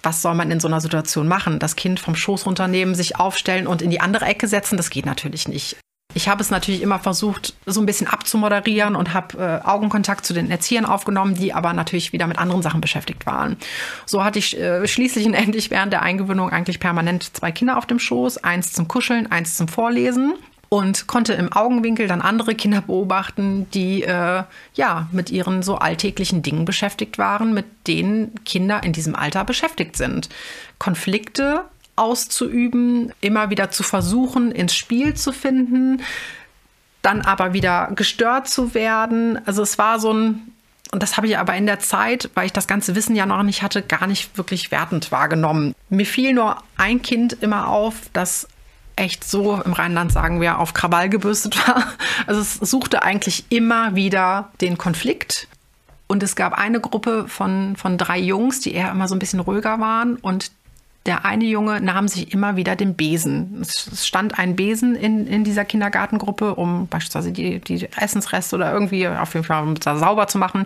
was 0.07 0.21
soll 0.21 0.35
man 0.35 0.51
in 0.51 0.61
so 0.61 0.69
einer 0.69 0.79
Situation 0.79 1.27
machen? 1.27 1.59
Das 1.59 1.75
Kind 1.75 1.99
vom 1.99 2.15
Schoß 2.15 2.45
runternehmen, 2.45 2.95
sich 2.95 3.19
aufstellen 3.19 3.67
und 3.67 3.81
in 3.81 3.89
die 3.89 3.99
andere 3.99 4.23
Ecke 4.23 4.47
setzen, 4.47 4.77
das 4.77 4.89
geht 4.89 5.05
natürlich 5.05 5.49
nicht. 5.49 5.75
Ich 6.13 6.29
habe 6.29 6.41
es 6.41 6.49
natürlich 6.49 6.81
immer 6.81 6.97
versucht, 6.97 7.55
so 7.65 7.81
ein 7.81 7.85
bisschen 7.85 8.07
abzumoderieren 8.07 8.95
und 8.95 9.13
habe 9.13 9.61
äh, 9.65 9.67
Augenkontakt 9.67 10.25
zu 10.25 10.33
den 10.33 10.49
Erziehern 10.49 10.85
aufgenommen, 10.85 11.35
die 11.35 11.53
aber 11.53 11.73
natürlich 11.73 12.13
wieder 12.13 12.25
mit 12.25 12.37
anderen 12.37 12.61
Sachen 12.61 12.79
beschäftigt 12.79 13.25
waren. 13.25 13.57
So 14.05 14.23
hatte 14.23 14.39
ich 14.39 14.57
äh, 14.57 14.87
schließlich 14.87 15.25
und 15.25 15.33
endlich 15.45 15.71
während 15.71 15.91
der 15.91 16.03
Eingewöhnung 16.03 16.49
eigentlich 16.51 16.79
permanent 16.79 17.35
zwei 17.35 17.51
Kinder 17.51 17.77
auf 17.77 17.85
dem 17.85 17.99
Schoß, 17.99 18.37
eins 18.37 18.71
zum 18.71 18.87
Kuscheln, 18.87 19.29
eins 19.29 19.57
zum 19.57 19.67
Vorlesen 19.67 20.35
und 20.69 21.07
konnte 21.07 21.33
im 21.33 21.51
Augenwinkel 21.53 22.07
dann 22.07 22.21
andere 22.21 22.55
Kinder 22.55 22.81
beobachten, 22.81 23.69
die 23.71 24.03
äh, 24.03 24.43
ja 24.73 25.07
mit 25.11 25.29
ihren 25.29 25.63
so 25.63 25.75
alltäglichen 25.75 26.41
Dingen 26.41 26.65
beschäftigt 26.65 27.17
waren, 27.17 27.53
mit 27.53 27.65
denen 27.87 28.43
Kinder 28.43 28.83
in 28.83 28.93
diesem 28.93 29.15
Alter 29.15 29.45
beschäftigt 29.45 29.95
sind. 29.95 30.29
Konflikte 30.77 31.65
auszuüben, 31.95 33.11
immer 33.21 33.49
wieder 33.49 33.71
zu 33.71 33.83
versuchen, 33.83 34.51
ins 34.51 34.75
Spiel 34.75 35.13
zu 35.15 35.31
finden, 35.31 36.01
dann 37.01 37.21
aber 37.21 37.53
wieder 37.53 37.91
gestört 37.95 38.47
zu 38.47 38.73
werden. 38.73 39.39
Also 39.45 39.61
es 39.63 39.77
war 39.77 39.99
so 39.99 40.13
ein 40.13 40.53
und 40.91 41.03
das 41.03 41.17
habe 41.17 41.27
ich 41.27 41.37
aber 41.37 41.53
in 41.55 41.65
der 41.65 41.79
Zeit, 41.79 42.29
weil 42.33 42.45
ich 42.45 42.53
das 42.53 42.67
ganze 42.67 42.95
Wissen 42.95 43.15
ja 43.15 43.25
noch 43.25 43.43
nicht 43.43 43.61
hatte, 43.61 43.81
gar 43.81 44.07
nicht 44.07 44.37
wirklich 44.37 44.71
wertend 44.71 45.11
wahrgenommen. 45.11 45.75
Mir 45.89 46.05
fiel 46.05 46.33
nur 46.33 46.63
ein 46.77 47.01
Kind 47.01 47.33
immer 47.41 47.67
auf, 47.67 47.95
das 48.13 48.47
echt 48.97 49.23
so, 49.23 49.61
im 49.61 49.73
Rheinland 49.73 50.11
sagen 50.11 50.41
wir, 50.41 50.59
auf 50.59 50.73
Krawall 50.73 51.09
gebürstet 51.09 51.57
war. 51.67 51.83
Also 52.25 52.41
es 52.41 52.55
suchte 52.55 53.03
eigentlich 53.03 53.45
immer 53.49 53.95
wieder 53.95 54.49
den 54.61 54.77
Konflikt 54.77 55.47
Und 56.07 56.23
es 56.23 56.35
gab 56.35 56.53
eine 56.53 56.79
Gruppe 56.79 57.25
von, 57.27 57.75
von 57.75 57.97
drei 57.97 58.19
Jungs, 58.19 58.59
die 58.59 58.73
eher 58.73 58.91
immer 58.91 59.07
so 59.07 59.15
ein 59.15 59.19
bisschen 59.19 59.39
ruhiger 59.39 59.79
waren. 59.79 60.15
Und 60.17 60.51
der 61.05 61.23
eine 61.23 61.45
Junge 61.45 61.79
nahm 61.79 62.09
sich 62.09 62.33
immer 62.33 62.57
wieder 62.57 62.75
den 62.75 62.95
Besen. 62.95 63.61
Es 63.61 64.05
stand 64.05 64.37
ein 64.37 64.57
Besen 64.57 64.93
in, 64.95 65.25
in 65.25 65.45
dieser 65.45 65.63
Kindergartengruppe, 65.63 66.55
um 66.55 66.87
beispielsweise 66.87 67.31
die, 67.31 67.59
die 67.59 67.87
Essensreste 67.95 68.57
oder 68.57 68.73
irgendwie 68.73 69.07
auf 69.07 69.33
jeden 69.33 69.45
Fall 69.45 69.75
sauber 69.97 70.27
zu 70.27 70.37
machen. 70.37 70.65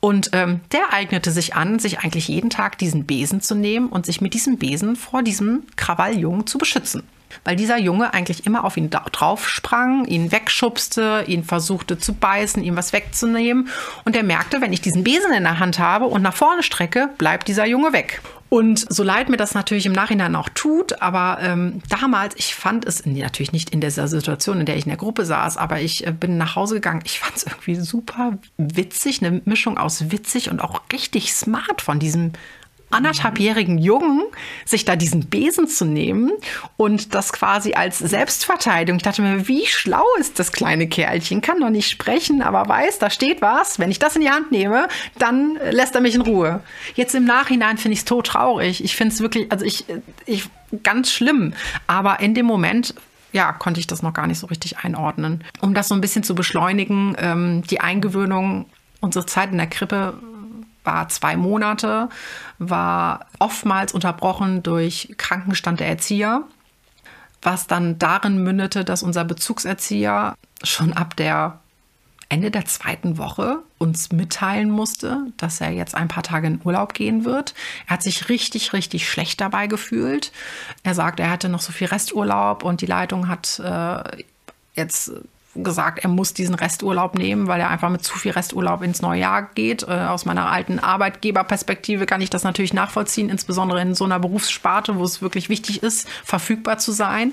Und 0.00 0.30
ähm, 0.32 0.60
der 0.72 0.94
eignete 0.94 1.30
sich 1.30 1.54
an, 1.54 1.78
sich 1.78 1.98
eigentlich 1.98 2.28
jeden 2.28 2.48
Tag 2.48 2.78
diesen 2.78 3.04
Besen 3.04 3.42
zu 3.42 3.54
nehmen 3.54 3.88
und 3.88 4.06
sich 4.06 4.22
mit 4.22 4.32
diesem 4.32 4.56
Besen 4.56 4.96
vor 4.96 5.22
diesem 5.22 5.64
Krawalljungen 5.76 6.46
zu 6.46 6.56
beschützen 6.56 7.02
weil 7.44 7.56
dieser 7.56 7.78
Junge 7.78 8.14
eigentlich 8.14 8.46
immer 8.46 8.64
auf 8.64 8.76
ihn 8.76 8.90
drauf 8.90 9.48
sprang, 9.48 10.04
ihn 10.06 10.32
wegschubste, 10.32 11.24
ihn 11.26 11.44
versuchte 11.44 11.98
zu 11.98 12.14
beißen, 12.14 12.62
ihm 12.62 12.76
was 12.76 12.92
wegzunehmen. 12.92 13.68
Und 14.04 14.16
er 14.16 14.22
merkte, 14.22 14.60
wenn 14.60 14.72
ich 14.72 14.80
diesen 14.80 15.04
Besen 15.04 15.32
in 15.32 15.44
der 15.44 15.58
Hand 15.58 15.78
habe 15.78 16.06
und 16.06 16.22
nach 16.22 16.34
vorne 16.34 16.62
strecke, 16.62 17.10
bleibt 17.18 17.48
dieser 17.48 17.66
Junge 17.66 17.92
weg. 17.92 18.20
Und 18.48 18.86
so 18.92 19.02
leid 19.02 19.28
mir 19.28 19.36
das 19.36 19.54
natürlich 19.54 19.86
im 19.86 19.92
Nachhinein 19.92 20.36
auch 20.36 20.48
tut, 20.48 21.02
aber 21.02 21.38
ähm, 21.42 21.82
damals, 21.88 22.36
ich 22.36 22.54
fand 22.54 22.84
es 22.84 23.04
natürlich 23.04 23.52
nicht 23.52 23.70
in 23.70 23.80
dieser 23.80 24.06
Situation, 24.06 24.60
in 24.60 24.66
der 24.66 24.76
ich 24.76 24.84
in 24.84 24.90
der 24.90 24.98
Gruppe 24.98 25.24
saß, 25.24 25.56
aber 25.56 25.80
ich 25.80 26.06
äh, 26.06 26.12
bin 26.12 26.38
nach 26.38 26.54
Hause 26.54 26.76
gegangen. 26.76 27.02
Ich 27.04 27.18
fand 27.18 27.36
es 27.36 27.42
irgendwie 27.42 27.74
super 27.74 28.38
witzig, 28.56 29.20
eine 29.20 29.42
Mischung 29.44 29.78
aus 29.78 30.12
witzig 30.12 30.48
und 30.48 30.60
auch 30.60 30.82
richtig 30.92 31.34
smart 31.34 31.82
von 31.82 31.98
diesem 31.98 32.32
anderthalbjährigen 32.90 33.78
Jungen, 33.78 34.22
sich 34.64 34.84
da 34.84 34.96
diesen 34.96 35.26
Besen 35.26 35.66
zu 35.66 35.84
nehmen 35.84 36.32
und 36.76 37.14
das 37.14 37.32
quasi 37.32 37.74
als 37.74 37.98
Selbstverteidigung. 37.98 38.98
Ich 38.98 39.02
dachte 39.02 39.22
mir, 39.22 39.48
wie 39.48 39.66
schlau 39.66 40.04
ist 40.18 40.38
das 40.38 40.52
kleine 40.52 40.88
Kerlchen? 40.88 41.40
Kann 41.40 41.60
doch 41.60 41.70
nicht 41.70 41.90
sprechen, 41.90 42.42
aber 42.42 42.68
weiß, 42.68 42.98
da 42.98 43.10
steht 43.10 43.42
was. 43.42 43.78
Wenn 43.78 43.90
ich 43.90 43.98
das 43.98 44.16
in 44.16 44.22
die 44.22 44.30
Hand 44.30 44.52
nehme, 44.52 44.88
dann 45.18 45.58
lässt 45.70 45.94
er 45.94 46.00
mich 46.00 46.14
in 46.14 46.20
Ruhe. 46.20 46.60
Jetzt 46.94 47.14
im 47.14 47.24
Nachhinein 47.24 47.78
finde 47.78 47.94
ich 47.94 48.00
es 48.00 48.04
todtraurig. 48.04 48.82
Ich 48.84 48.94
finde 48.94 49.14
es 49.14 49.20
wirklich, 49.20 49.50
also 49.50 49.64
ich, 49.64 49.84
ich, 50.24 50.48
ganz 50.82 51.10
schlimm. 51.10 51.54
Aber 51.86 52.20
in 52.20 52.34
dem 52.34 52.46
Moment 52.46 52.94
ja, 53.32 53.52
konnte 53.52 53.80
ich 53.80 53.86
das 53.86 54.02
noch 54.02 54.14
gar 54.14 54.26
nicht 54.26 54.38
so 54.38 54.46
richtig 54.46 54.78
einordnen. 54.78 55.44
Um 55.60 55.74
das 55.74 55.88
so 55.88 55.94
ein 55.94 56.00
bisschen 56.00 56.22
zu 56.22 56.34
beschleunigen, 56.34 57.14
ähm, 57.18 57.62
die 57.68 57.80
Eingewöhnung, 57.80 58.66
unsere 59.00 59.26
Zeit 59.26 59.52
in 59.52 59.58
der 59.58 59.66
Krippe 59.66 60.14
war 60.86 61.08
zwei 61.08 61.36
Monate, 61.36 62.08
war 62.58 63.26
oftmals 63.38 63.92
unterbrochen 63.92 64.62
durch 64.62 65.14
Krankenstand 65.16 65.80
der 65.80 65.88
Erzieher, 65.88 66.42
was 67.42 67.66
dann 67.66 67.98
darin 67.98 68.42
mündete, 68.42 68.84
dass 68.84 69.02
unser 69.02 69.24
Bezugserzieher 69.24 70.36
schon 70.62 70.92
ab 70.92 71.16
der 71.16 71.60
Ende 72.28 72.50
der 72.50 72.64
zweiten 72.64 73.18
Woche 73.18 73.60
uns 73.78 74.10
mitteilen 74.10 74.68
musste, 74.68 75.26
dass 75.36 75.60
er 75.60 75.70
jetzt 75.70 75.94
ein 75.94 76.08
paar 76.08 76.24
Tage 76.24 76.48
in 76.48 76.60
Urlaub 76.64 76.92
gehen 76.92 77.24
wird. 77.24 77.54
Er 77.86 77.94
hat 77.94 78.02
sich 78.02 78.28
richtig, 78.28 78.72
richtig 78.72 79.08
schlecht 79.08 79.40
dabei 79.40 79.68
gefühlt. 79.68 80.32
Er 80.82 80.94
sagt, 80.94 81.20
er 81.20 81.30
hatte 81.30 81.48
noch 81.48 81.60
so 81.60 81.72
viel 81.72 81.86
Resturlaub 81.86 82.64
und 82.64 82.80
die 82.80 82.86
Leitung 82.86 83.28
hat 83.28 83.60
äh, 83.60 84.22
jetzt 84.74 85.12
gesagt, 85.62 86.00
er 86.00 86.08
muss 86.08 86.34
diesen 86.34 86.54
Resturlaub 86.54 87.16
nehmen, 87.16 87.46
weil 87.46 87.60
er 87.60 87.70
einfach 87.70 87.90
mit 87.90 88.04
zu 88.04 88.18
viel 88.18 88.32
Resturlaub 88.32 88.82
ins 88.82 89.02
neue 89.02 89.20
Jahr 89.20 89.50
geht. 89.54 89.82
Äh, 89.82 89.92
aus 89.92 90.24
meiner 90.24 90.50
alten 90.50 90.78
Arbeitgeberperspektive 90.78 92.06
kann 92.06 92.20
ich 92.20 92.30
das 92.30 92.44
natürlich 92.44 92.74
nachvollziehen, 92.74 93.28
insbesondere 93.28 93.80
in 93.80 93.94
so 93.94 94.04
einer 94.04 94.18
Berufssparte, 94.18 94.96
wo 94.96 95.04
es 95.04 95.22
wirklich 95.22 95.48
wichtig 95.48 95.82
ist, 95.82 96.08
verfügbar 96.24 96.78
zu 96.78 96.92
sein. 96.92 97.32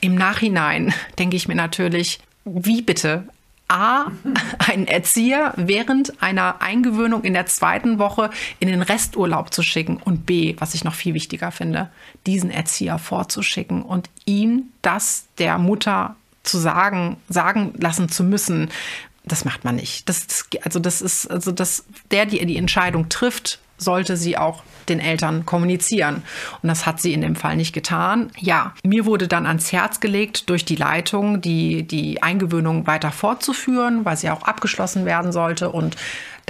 Im 0.00 0.14
Nachhinein 0.14 0.94
denke 1.18 1.36
ich 1.36 1.48
mir 1.48 1.54
natürlich, 1.54 2.20
wie 2.44 2.82
bitte? 2.82 3.24
A, 3.68 4.06
einen 4.58 4.86
Erzieher 4.86 5.54
während 5.56 6.22
einer 6.22 6.60
Eingewöhnung 6.60 7.24
in 7.24 7.32
der 7.32 7.46
zweiten 7.46 7.98
Woche 7.98 8.30
in 8.60 8.68
den 8.68 8.82
Resturlaub 8.82 9.52
zu 9.52 9.62
schicken 9.62 9.96
und 9.96 10.26
B, 10.26 10.56
was 10.58 10.74
ich 10.74 10.84
noch 10.84 10.94
viel 10.94 11.14
wichtiger 11.14 11.50
finde, 11.50 11.88
diesen 12.26 12.50
Erzieher 12.50 12.98
vorzuschicken 12.98 13.82
und 13.82 14.10
ihn 14.26 14.72
das 14.82 15.26
der 15.38 15.56
Mutter 15.58 16.16
zu 16.42 16.58
sagen, 16.58 17.16
sagen 17.28 17.74
lassen 17.78 18.08
zu 18.08 18.24
müssen, 18.24 18.70
das 19.24 19.44
macht 19.44 19.64
man 19.64 19.76
nicht. 19.76 20.08
Das, 20.08 20.48
also 20.62 20.78
das 20.78 21.00
ist, 21.00 21.30
also 21.30 21.52
das, 21.52 21.84
der, 22.10 22.26
die 22.26 22.44
die 22.44 22.56
Entscheidung 22.56 23.08
trifft, 23.08 23.60
sollte 23.78 24.16
sie 24.16 24.36
auch 24.36 24.62
den 24.88 25.00
Eltern 25.00 25.46
kommunizieren. 25.46 26.22
Und 26.62 26.68
das 26.68 26.86
hat 26.86 27.00
sie 27.00 27.12
in 27.12 27.20
dem 27.20 27.36
Fall 27.36 27.56
nicht 27.56 27.72
getan. 27.72 28.30
Ja, 28.38 28.74
mir 28.84 29.06
wurde 29.06 29.28
dann 29.28 29.46
ans 29.46 29.72
Herz 29.72 30.00
gelegt, 30.00 30.50
durch 30.50 30.64
die 30.64 30.76
Leitung 30.76 31.40
die, 31.40 31.84
die 31.84 32.22
Eingewöhnung 32.22 32.86
weiter 32.86 33.12
fortzuführen, 33.12 34.04
weil 34.04 34.16
sie 34.16 34.30
auch 34.30 34.42
abgeschlossen 34.42 35.04
werden 35.04 35.32
sollte. 35.32 35.70
Und 35.70 35.96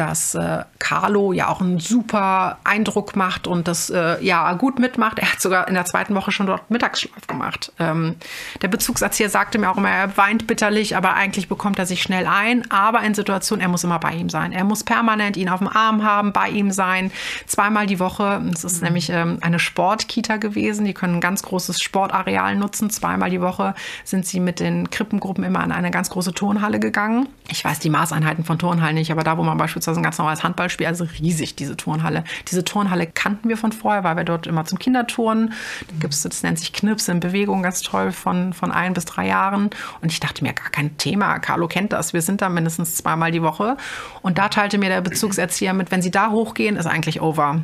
dass 0.06 0.34
äh, 0.34 0.64
Carlo 0.80 1.32
ja 1.32 1.48
auch 1.48 1.60
einen 1.60 1.78
super 1.78 2.58
Eindruck 2.64 3.14
macht 3.14 3.46
und 3.46 3.68
das 3.68 3.88
äh, 3.88 4.22
ja 4.22 4.52
gut 4.54 4.80
mitmacht. 4.80 5.20
Er 5.20 5.32
hat 5.32 5.40
sogar 5.40 5.68
in 5.68 5.74
der 5.74 5.84
zweiten 5.84 6.14
Woche 6.14 6.32
schon 6.32 6.46
dort 6.46 6.70
Mittagsschlaf 6.70 7.26
gemacht. 7.28 7.72
Ähm, 7.78 8.16
der 8.62 8.68
Bezugserzieher 8.68 9.30
sagte 9.30 9.58
mir 9.58 9.70
auch 9.70 9.76
immer, 9.76 9.90
er 9.90 10.16
weint 10.16 10.48
bitterlich, 10.48 10.96
aber 10.96 11.14
eigentlich 11.14 11.48
bekommt 11.48 11.78
er 11.78 11.86
sich 11.86 12.02
schnell 12.02 12.26
ein. 12.26 12.68
Aber 12.70 13.02
in 13.02 13.14
Situationen, 13.14 13.62
er 13.62 13.68
muss 13.68 13.84
immer 13.84 14.00
bei 14.00 14.12
ihm 14.12 14.28
sein. 14.28 14.52
Er 14.52 14.64
muss 14.64 14.82
permanent 14.82 15.36
ihn 15.36 15.48
auf 15.48 15.60
dem 15.60 15.68
Arm 15.68 16.02
haben, 16.02 16.32
bei 16.32 16.48
ihm 16.48 16.72
sein, 16.72 17.12
zweimal 17.46 17.86
die 17.86 18.00
Woche. 18.00 18.42
Es 18.52 18.64
ist 18.64 18.80
mhm. 18.80 18.86
nämlich 18.86 19.10
ähm, 19.10 19.38
eine 19.40 19.60
Sportkita 19.60 20.38
gewesen. 20.38 20.84
Die 20.84 20.94
können 20.94 21.16
ein 21.16 21.20
ganz 21.20 21.44
großes 21.44 21.80
Sportareal 21.80 22.56
nutzen. 22.56 22.90
Zweimal 22.90 23.30
die 23.30 23.40
Woche 23.40 23.74
sind 24.04 24.26
sie 24.26 24.40
mit 24.40 24.58
den 24.58 24.90
Krippengruppen 24.90 25.44
immer 25.44 25.62
in 25.62 25.70
eine 25.70 25.92
ganz 25.92 26.10
große 26.10 26.32
Turnhalle 26.32 26.80
gegangen. 26.80 27.28
Ich 27.48 27.64
weiß 27.64 27.78
die 27.78 27.90
Maßeinheiten 27.90 28.44
von 28.44 28.58
Turnhallen 28.58 28.96
nicht, 28.96 29.12
aber 29.12 29.22
da, 29.22 29.38
wo 29.38 29.42
man 29.44 29.58
beispielsweise 29.58 29.91
beispielsweise 29.92 30.00
ein 30.00 30.02
ganz 30.02 30.18
normales 30.18 30.42
Handballspiel, 30.42 30.86
also 30.86 31.06
riesig, 31.20 31.56
diese 31.56 31.76
Turnhalle. 31.76 32.24
Diese 32.50 32.64
Turnhalle 32.64 33.06
kannten 33.06 33.48
wir 33.48 33.56
von 33.56 33.72
vorher, 33.72 34.04
weil 34.04 34.16
wir 34.16 34.24
dort 34.24 34.46
immer 34.46 34.64
zum 34.64 34.78
Kinderturnen. 34.78 35.52
Da 35.88 35.94
gibt 36.00 36.14
es, 36.14 36.22
das 36.22 36.42
nennt 36.42 36.58
sich 36.58 36.72
Knips 36.72 37.08
in 37.08 37.20
Bewegung, 37.20 37.62
ganz 37.62 37.82
toll, 37.82 38.12
von, 38.12 38.52
von 38.52 38.72
ein 38.72 38.94
bis 38.94 39.04
drei 39.04 39.26
Jahren. 39.26 39.70
Und 40.00 40.12
ich 40.12 40.20
dachte 40.20 40.44
mir, 40.44 40.52
gar 40.52 40.70
kein 40.70 40.96
Thema. 40.98 41.38
Carlo 41.38 41.68
kennt 41.68 41.92
das. 41.92 42.12
Wir 42.12 42.22
sind 42.22 42.42
da 42.42 42.48
mindestens 42.48 42.96
zweimal 42.96 43.30
die 43.30 43.42
Woche. 43.42 43.76
Und 44.22 44.38
da 44.38 44.48
teilte 44.48 44.78
mir 44.78 44.88
der 44.88 45.00
Bezugserzieher 45.00 45.74
mit, 45.74 45.90
wenn 45.90 46.02
Sie 46.02 46.10
da 46.10 46.30
hochgehen, 46.30 46.76
ist 46.76 46.86
eigentlich 46.86 47.20
over. 47.20 47.62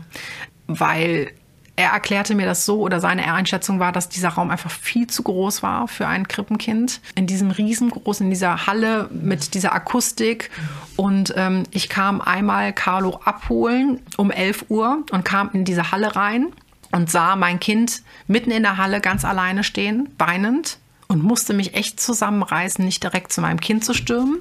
Weil 0.67 1.33
er 1.79 1.91
erklärte 1.91 2.35
mir 2.35 2.45
das 2.45 2.65
so 2.65 2.81
oder 2.81 2.99
seine 2.99 3.33
Einschätzung 3.33 3.79
war, 3.79 3.93
dass 3.93 4.09
dieser 4.09 4.31
Raum 4.31 4.51
einfach 4.51 4.71
viel 4.71 5.07
zu 5.07 5.23
groß 5.23 5.63
war 5.63 5.87
für 5.87 6.09
ein 6.09 6.27
Krippenkind. 6.27 7.01
In 7.15 7.29
diesem 7.29 7.53
riesengroßen, 7.53 8.27
in 8.27 8.31
dieser 8.31 8.67
Halle 8.67 9.09
mit 9.13 9.55
dieser 9.55 9.73
Akustik. 9.73 10.51
Und 10.97 11.33
ähm, 11.37 11.63
ich 11.71 11.89
kam 11.89 12.21
einmal 12.21 12.73
Carlo 12.73 13.21
abholen 13.25 14.01
um 14.17 14.33
11 14.33 14.65
Uhr 14.71 15.05
und 15.13 15.25
kam 15.25 15.51
in 15.53 15.65
diese 15.65 15.93
Halle 15.93 16.17
rein 16.17 16.49
und 16.91 17.13
sah 17.13 17.37
mein 17.37 17.61
Kind 17.61 18.03
mitten 18.27 18.51
in 18.51 18.65
der 18.65 18.77
Halle 18.77 19.01
ganz 19.01 19.25
alleine 19.25 19.63
stehen, 19.63 20.09
weinend 20.19 20.79
und 21.07 21.23
musste 21.23 21.55
mich 21.55 21.75
echt 21.75 22.01
zusammenreißen, 22.01 22.85
nicht 22.85 23.05
direkt 23.05 23.33
zu 23.33 23.41
meinem 23.41 23.61
Kind 23.61 23.85
zu 23.85 23.95
stürmen 23.95 24.41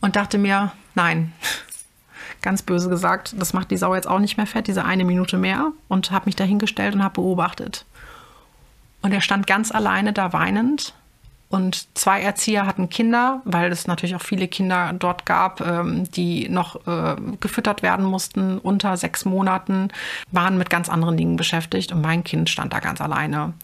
und 0.00 0.16
dachte 0.16 0.36
mir, 0.36 0.72
nein, 0.96 1.32
ganz 2.46 2.62
böse 2.62 2.88
gesagt, 2.88 3.34
das 3.36 3.52
macht 3.52 3.72
die 3.72 3.76
Sau 3.76 3.94
jetzt 3.96 4.06
auch 4.06 4.20
nicht 4.20 4.36
mehr 4.36 4.46
fett, 4.46 4.68
diese 4.68 4.84
eine 4.84 5.04
Minute 5.04 5.36
mehr. 5.36 5.72
Und 5.88 6.12
habe 6.12 6.26
mich 6.26 6.36
dahingestellt 6.36 6.94
und 6.94 7.02
habe 7.02 7.20
beobachtet. 7.20 7.84
Und 9.02 9.12
er 9.12 9.20
stand 9.20 9.48
ganz 9.48 9.72
alleine 9.72 10.12
da 10.12 10.32
weinend. 10.32 10.94
Und 11.48 11.88
zwei 11.98 12.20
Erzieher 12.20 12.64
hatten 12.64 12.88
Kinder, 12.88 13.40
weil 13.44 13.72
es 13.72 13.88
natürlich 13.88 14.14
auch 14.14 14.22
viele 14.22 14.46
Kinder 14.46 14.92
dort 14.96 15.26
gab, 15.26 15.60
ähm, 15.60 16.08
die 16.12 16.48
noch 16.48 16.86
äh, 16.86 17.16
gefüttert 17.40 17.82
werden 17.82 18.06
mussten, 18.06 18.58
unter 18.58 18.96
sechs 18.96 19.24
Monaten, 19.24 19.88
waren 20.30 20.56
mit 20.56 20.70
ganz 20.70 20.88
anderen 20.88 21.16
Dingen 21.16 21.36
beschäftigt. 21.36 21.90
Und 21.90 22.00
mein 22.00 22.22
Kind 22.22 22.48
stand 22.48 22.72
da 22.72 22.78
ganz 22.78 23.00
alleine. 23.00 23.54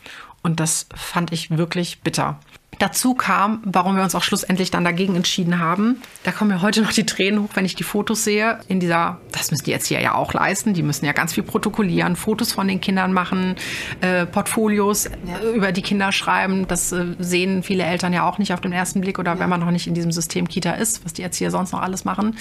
Und 0.42 0.58
das 0.58 0.88
fand 0.92 1.32
ich 1.32 1.56
wirklich 1.56 2.00
bitter. 2.00 2.40
Dazu 2.78 3.14
kam, 3.14 3.62
warum 3.64 3.96
wir 3.96 4.02
uns 4.02 4.14
auch 4.14 4.22
schlussendlich 4.22 4.70
dann 4.70 4.84
dagegen 4.84 5.14
entschieden 5.14 5.60
haben. 5.60 6.02
Da 6.24 6.32
kommen 6.32 6.50
mir 6.50 6.62
heute 6.62 6.82
noch 6.82 6.92
die 6.92 7.06
Tränen 7.06 7.42
hoch, 7.42 7.50
wenn 7.54 7.64
ich 7.64 7.76
die 7.76 7.84
Fotos 7.84 8.24
sehe. 8.24 8.58
In 8.66 8.80
dieser, 8.80 9.20
das 9.30 9.50
müssen 9.50 9.64
die 9.64 9.72
Erzieher 9.72 10.00
ja 10.00 10.14
auch 10.14 10.32
leisten. 10.32 10.74
Die 10.74 10.82
müssen 10.82 11.04
ja 11.04 11.12
ganz 11.12 11.34
viel 11.34 11.44
protokollieren, 11.44 12.16
Fotos 12.16 12.52
von 12.52 12.66
den 12.66 12.80
Kindern 12.80 13.12
machen, 13.12 13.56
äh, 14.00 14.26
Portfolios 14.26 15.06
äh, 15.06 15.12
über 15.54 15.70
die 15.70 15.82
Kinder 15.82 16.10
schreiben. 16.10 16.66
Das 16.66 16.90
äh, 16.92 17.14
sehen 17.18 17.62
viele 17.62 17.84
Eltern 17.84 18.12
ja 18.12 18.26
auch 18.26 18.38
nicht 18.38 18.52
auf 18.52 18.60
den 18.60 18.72
ersten 18.72 19.00
Blick 19.00 19.18
oder 19.18 19.38
wenn 19.38 19.48
man 19.48 19.60
noch 19.60 19.70
nicht 19.70 19.86
in 19.86 19.94
diesem 19.94 20.10
System 20.10 20.48
Kita 20.48 20.72
ist, 20.72 21.04
was 21.04 21.12
die 21.12 21.22
Erzieher 21.22 21.50
sonst 21.50 21.72
noch 21.72 21.82
alles 21.82 22.04
machen. 22.04 22.36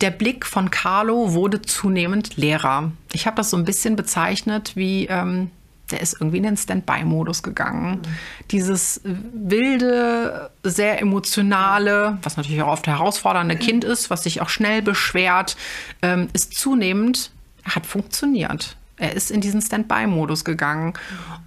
Der 0.00 0.10
Blick 0.10 0.46
von 0.46 0.70
Carlo 0.70 1.32
wurde 1.32 1.62
zunehmend 1.62 2.36
leerer. 2.36 2.92
Ich 3.12 3.26
habe 3.26 3.36
das 3.36 3.50
so 3.50 3.56
ein 3.56 3.64
bisschen 3.64 3.96
bezeichnet 3.96 4.76
wie 4.76 5.06
ähm, 5.06 5.50
der 5.92 6.00
ist 6.00 6.14
irgendwie 6.20 6.38
in 6.38 6.44
den 6.44 6.56
Standby-Modus 6.56 7.42
gegangen. 7.42 7.96
Mhm. 7.96 8.02
Dieses 8.50 9.00
wilde, 9.04 10.50
sehr 10.62 11.00
emotionale, 11.00 12.18
was 12.22 12.36
natürlich 12.36 12.62
auch 12.62 12.72
oft 12.72 12.86
herausfordernde 12.86 13.56
Kind 13.56 13.84
ist, 13.84 14.10
was 14.10 14.24
sich 14.24 14.40
auch 14.40 14.48
schnell 14.48 14.82
beschwert, 14.82 15.56
ähm, 16.02 16.28
ist 16.32 16.54
zunehmend, 16.54 17.30
hat 17.64 17.86
funktioniert. 17.86 18.76
Er 18.96 19.14
ist 19.14 19.30
in 19.30 19.40
diesen 19.40 19.62
Standby-Modus 19.62 20.44
gegangen. 20.44 20.94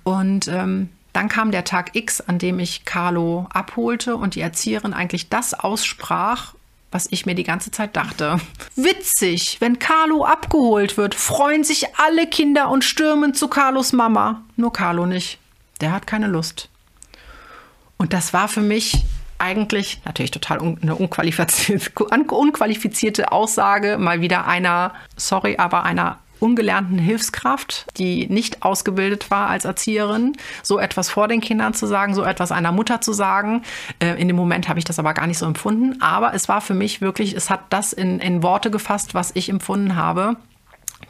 Und 0.03 0.47
ähm, 0.47 0.89
dann 1.13 1.29
kam 1.29 1.51
der 1.51 1.63
Tag 1.63 1.95
X, 1.95 2.21
an 2.21 2.39
dem 2.39 2.59
ich 2.59 2.85
Carlo 2.85 3.47
abholte 3.53 4.15
und 4.15 4.35
die 4.35 4.41
Erzieherin 4.41 4.93
eigentlich 4.93 5.29
das 5.29 5.53
aussprach, 5.53 6.55
was 6.93 7.07
ich 7.09 7.25
mir 7.25 7.35
die 7.35 7.43
ganze 7.43 7.71
Zeit 7.71 7.95
dachte. 7.95 8.39
Witzig, 8.75 9.57
wenn 9.59 9.79
Carlo 9.79 10.25
abgeholt 10.25 10.97
wird, 10.97 11.15
freuen 11.15 11.63
sich 11.63 11.95
alle 11.97 12.27
Kinder 12.27 12.69
und 12.69 12.83
stürmen 12.83 13.33
zu 13.33 13.47
Carlos 13.47 13.93
Mama. 13.93 14.43
Nur 14.55 14.73
Carlo 14.73 15.05
nicht. 15.05 15.39
Der 15.81 15.91
hat 15.91 16.07
keine 16.07 16.27
Lust. 16.27 16.69
Und 17.97 18.13
das 18.13 18.33
war 18.33 18.47
für 18.47 18.61
mich 18.61 19.03
eigentlich 19.39 20.01
natürlich 20.05 20.31
total 20.31 20.59
un 20.59 20.79
eine 20.81 20.95
unqualifizierte, 20.95 21.91
unqualifizierte 22.29 23.31
Aussage, 23.31 23.97
mal 23.97 24.21
wieder 24.21 24.47
einer, 24.47 24.93
sorry, 25.17 25.57
aber 25.57 25.83
einer 25.83 26.19
ungelernten 26.43 26.99
Hilfskraft, 26.99 27.87
die 27.97 28.27
nicht 28.27 28.63
ausgebildet 28.63 29.31
war 29.31 29.47
als 29.47 29.63
Erzieherin, 29.63 30.33
so 30.61 30.77
etwas 30.77 31.09
vor 31.09 31.29
den 31.29 31.39
Kindern 31.39 31.73
zu 31.73 31.87
sagen, 31.87 32.13
so 32.13 32.23
etwas 32.23 32.51
einer 32.51 32.73
Mutter 32.73 32.99
zu 32.99 33.13
sagen. 33.13 33.63
Äh, 33.99 34.21
in 34.21 34.27
dem 34.27 34.35
Moment 34.35 34.67
habe 34.67 34.77
ich 34.77 34.85
das 34.85 34.99
aber 34.99 35.13
gar 35.13 35.25
nicht 35.25 35.37
so 35.37 35.45
empfunden. 35.45 36.01
Aber 36.01 36.33
es 36.33 36.49
war 36.49 36.59
für 36.59 36.73
mich 36.73 36.99
wirklich, 36.99 37.33
es 37.33 37.49
hat 37.49 37.61
das 37.69 37.93
in, 37.93 38.19
in 38.19 38.43
Worte 38.43 38.69
gefasst, 38.69 39.13
was 39.13 39.31
ich 39.35 39.47
empfunden 39.47 39.95
habe, 39.95 40.35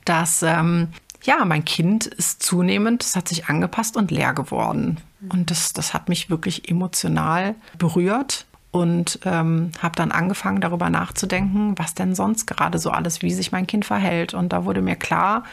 dass 0.05 0.43
ähm, 0.43 0.89
ja, 1.23 1.43
mein 1.45 1.65
Kind 1.65 2.05
ist 2.05 2.43
zunehmend, 2.43 3.03
es 3.03 3.15
hat 3.15 3.27
sich 3.27 3.47
angepasst 3.47 3.97
und 3.97 4.11
leer 4.11 4.33
geworden. 4.33 4.99
Und 5.29 5.49
das, 5.49 5.73
das 5.73 5.93
hat 5.93 6.09
mich 6.09 6.29
wirklich 6.29 6.69
emotional 6.69 7.55
berührt 7.77 8.45
und 8.73 9.19
ähm, 9.23 9.71
habe 9.81 9.95
dann 9.95 10.11
angefangen 10.11 10.59
darüber 10.59 10.89
nachzudenken, 10.89 11.77
was 11.77 11.93
denn 11.93 12.15
sonst 12.15 12.47
gerade 12.47 12.79
so 12.79 12.89
alles, 12.89 13.21
wie 13.21 13.31
sich 13.31 13.51
mein 13.51 13.67
Kind 13.67 13.85
verhält. 13.85 14.33
Und 14.33 14.51
da 14.51 14.65
wurde 14.65 14.81
mir 14.81 14.95
klar, 14.95 15.43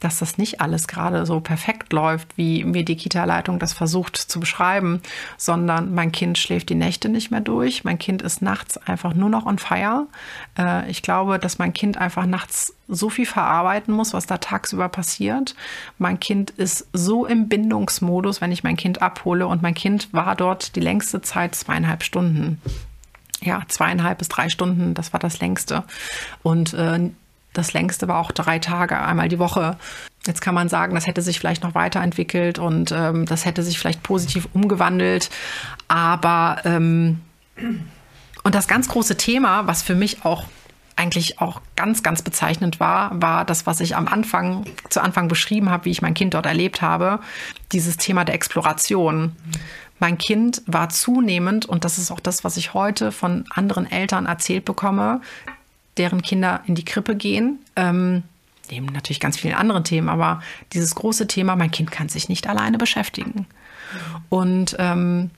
dass 0.00 0.18
das 0.18 0.38
nicht 0.38 0.60
alles 0.60 0.88
gerade 0.88 1.26
so 1.26 1.40
perfekt 1.40 1.92
läuft, 1.92 2.36
wie 2.36 2.64
mir 2.64 2.84
die 2.84 2.96
Kita-Leitung 2.96 3.58
das 3.58 3.72
versucht 3.72 4.16
zu 4.16 4.40
beschreiben, 4.40 5.00
sondern 5.36 5.94
mein 5.94 6.12
Kind 6.12 6.38
schläft 6.38 6.68
die 6.68 6.74
Nächte 6.74 7.08
nicht 7.08 7.30
mehr 7.30 7.40
durch. 7.40 7.84
Mein 7.84 7.98
Kind 7.98 8.22
ist 8.22 8.42
nachts 8.42 8.76
einfach 8.78 9.14
nur 9.14 9.28
noch 9.28 9.46
on 9.46 9.58
fire. 9.58 10.06
Äh, 10.58 10.90
ich 10.90 11.02
glaube, 11.02 11.38
dass 11.38 11.58
mein 11.58 11.72
Kind 11.72 11.98
einfach 11.98 12.26
nachts 12.26 12.74
so 12.88 13.10
viel 13.10 13.26
verarbeiten 13.26 13.92
muss, 13.92 14.14
was 14.14 14.26
da 14.26 14.38
tagsüber 14.38 14.88
passiert. 14.88 15.54
Mein 15.98 16.20
Kind 16.20 16.50
ist 16.50 16.86
so 16.92 17.26
im 17.26 17.48
Bindungsmodus, 17.48 18.40
wenn 18.40 18.52
ich 18.52 18.64
mein 18.64 18.76
Kind 18.76 19.02
abhole. 19.02 19.46
Und 19.46 19.62
mein 19.62 19.74
Kind 19.74 20.12
war 20.12 20.34
dort 20.36 20.74
die 20.76 20.80
längste 20.80 21.20
Zeit 21.20 21.54
zweieinhalb 21.54 22.02
Stunden 22.02 22.60
ja, 23.40 23.62
zweieinhalb 23.68 24.18
bis 24.18 24.28
drei 24.28 24.48
Stunden, 24.48 24.94
das 24.94 25.12
war 25.12 25.20
das 25.20 25.40
längste. 25.40 25.84
Und 26.42 26.74
äh, 26.74 27.10
das 27.52 27.72
längste 27.72 28.08
war 28.08 28.18
auch 28.18 28.32
drei 28.32 28.58
Tage, 28.58 28.98
einmal 28.98 29.28
die 29.28 29.38
Woche. 29.38 29.76
Jetzt 30.26 30.40
kann 30.40 30.54
man 30.54 30.68
sagen, 30.68 30.94
das 30.94 31.06
hätte 31.06 31.22
sich 31.22 31.38
vielleicht 31.38 31.62
noch 31.62 31.74
weiterentwickelt 31.74 32.58
und 32.58 32.92
ähm, 32.92 33.24
das 33.26 33.44
hätte 33.44 33.62
sich 33.62 33.78
vielleicht 33.78 34.02
positiv 34.02 34.48
umgewandelt. 34.52 35.30
Aber 35.88 36.60
ähm, 36.64 37.20
und 38.44 38.54
das 38.54 38.68
ganz 38.68 38.88
große 38.88 39.16
Thema, 39.16 39.66
was 39.66 39.82
für 39.82 39.94
mich 39.94 40.24
auch 40.24 40.44
eigentlich 40.98 41.40
auch 41.40 41.60
ganz, 41.76 42.02
ganz 42.02 42.22
bezeichnend 42.22 42.80
war, 42.80 43.10
war 43.22 43.44
das, 43.44 43.66
was 43.66 43.80
ich 43.80 43.94
am 43.94 44.08
Anfang, 44.08 44.64
zu 44.90 45.00
Anfang 45.00 45.28
beschrieben 45.28 45.70
habe, 45.70 45.84
wie 45.84 45.90
ich 45.90 46.02
mein 46.02 46.14
Kind 46.14 46.34
dort 46.34 46.46
erlebt 46.46 46.82
habe, 46.82 47.20
dieses 47.70 47.96
Thema 47.98 48.24
der 48.24 48.34
Exploration. 48.34 49.36
Mein 50.00 50.18
Kind 50.18 50.62
war 50.66 50.88
zunehmend, 50.88 51.66
und 51.66 51.84
das 51.84 51.98
ist 51.98 52.10
auch 52.10 52.20
das, 52.20 52.42
was 52.42 52.56
ich 52.56 52.74
heute 52.74 53.12
von 53.12 53.44
anderen 53.50 53.90
Eltern 53.90 54.26
erzählt 54.26 54.64
bekomme, 54.64 55.20
deren 55.98 56.22
Kinder 56.22 56.62
in 56.66 56.74
die 56.74 56.84
Krippe 56.84 57.16
gehen. 57.16 57.58
Ähm, 57.76 58.22
neben 58.70 58.86
natürlich 58.86 59.20
ganz 59.20 59.38
vielen 59.38 59.54
anderen 59.54 59.84
Themen, 59.84 60.08
aber 60.08 60.42
dieses 60.72 60.94
große 60.94 61.26
Thema, 61.26 61.56
mein 61.56 61.70
Kind 61.70 61.90
kann 61.90 62.08
sich 62.08 62.28
nicht 62.28 62.46
alleine 62.48 62.78
beschäftigen. 62.78 63.46
Und 64.28 64.76
ähm, 64.78 65.30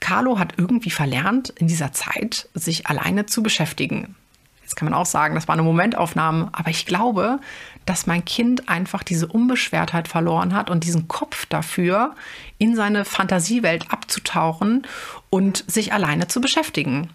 Carlo 0.00 0.38
hat 0.38 0.54
irgendwie 0.56 0.90
verlernt, 0.90 1.50
in 1.50 1.68
dieser 1.68 1.92
Zeit 1.92 2.48
sich 2.54 2.88
alleine 2.88 3.26
zu 3.26 3.42
beschäftigen. 3.42 4.16
Jetzt 4.62 4.74
kann 4.74 4.88
man 4.88 4.98
auch 4.98 5.06
sagen, 5.06 5.34
das 5.34 5.48
war 5.48 5.52
eine 5.52 5.62
Momentaufnahme, 5.62 6.48
aber 6.52 6.70
ich 6.70 6.86
glaube, 6.86 7.38
dass 7.84 8.06
mein 8.06 8.24
Kind 8.24 8.68
einfach 8.68 9.02
diese 9.02 9.26
Unbeschwertheit 9.26 10.08
verloren 10.08 10.54
hat 10.54 10.70
und 10.70 10.84
diesen 10.84 11.08
Kopf 11.08 11.46
dafür, 11.46 12.14
in 12.58 12.74
seine 12.74 13.04
Fantasiewelt 13.04 13.92
abzutauchen 13.92 14.86
und 15.30 15.64
sich 15.70 15.92
alleine 15.92 16.26
zu 16.26 16.40
beschäftigen. 16.40 17.10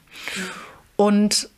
Und 0.98 1.50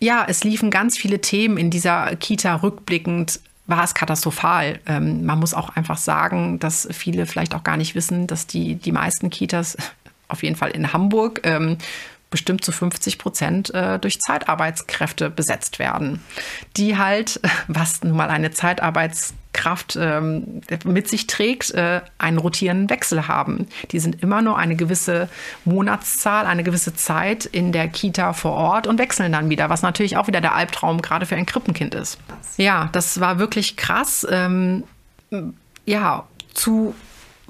ja, 0.00 0.24
es 0.28 0.44
liefen 0.44 0.70
ganz 0.70 0.98
viele 0.98 1.20
Themen 1.20 1.56
in 1.56 1.70
dieser 1.70 2.16
Kita 2.16 2.56
rückblickend 2.56 3.40
war 3.66 3.84
es 3.84 3.94
katastrophal. 3.94 4.80
Ähm, 4.86 5.24
man 5.24 5.40
muss 5.40 5.54
auch 5.54 5.70
einfach 5.70 5.96
sagen, 5.96 6.58
dass 6.58 6.86
viele 6.92 7.26
vielleicht 7.26 7.54
auch 7.54 7.64
gar 7.64 7.76
nicht 7.76 7.94
wissen, 7.94 8.26
dass 8.26 8.46
die, 8.46 8.74
die 8.74 8.92
meisten 8.92 9.30
Kitas, 9.30 9.76
auf 10.28 10.42
jeden 10.42 10.56
Fall 10.56 10.70
in 10.70 10.92
Hamburg, 10.92 11.40
ähm, 11.44 11.78
bestimmt 12.30 12.64
zu 12.64 12.72
50 12.72 13.18
Prozent 13.18 13.72
äh, 13.74 13.98
durch 13.98 14.18
Zeitarbeitskräfte 14.18 15.30
besetzt 15.30 15.78
werden, 15.78 16.20
die 16.76 16.98
halt, 16.98 17.40
was 17.68 18.02
nun 18.02 18.16
mal 18.16 18.28
eine 18.28 18.50
Zeitarbeitskraft 19.54 19.96
ähm, 20.00 20.60
mit 20.84 21.08
sich 21.08 21.26
trägt, 21.26 21.70
äh, 21.72 22.00
einen 22.18 22.38
rotierenden 22.38 22.90
Wechsel 22.90 23.28
haben. 23.28 23.66
Die 23.90 23.98
sind 23.98 24.22
immer 24.22 24.42
nur 24.42 24.58
eine 24.58 24.76
gewisse 24.76 25.28
Monatszahl, 25.64 26.46
eine 26.46 26.62
gewisse 26.62 26.94
Zeit 26.94 27.46
in 27.46 27.72
der 27.72 27.88
Kita 27.88 28.32
vor 28.32 28.52
Ort 28.52 28.86
und 28.86 28.98
wechseln 28.98 29.32
dann 29.32 29.48
wieder, 29.50 29.70
was 29.70 29.82
natürlich 29.82 30.16
auch 30.16 30.26
wieder 30.26 30.40
der 30.40 30.54
Albtraum 30.54 31.00
gerade 31.00 31.26
für 31.26 31.36
ein 31.36 31.46
Krippenkind 31.46 31.94
ist. 31.94 32.18
Ja, 32.56 32.88
das 32.92 33.20
war 33.20 33.38
wirklich 33.38 33.76
krass. 33.76 34.26
Ähm, 34.30 34.84
ja, 35.86 36.24
zu 36.52 36.94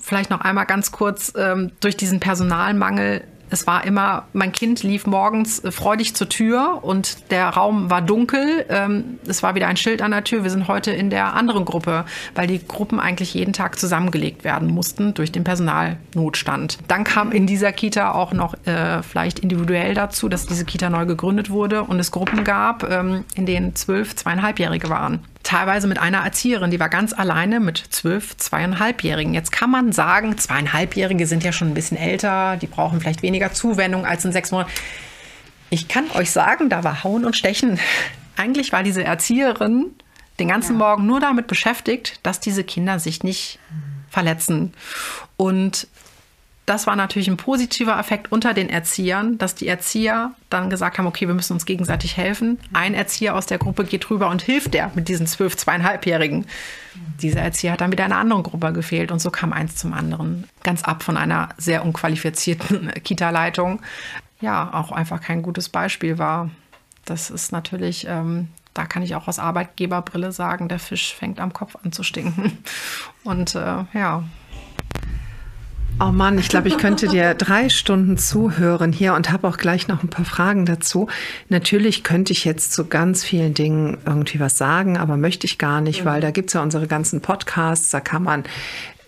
vielleicht 0.00 0.30
noch 0.30 0.40
einmal 0.40 0.66
ganz 0.66 0.92
kurz 0.92 1.32
ähm, 1.36 1.72
durch 1.80 1.96
diesen 1.96 2.20
Personalmangel 2.20 3.24
es 3.54 3.68
war 3.68 3.84
immer, 3.84 4.24
mein 4.32 4.50
Kind 4.50 4.82
lief 4.82 5.06
morgens 5.06 5.60
äh, 5.60 5.70
freudig 5.70 6.14
zur 6.14 6.28
Tür 6.28 6.80
und 6.82 7.30
der 7.30 7.48
Raum 7.50 7.88
war 7.88 8.02
dunkel. 8.02 8.66
Ähm, 8.68 9.20
es 9.26 9.44
war 9.44 9.54
wieder 9.54 9.68
ein 9.68 9.76
Schild 9.76 10.02
an 10.02 10.10
der 10.10 10.24
Tür. 10.24 10.42
Wir 10.42 10.50
sind 10.50 10.66
heute 10.66 10.90
in 10.90 11.08
der 11.08 11.34
anderen 11.34 11.64
Gruppe, 11.64 12.04
weil 12.34 12.48
die 12.48 12.66
Gruppen 12.66 12.98
eigentlich 12.98 13.32
jeden 13.32 13.52
Tag 13.52 13.78
zusammengelegt 13.78 14.42
werden 14.42 14.68
mussten 14.68 15.14
durch 15.14 15.30
den 15.30 15.44
Personalnotstand. 15.44 16.78
Dann 16.88 17.04
kam 17.04 17.30
in 17.30 17.46
dieser 17.46 17.70
Kita 17.72 18.12
auch 18.12 18.32
noch 18.32 18.54
äh, 18.66 19.02
vielleicht 19.04 19.38
individuell 19.38 19.94
dazu, 19.94 20.28
dass 20.28 20.46
diese 20.46 20.64
Kita 20.64 20.90
neu 20.90 21.06
gegründet 21.06 21.48
wurde 21.48 21.84
und 21.84 22.00
es 22.00 22.10
Gruppen 22.10 22.42
gab, 22.42 22.82
ähm, 22.90 23.24
in 23.36 23.46
denen 23.46 23.76
zwölf, 23.76 24.16
zweieinhalbjährige 24.16 24.90
waren 24.90 25.20
teilweise 25.44 25.86
mit 25.86 25.98
einer 25.98 26.18
Erzieherin, 26.18 26.70
die 26.70 26.80
war 26.80 26.88
ganz 26.88 27.12
alleine 27.12 27.60
mit 27.60 27.78
zwölf, 27.90 28.36
zweieinhalbjährigen. 28.36 29.34
Jetzt 29.34 29.52
kann 29.52 29.70
man 29.70 29.92
sagen, 29.92 30.36
zweieinhalbjährige 30.36 31.26
sind 31.26 31.44
ja 31.44 31.52
schon 31.52 31.68
ein 31.68 31.74
bisschen 31.74 31.96
älter, 31.96 32.56
die 32.56 32.66
brauchen 32.66 33.00
vielleicht 33.00 33.22
weniger 33.22 33.52
Zuwendung 33.52 34.04
als 34.04 34.24
in 34.24 34.32
sechs 34.32 34.50
Monaten. 34.50 34.72
Ich 35.70 35.88
kann 35.88 36.10
euch 36.14 36.30
sagen, 36.30 36.68
da 36.68 36.82
war 36.82 37.04
Hauen 37.04 37.24
und 37.24 37.36
Stechen. 37.36 37.78
Eigentlich 38.36 38.72
war 38.72 38.82
diese 38.82 39.04
Erzieherin 39.04 39.92
den 40.40 40.48
ganzen 40.48 40.72
ja. 40.72 40.78
Morgen 40.78 41.06
nur 41.06 41.20
damit 41.20 41.46
beschäftigt, 41.46 42.18
dass 42.24 42.40
diese 42.40 42.64
Kinder 42.64 42.98
sich 42.98 43.22
nicht 43.22 43.60
verletzen. 44.10 44.72
Und 45.36 45.86
das 46.66 46.86
war 46.86 46.96
natürlich 46.96 47.28
ein 47.28 47.36
positiver 47.36 47.98
Effekt 47.98 48.32
unter 48.32 48.54
den 48.54 48.70
Erziehern, 48.70 49.36
dass 49.36 49.54
die 49.54 49.68
Erzieher 49.68 50.32
dann 50.48 50.70
gesagt 50.70 50.96
haben, 50.96 51.06
okay, 51.06 51.26
wir 51.26 51.34
müssen 51.34 51.52
uns 51.52 51.66
gegenseitig 51.66 52.16
helfen. 52.16 52.58
Ein 52.72 52.94
Erzieher 52.94 53.36
aus 53.36 53.46
der 53.46 53.58
Gruppe 53.58 53.84
geht 53.84 54.08
rüber 54.08 54.30
und 54.30 54.40
hilft 54.40 54.72
der 54.72 54.90
mit 54.94 55.08
diesen 55.08 55.26
zwölf, 55.26 55.56
zweieinhalbjährigen. 55.56 56.46
Dieser 57.20 57.40
Erzieher 57.40 57.72
hat 57.72 57.82
dann 57.82 57.92
wieder 57.92 58.06
einer 58.06 58.16
anderen 58.16 58.42
Gruppe 58.42 58.72
gefehlt 58.72 59.12
und 59.12 59.18
so 59.18 59.30
kam 59.30 59.52
eins 59.52 59.76
zum 59.76 59.92
anderen. 59.92 60.48
Ganz 60.62 60.82
ab 60.84 61.02
von 61.02 61.18
einer 61.18 61.50
sehr 61.58 61.84
unqualifizierten 61.84 62.92
Kita-Leitung. 63.04 63.82
Ja, 64.40 64.72
auch 64.72 64.90
einfach 64.90 65.20
kein 65.20 65.42
gutes 65.42 65.68
Beispiel 65.68 66.18
war. 66.18 66.50
Das 67.04 67.28
ist 67.28 67.52
natürlich, 67.52 68.06
ähm, 68.08 68.48
da 68.72 68.86
kann 68.86 69.02
ich 69.02 69.14
auch 69.14 69.28
aus 69.28 69.38
Arbeitgeberbrille 69.38 70.32
sagen, 70.32 70.68
der 70.68 70.78
Fisch 70.78 71.14
fängt 71.14 71.40
am 71.40 71.52
Kopf 71.52 71.76
an 71.82 71.92
zu 71.92 72.02
stinken. 72.02 72.58
Und 73.24 73.54
äh, 73.54 73.84
ja, 73.92 74.24
Oh 76.00 76.10
Mann, 76.10 76.38
ich 76.38 76.48
glaube, 76.48 76.66
ich 76.66 76.76
könnte 76.76 77.06
dir 77.06 77.34
drei 77.34 77.68
Stunden 77.68 78.18
zuhören 78.18 78.92
hier 78.92 79.14
und 79.14 79.30
habe 79.30 79.46
auch 79.46 79.56
gleich 79.56 79.86
noch 79.86 80.02
ein 80.02 80.10
paar 80.10 80.24
Fragen 80.24 80.66
dazu. 80.66 81.06
Natürlich 81.50 82.02
könnte 82.02 82.32
ich 82.32 82.44
jetzt 82.44 82.72
zu 82.72 82.86
ganz 82.86 83.22
vielen 83.22 83.54
Dingen 83.54 83.98
irgendwie 84.04 84.40
was 84.40 84.58
sagen, 84.58 84.98
aber 84.98 85.16
möchte 85.16 85.46
ich 85.46 85.56
gar 85.56 85.80
nicht, 85.80 86.04
weil 86.04 86.20
da 86.20 86.32
gibt's 86.32 86.54
ja 86.54 86.62
unsere 86.62 86.88
ganzen 86.88 87.20
Podcasts, 87.20 87.90
da 87.90 88.00
kann 88.00 88.24
man 88.24 88.42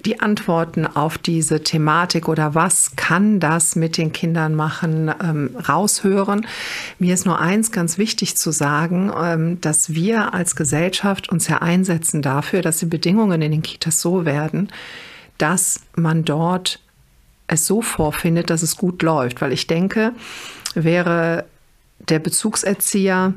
die 0.04 0.20
Antworten 0.20 0.86
auf 0.86 1.18
diese 1.18 1.64
Thematik 1.64 2.28
oder 2.28 2.54
was 2.54 2.94
kann 2.94 3.40
das 3.40 3.74
mit 3.74 3.96
den 3.96 4.12
Kindern 4.12 4.54
machen, 4.54 5.12
ähm, 5.20 5.56
raushören. 5.68 6.46
Mir 7.00 7.14
ist 7.14 7.26
nur 7.26 7.40
eins 7.40 7.72
ganz 7.72 7.98
wichtig 7.98 8.36
zu 8.36 8.52
sagen, 8.52 9.10
ähm, 9.20 9.60
dass 9.60 9.92
wir 9.92 10.32
als 10.32 10.54
Gesellschaft 10.54 11.30
uns 11.30 11.48
ja 11.48 11.58
einsetzen 11.62 12.22
dafür, 12.22 12.62
dass 12.62 12.78
die 12.78 12.86
Bedingungen 12.86 13.42
in 13.42 13.50
den 13.50 13.62
Kitas 13.62 14.00
so 14.00 14.24
werden, 14.24 14.68
dass 15.38 15.80
man 15.94 16.24
dort 16.24 16.80
es 17.46 17.66
so 17.66 17.82
vorfindet, 17.82 18.50
dass 18.50 18.62
es 18.62 18.76
gut 18.76 19.02
läuft. 19.02 19.40
Weil 19.40 19.52
ich 19.52 19.66
denke, 19.66 20.12
wäre 20.74 21.44
der 21.98 22.18
Bezugserzieher 22.18 23.34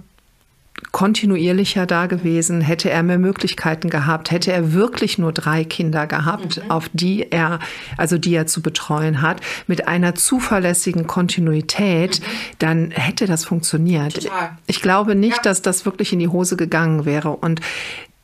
kontinuierlicher 0.91 1.85
da 1.85 2.07
gewesen, 2.07 2.61
hätte 2.61 2.89
er 2.89 3.03
mehr 3.03 3.17
Möglichkeiten 3.17 3.89
gehabt, 3.89 4.31
hätte 4.31 4.51
er 4.51 4.73
wirklich 4.73 5.17
nur 5.17 5.33
drei 5.33 5.63
Kinder 5.63 6.07
gehabt, 6.07 6.63
mhm. 6.63 6.71
auf 6.71 6.89
die 6.93 7.31
er, 7.31 7.59
also 7.97 8.17
die 8.17 8.33
er 8.33 8.47
zu 8.47 8.61
betreuen 8.61 9.21
hat, 9.21 9.41
mit 9.67 9.87
einer 9.87 10.15
zuverlässigen 10.15 11.05
Kontinuität, 11.05 12.21
mhm. 12.21 12.25
dann 12.59 12.91
hätte 12.91 13.25
das 13.25 13.45
funktioniert. 13.45 14.23
Total. 14.23 14.57
Ich 14.67 14.81
glaube 14.81 15.15
nicht, 15.15 15.37
ja. 15.37 15.43
dass 15.43 15.61
das 15.61 15.85
wirklich 15.85 16.13
in 16.13 16.19
die 16.19 16.29
Hose 16.29 16.55
gegangen 16.55 17.05
wäre. 17.05 17.31
Und 17.31 17.61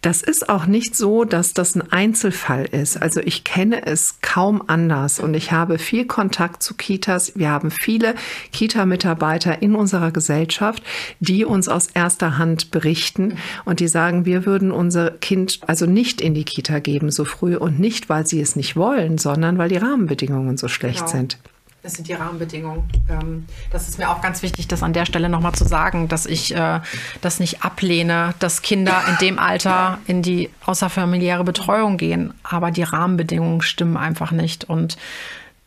das 0.05 0.21
ist 0.21 0.49
auch 0.49 0.67
nicht 0.67 0.95
so, 0.95 1.23
dass 1.23 1.55
das 1.55 1.73
ein 1.73 1.91
Einzelfall 1.91 2.65
ist. 2.65 3.01
Also 3.01 3.21
ich 3.21 3.43
kenne 3.43 3.87
es 3.87 4.21
kaum 4.21 4.61
anders 4.67 5.19
und 5.19 5.33
ich 5.33 5.51
habe 5.51 5.79
viel 5.79 6.05
Kontakt 6.05 6.61
zu 6.61 6.75
Kitas. 6.75 7.35
Wir 7.35 7.49
haben 7.49 7.71
viele 7.71 8.13
Kita-Mitarbeiter 8.51 9.63
in 9.63 9.73
unserer 9.73 10.11
Gesellschaft, 10.11 10.83
die 11.19 11.43
uns 11.43 11.67
aus 11.67 11.87
erster 11.87 12.37
Hand 12.37 12.69
berichten 12.69 13.39
und 13.65 13.79
die 13.79 13.87
sagen, 13.87 14.25
wir 14.25 14.45
würden 14.45 14.71
unser 14.71 15.09
Kind 15.09 15.61
also 15.65 15.87
nicht 15.87 16.21
in 16.21 16.35
die 16.35 16.43
Kita 16.43 16.77
geben 16.77 17.09
so 17.09 17.25
früh 17.25 17.55
und 17.55 17.79
nicht, 17.79 18.07
weil 18.07 18.27
sie 18.27 18.41
es 18.41 18.55
nicht 18.55 18.75
wollen, 18.75 19.17
sondern 19.17 19.57
weil 19.57 19.69
die 19.69 19.77
Rahmenbedingungen 19.77 20.57
so 20.57 20.67
schlecht 20.67 20.99
genau. 20.99 21.11
sind. 21.11 21.39
Das 21.85 21.93
sind 21.93 22.07
die 22.07 22.13
Rahmenbedingungen. 22.13 22.89
Ähm, 23.07 23.45
das 23.69 23.87
ist 23.87 23.99
mir 23.99 24.09
auch 24.09 24.19
ganz 24.19 24.41
wichtig, 24.41 24.67
das 24.67 24.81
an 24.81 24.91
der 24.91 25.05
Stelle 25.05 25.29
nochmal 25.29 25.53
zu 25.53 25.65
sagen, 25.65 26.07
dass 26.07 26.25
ich 26.25 26.55
äh, 26.55 26.79
das 27.21 27.39
nicht 27.39 27.63
ablehne, 27.63 28.33
dass 28.39 28.63
Kinder 28.63 29.03
in 29.07 29.17
dem 29.17 29.37
Alter 29.37 29.99
in 30.07 30.23
die 30.23 30.49
außerfamiliäre 30.65 31.43
Betreuung 31.43 31.97
gehen. 31.97 32.33
Aber 32.41 32.71
die 32.71 32.81
Rahmenbedingungen 32.81 33.61
stimmen 33.61 33.97
einfach 33.97 34.31
nicht. 34.31 34.63
Und 34.63 34.97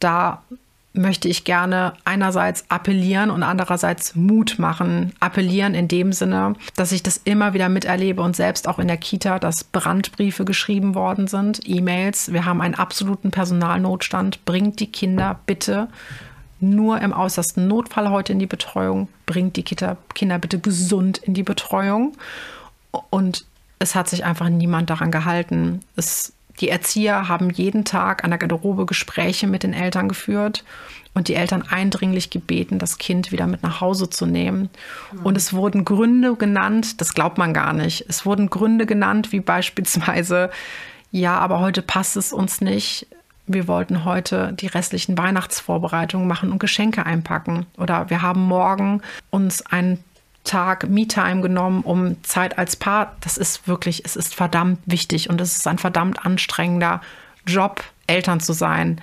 da 0.01 0.43
möchte 0.93 1.29
ich 1.29 1.45
gerne 1.45 1.93
einerseits 2.05 2.65
appellieren 2.71 3.31
und 3.31 3.43
andererseits 3.43 4.15
Mut 4.15 4.59
machen. 4.59 5.13
Appellieren 5.21 5.75
in 5.75 5.89
dem 5.89 6.13
Sinne, 6.13 6.55
dass 6.77 6.93
ich 6.93 7.03
das 7.03 7.21
immer 7.25 7.55
wieder 7.55 7.69
miterlebe 7.69 8.23
und 8.23 8.35
selbst 8.35 8.67
auch 8.69 8.79
in 8.79 8.89
der 8.89 8.97
Kita, 8.97 9.39
dass 9.39 9.65
Brandbriefe 9.65 10.45
geschrieben 10.45 10.95
worden 10.95 11.27
sind, 11.29 11.61
E-Mails. 11.65 12.33
Wir 12.33 12.45
haben 12.45 12.61
einen 12.61 12.75
absoluten 12.75 13.31
Personalnotstand. 13.31 14.45
Bringt 14.45 14.81
die 14.81 14.91
Kinder 14.91 15.39
bitte 15.47 15.89
nur 16.61 17.01
im 17.01 17.13
äußersten 17.13 17.69
Notfall 17.69 18.11
heute 18.11 18.33
in 18.33 18.39
die 18.39 18.47
Betreuung. 18.47 19.09
Bringt 19.27 19.57
die 19.57 19.63
Kita, 19.63 19.97
Kinder 20.15 20.39
bitte 20.39 20.59
gesund 20.59 21.19
in 21.19 21.35
die 21.35 21.45
Betreuung. 21.45 22.17
Und 23.11 23.45
es 23.79 23.95
hat 23.95 24.09
sich 24.09 24.25
einfach 24.25 24.49
niemand 24.49 24.91
daran 24.91 25.13
gehalten. 25.13 25.81
Es 25.95 26.33
die 26.61 26.69
Erzieher 26.69 27.29
haben 27.29 27.51
jeden 27.51 27.85
Tag 27.85 28.25
an 28.25 28.31
der 28.31 28.39
Garderobe 28.39 28.87
Gespräche 28.87 29.47
mit 29.47 29.63
den 29.63 29.73
Eltern 29.73 30.09
geführt 30.09 30.65
und 31.15 31.29
die 31.29 31.35
Eltern 31.35 31.63
eindringlich 31.69 32.31
gebeten, 32.31 32.79
das 32.79 32.99
Kind 32.99 33.33
wieder 33.33 33.47
mit 33.47 33.63
nach 33.63 33.81
Hause 33.81 34.11
zu 34.11 34.27
nehmen. 34.27 34.69
Und 35.25 35.37
es 35.37 35.53
wurden 35.53 35.85
Gründe 35.85 36.37
genannt, 36.37 37.01
das 37.01 37.15
glaubt 37.15 37.39
man 37.39 37.55
gar 37.55 37.73
nicht. 37.73 38.05
Es 38.09 38.27
wurden 38.27 38.51
Gründe 38.51 38.87
genannt, 38.87 39.33
wie 39.33 39.41
beispielsweise, 39.41 40.51
ja, 41.11 41.39
aber 41.39 41.61
heute 41.61 41.83
passt 41.83 42.17
es 42.17 42.33
uns 42.33 42.61
nicht. 42.61 43.07
Wir 43.47 43.67
wollten 43.67 44.05
heute 44.05 44.53
die 44.53 44.67
restlichen 44.67 45.17
Weihnachtsvorbereitungen 45.17 46.29
machen 46.29 46.53
und 46.53 46.59
Geschenke 46.59 47.07
einpacken. 47.07 47.67
Oder 47.79 48.11
wir 48.11 48.21
haben 48.21 48.43
morgen 48.43 49.01
uns 49.31 49.65
einen 49.65 50.05
Tag 50.45 50.89
Me-Time 50.89 51.41
genommen, 51.43 51.83
um 51.83 52.23
Zeit 52.23 52.59
als 52.59 52.77
Paar. 52.77 53.17
Das 53.21 53.37
ist 53.37 53.69
wirklich, 53.69 54.05
es 54.05 54.17
ist 54.17 54.35
verdammt 54.35 54.81
wichtig 54.87 55.29
und 55.29 55.41
es 55.41 55.57
ist 55.57 55.67
ein 55.67 55.79
verdammt 55.79 56.25
anstrengender 56.25 57.01
Job, 57.47 57.83
Eltern 58.07 58.41
zu 58.41 58.53
sein. 58.53 59.01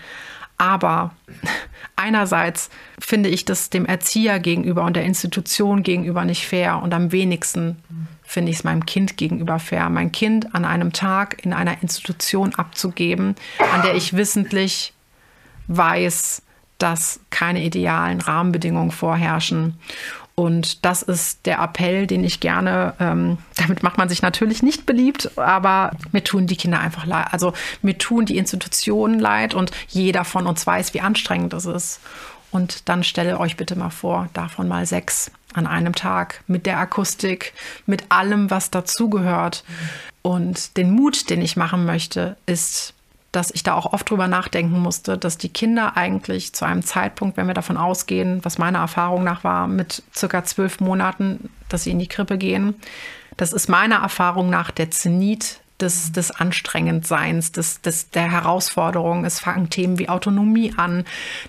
Aber 0.58 1.12
einerseits 1.96 2.70
finde 3.00 3.30
ich 3.30 3.46
das 3.46 3.70
dem 3.70 3.86
Erzieher 3.86 4.40
gegenüber 4.40 4.84
und 4.84 4.96
der 4.96 5.04
Institution 5.04 5.84
gegenüber 5.84 6.26
nicht 6.26 6.48
fair 6.48 6.82
und 6.82 6.94
am 6.94 7.12
wenigsten 7.12 7.78
finde 8.24 8.52
ich 8.52 8.58
es 8.58 8.64
meinem 8.64 8.86
Kind 8.86 9.18
gegenüber 9.18 9.60
fair, 9.60 9.90
mein 9.90 10.12
Kind 10.12 10.56
an 10.56 10.66
einem 10.66 10.94
Tag 10.94 11.46
in 11.46 11.54
einer 11.54 11.82
Institution 11.82 12.56
abzugeben, 12.56 13.36
an 13.74 13.82
der 13.84 13.96
ich 13.96 14.14
wissentlich 14.14 14.94
weiß, 15.68 16.42
dass 16.78 17.20
keine 17.30 17.64
idealen 17.64 18.22
Rahmenbedingungen 18.22 18.92
vorherrschen. 18.92 19.80
Und 20.38 20.84
das 20.84 21.02
ist 21.02 21.46
der 21.46 21.60
Appell, 21.60 22.08
den 22.08 22.26
ich 22.26 22.42
gerne, 22.42 22.94
ähm, 23.00 23.38
damit 23.56 23.84
macht 23.84 23.98
man 23.98 24.10
sich 24.10 24.22
natürlich 24.22 24.62
nicht 24.62 24.86
beliebt, 24.86 25.38
aber 25.38 25.92
mir 26.12 26.24
tun 26.24 26.46
die 26.46 26.58
Kinder 26.58 26.80
einfach 26.80 27.06
leid. 27.06 27.28
Also 27.32 27.54
mir 27.82 27.98
tun 27.98 28.26
die 28.26 28.38
Institutionen 28.38 29.20
leid 29.20 29.54
und 29.54 29.72
jeder 29.88 30.26
von 30.26 30.46
uns 30.46 30.68
weiß, 30.68 30.94
wie 30.94 31.02
anstrengend 31.02 31.54
es 31.54 31.66
ist. 31.66 32.02
Und 32.52 32.88
dann 32.88 33.04
stelle 33.04 33.40
euch 33.40 33.58
bitte 33.58 33.76
mal 33.76 33.90
vor, 33.90 34.30
davon 34.34 34.68
mal 34.68 34.86
sechs 34.86 35.32
an 35.54 35.68
einem 35.68 35.96
Tag 35.96 36.44
mit 36.48 36.66
der 36.66 36.80
Akustik, 36.80 37.54
mit 37.86 38.06
allem, 38.10 38.52
was 38.52 38.72
dazugehört. 38.72 39.64
Und 40.22 40.78
den 40.78 40.92
Mut, 40.92 41.30
den 41.30 41.42
ich 41.42 41.56
machen 41.56 41.86
möchte, 41.86 42.36
ist 42.46 42.94
dass 43.36 43.52
ich 43.52 43.64
da 43.64 43.74
auch 43.74 43.92
oft 43.92 44.10
drüber 44.10 44.28
nachdenken 44.28 44.80
musste, 44.80 45.18
dass 45.18 45.38
die 45.38 45.50
Kinder 45.50 45.98
eigentlich 45.98 46.54
zu 46.54 46.66
einem 46.66 46.84
Zeitpunkt, 46.84 47.36
wenn 47.38 47.48
wir 47.48 47.54
davon 47.54 47.78
ausgehen, 47.78 48.40
was 48.44 48.58
meiner 48.58 48.80
Erfahrung 48.80 49.24
nach 49.24 49.44
war, 49.44 49.68
mit 49.68 50.04
circa 50.16 50.46
zwölf 50.46 50.80
Monaten, 50.80 51.50
dass 51.68 51.84
sie 51.84 51.92
in 51.92 52.00
die 52.00 52.08
Krippe 52.08 52.38
gehen, 52.38 52.76
das 53.38 53.52
ist 53.52 53.68
meiner 53.68 53.98
Erfahrung 53.98 54.50
nach 54.50 54.72
der 54.72 54.92
Zenit 54.92 55.60
des, 55.82 56.14
des 56.14 56.32
Anstrengendseins, 56.32 57.52
des, 57.52 57.82
des, 57.82 58.10
der 58.12 58.32
Herausforderung. 58.32 59.26
Es 59.26 59.42
fangen 59.42 59.70
Themen 59.70 60.00
wie 60.00 60.08
Autonomie 60.08 60.74
an, 60.78 61.04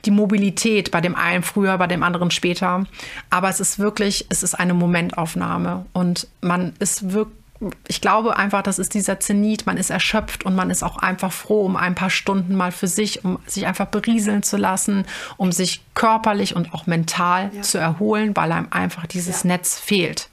die 0.04 0.10
Mobilität, 0.10 0.90
bei 0.90 1.00
dem 1.00 1.14
einen 1.14 1.44
früher, 1.44 1.78
bei 1.78 1.86
dem 1.86 2.02
anderen 2.02 2.32
später. 2.32 2.86
Aber 3.30 3.48
es 3.48 3.60
ist 3.60 3.78
wirklich, 3.78 4.26
es 4.28 4.42
ist 4.42 4.54
eine 4.54 4.74
Momentaufnahme 4.74 5.86
und 5.92 6.26
man 6.40 6.72
ist 6.80 7.12
wirklich 7.12 7.45
ich 7.88 8.00
glaube 8.00 8.36
einfach, 8.36 8.62
das 8.62 8.78
ist 8.78 8.94
dieser 8.94 9.18
Zenit, 9.20 9.66
man 9.66 9.76
ist 9.76 9.90
erschöpft 9.90 10.44
und 10.44 10.54
man 10.54 10.70
ist 10.70 10.82
auch 10.82 10.98
einfach 10.98 11.32
froh 11.32 11.64
um 11.64 11.76
ein 11.76 11.94
paar 11.94 12.10
Stunden 12.10 12.54
mal 12.54 12.72
für 12.72 12.86
sich, 12.88 13.24
um 13.24 13.38
sich 13.46 13.66
einfach 13.66 13.86
berieseln 13.86 14.42
zu 14.42 14.56
lassen, 14.56 15.06
um 15.36 15.52
sich 15.52 15.82
körperlich 15.94 16.54
und 16.54 16.74
auch 16.74 16.86
mental 16.86 17.50
ja. 17.54 17.62
zu 17.62 17.78
erholen, 17.78 18.36
weil 18.36 18.52
einem 18.52 18.68
einfach 18.70 19.06
dieses 19.06 19.42
ja. 19.42 19.48
Netz 19.48 19.78
fehlt. 19.78 20.28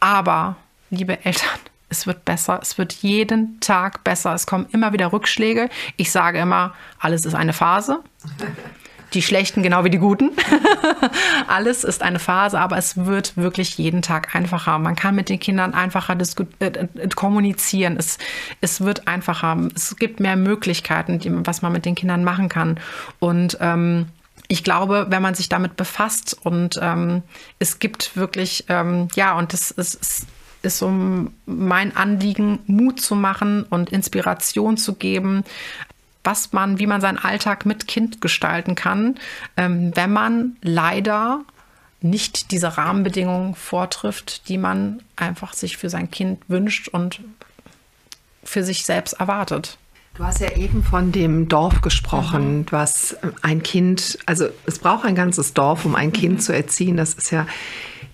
Aber, 0.00 0.56
liebe 0.90 1.24
Eltern, 1.24 1.58
es 1.90 2.06
wird 2.06 2.24
besser, 2.24 2.58
es 2.62 2.78
wird 2.78 2.92
jeden 2.92 3.60
Tag 3.60 4.02
besser, 4.02 4.34
es 4.34 4.46
kommen 4.46 4.66
immer 4.72 4.92
wieder 4.92 5.12
Rückschläge. 5.12 5.68
Ich 5.96 6.10
sage 6.10 6.38
immer, 6.38 6.74
alles 6.98 7.24
ist 7.26 7.34
eine 7.34 7.52
Phase. 7.52 8.00
die 9.14 9.22
schlechten 9.22 9.62
genau 9.62 9.84
wie 9.84 9.90
die 9.90 9.98
guten. 9.98 10.30
Alles 11.46 11.84
ist 11.84 12.02
eine 12.02 12.18
Phase, 12.18 12.58
aber 12.58 12.76
es 12.76 12.96
wird 12.96 13.36
wirklich 13.36 13.78
jeden 13.78 14.02
Tag 14.02 14.34
einfacher. 14.34 14.78
Man 14.78 14.96
kann 14.96 15.14
mit 15.14 15.28
den 15.28 15.40
Kindern 15.40 15.74
einfacher 15.74 16.16
äh, 16.60 16.66
äh, 16.66 17.08
kommunizieren. 17.14 17.96
Es, 17.96 18.18
es 18.60 18.80
wird 18.80 19.06
einfacher. 19.08 19.56
Es 19.74 19.96
gibt 19.96 20.20
mehr 20.20 20.36
Möglichkeiten, 20.36 21.18
die, 21.18 21.30
was 21.46 21.62
man 21.62 21.72
mit 21.72 21.84
den 21.84 21.94
Kindern 21.94 22.24
machen 22.24 22.48
kann. 22.48 22.80
Und 23.20 23.58
ähm, 23.60 24.06
ich 24.48 24.64
glaube, 24.64 25.06
wenn 25.08 25.22
man 25.22 25.34
sich 25.34 25.48
damit 25.48 25.76
befasst 25.76 26.36
und 26.42 26.78
ähm, 26.82 27.22
es 27.58 27.78
gibt 27.78 28.16
wirklich, 28.16 28.64
ähm, 28.68 29.08
ja, 29.14 29.36
und 29.38 29.54
es 29.54 29.70
ist, 29.70 30.26
ist 30.62 30.78
so 30.78 30.92
mein 31.46 31.96
Anliegen, 31.96 32.60
Mut 32.66 33.00
zu 33.00 33.14
machen 33.14 33.64
und 33.64 33.90
Inspiration 33.90 34.76
zu 34.76 34.94
geben, 34.94 35.44
was 36.24 36.52
man, 36.52 36.78
wie 36.78 36.86
man 36.86 37.00
seinen 37.00 37.18
Alltag 37.18 37.66
mit 37.66 37.86
Kind 37.86 38.20
gestalten 38.20 38.74
kann, 38.74 39.16
ähm, 39.56 39.92
wenn 39.94 40.12
man 40.12 40.56
leider 40.62 41.42
nicht 42.00 42.50
diese 42.50 42.76
Rahmenbedingungen 42.76 43.54
vortrifft, 43.54 44.48
die 44.48 44.58
man 44.58 45.02
einfach 45.16 45.52
sich 45.54 45.76
für 45.76 45.88
sein 45.88 46.10
Kind 46.10 46.40
wünscht 46.48 46.88
und 46.88 47.20
für 48.42 48.62
sich 48.62 48.84
selbst 48.84 49.14
erwartet. 49.14 49.78
Du 50.14 50.22
hast 50.22 50.40
ja 50.40 50.52
eben 50.56 50.84
von 50.84 51.10
dem 51.10 51.48
Dorf 51.48 51.80
gesprochen, 51.80 52.58
mhm. 52.58 52.66
was 52.70 53.16
ein 53.42 53.62
Kind, 53.62 54.18
also 54.26 54.48
es 54.64 54.78
braucht 54.78 55.04
ein 55.04 55.16
ganzes 55.16 55.54
Dorf, 55.54 55.84
um 55.84 55.96
ein 55.96 56.12
Kind 56.12 56.34
mhm. 56.34 56.40
zu 56.40 56.52
erziehen. 56.52 56.96
Das 56.96 57.14
ist 57.14 57.30
ja 57.30 57.46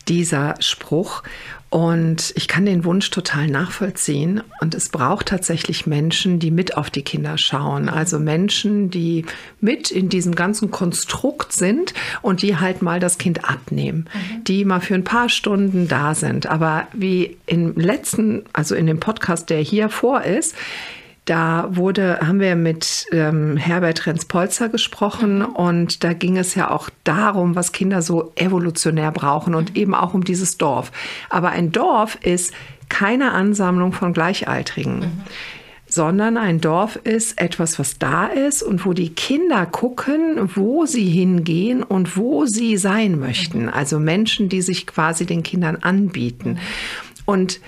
dieser 0.08 0.54
Spruch. 0.61 1.22
Und 1.70 2.32
ich 2.34 2.48
kann 2.48 2.66
den 2.66 2.84
Wunsch 2.84 3.10
total 3.10 3.46
nachvollziehen. 3.46 4.42
Und 4.60 4.74
es 4.74 4.88
braucht 4.88 5.26
tatsächlich 5.26 5.86
Menschen, 5.86 6.40
die 6.40 6.50
mit 6.50 6.76
auf 6.76 6.90
die 6.90 7.02
Kinder 7.02 7.38
schauen. 7.38 7.88
Also 7.88 8.18
Menschen, 8.18 8.90
die 8.90 9.24
mit 9.60 9.92
in 9.92 10.08
diesem 10.08 10.34
ganzen 10.34 10.72
Konstrukt 10.72 11.52
sind 11.52 11.94
und 12.22 12.42
die 12.42 12.56
halt 12.56 12.82
mal 12.82 12.98
das 12.98 13.18
Kind 13.18 13.48
abnehmen. 13.48 14.08
Mhm. 14.12 14.44
Die 14.44 14.64
mal 14.64 14.80
für 14.80 14.96
ein 14.96 15.04
paar 15.04 15.28
Stunden 15.28 15.86
da 15.86 16.16
sind. 16.16 16.46
Aber 16.46 16.88
wie 16.92 17.36
im 17.46 17.76
letzten, 17.76 18.42
also 18.52 18.74
in 18.74 18.86
dem 18.86 18.98
Podcast, 18.98 19.48
der 19.48 19.60
hier 19.60 19.90
vor 19.90 20.22
ist, 20.22 20.56
da 21.24 21.68
wurde, 21.70 22.18
haben 22.20 22.40
wir 22.40 22.56
mit 22.56 23.06
ähm, 23.12 23.56
Herbert 23.56 24.06
Renz-Polzer 24.06 24.68
gesprochen 24.68 25.38
mhm. 25.38 25.46
und 25.46 26.04
da 26.04 26.12
ging 26.12 26.36
es 26.36 26.54
ja 26.54 26.70
auch 26.70 26.90
darum, 27.04 27.54
was 27.54 27.72
Kinder 27.72 28.02
so 28.02 28.32
evolutionär 28.36 29.12
brauchen 29.12 29.54
und 29.54 29.70
mhm. 29.70 29.76
eben 29.76 29.94
auch 29.94 30.14
um 30.14 30.24
dieses 30.24 30.58
Dorf. 30.58 30.90
Aber 31.28 31.50
ein 31.50 31.72
Dorf 31.72 32.18
ist 32.22 32.52
keine 32.88 33.32
Ansammlung 33.32 33.92
von 33.92 34.12
Gleichaltrigen. 34.12 35.00
Mhm 35.00 35.22
sondern 35.92 36.36
ein 36.36 36.60
Dorf 36.60 36.96
ist 37.02 37.40
etwas, 37.40 37.78
was 37.78 37.98
da 37.98 38.26
ist 38.26 38.62
und 38.62 38.86
wo 38.86 38.92
die 38.92 39.10
Kinder 39.10 39.66
gucken, 39.66 40.50
wo 40.54 40.86
sie 40.86 41.06
hingehen 41.06 41.82
und 41.82 42.16
wo 42.16 42.46
sie 42.46 42.76
sein 42.76 43.18
möchten. 43.18 43.62
Mhm. 43.62 43.70
Also 43.70 43.98
Menschen, 43.98 44.48
die 44.48 44.62
sich 44.62 44.86
quasi 44.86 45.26
den 45.26 45.42
Kindern 45.42 45.76
anbieten. 45.76 46.58
Und 47.24 47.60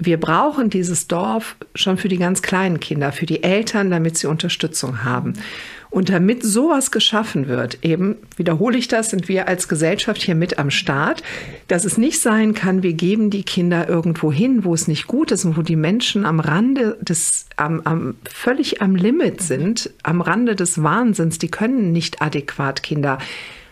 wir 0.00 0.18
brauchen 0.18 0.70
dieses 0.70 1.06
Dorf 1.06 1.56
schon 1.74 1.98
für 1.98 2.08
die 2.08 2.16
ganz 2.16 2.42
kleinen 2.42 2.80
Kinder, 2.80 3.12
für 3.12 3.26
die 3.26 3.42
Eltern, 3.42 3.90
damit 3.90 4.16
sie 4.16 4.26
Unterstützung 4.26 5.04
haben. 5.04 5.34
Und 5.90 6.08
damit 6.08 6.44
sowas 6.44 6.92
geschaffen 6.92 7.48
wird, 7.48 7.78
eben 7.82 8.16
wiederhole 8.36 8.78
ich 8.78 8.86
das, 8.86 9.10
sind 9.10 9.28
wir 9.28 9.48
als 9.48 9.66
Gesellschaft 9.66 10.22
hier 10.22 10.36
mit 10.36 10.56
am 10.58 10.70
Start, 10.70 11.24
dass 11.66 11.84
es 11.84 11.98
nicht 11.98 12.20
sein 12.20 12.54
kann, 12.54 12.84
wir 12.84 12.92
geben 12.92 13.30
die 13.30 13.42
Kinder 13.42 13.88
irgendwo 13.88 14.30
hin, 14.30 14.64
wo 14.64 14.72
es 14.72 14.86
nicht 14.86 15.08
gut 15.08 15.32
ist 15.32 15.44
und 15.44 15.56
wo 15.56 15.62
die 15.62 15.74
Menschen 15.74 16.24
am 16.24 16.38
Rande 16.38 16.96
des, 17.00 17.46
am, 17.56 17.80
am, 17.84 18.14
völlig 18.24 18.80
am 18.80 18.94
Limit 18.94 19.42
sind, 19.42 19.90
am 20.04 20.20
Rande 20.20 20.54
des 20.54 20.80
Wahnsinns, 20.80 21.38
die 21.38 21.50
können 21.50 21.90
nicht 21.90 22.22
adäquat 22.22 22.84
Kinder 22.84 23.18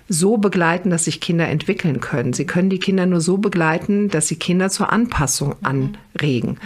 so 0.08 0.38
begleiten, 0.38 0.90
dass 0.90 1.04
sich 1.04 1.20
Kinder 1.20 1.48
entwickeln 1.48 2.00
können. 2.00 2.32
Sie 2.32 2.46
können 2.46 2.70
die 2.70 2.78
Kinder 2.78 3.06
nur 3.06 3.20
so 3.20 3.38
begleiten, 3.38 4.08
dass 4.08 4.28
sie 4.28 4.36
Kinder 4.36 4.70
zur 4.70 4.92
Anpassung 4.92 5.54
anregen. 5.62 6.58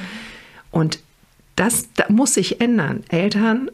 Und 0.70 1.00
das, 1.56 1.88
das 1.94 2.08
muss 2.08 2.34
sich 2.34 2.60
ändern. 2.60 3.02
Eltern 3.08 3.70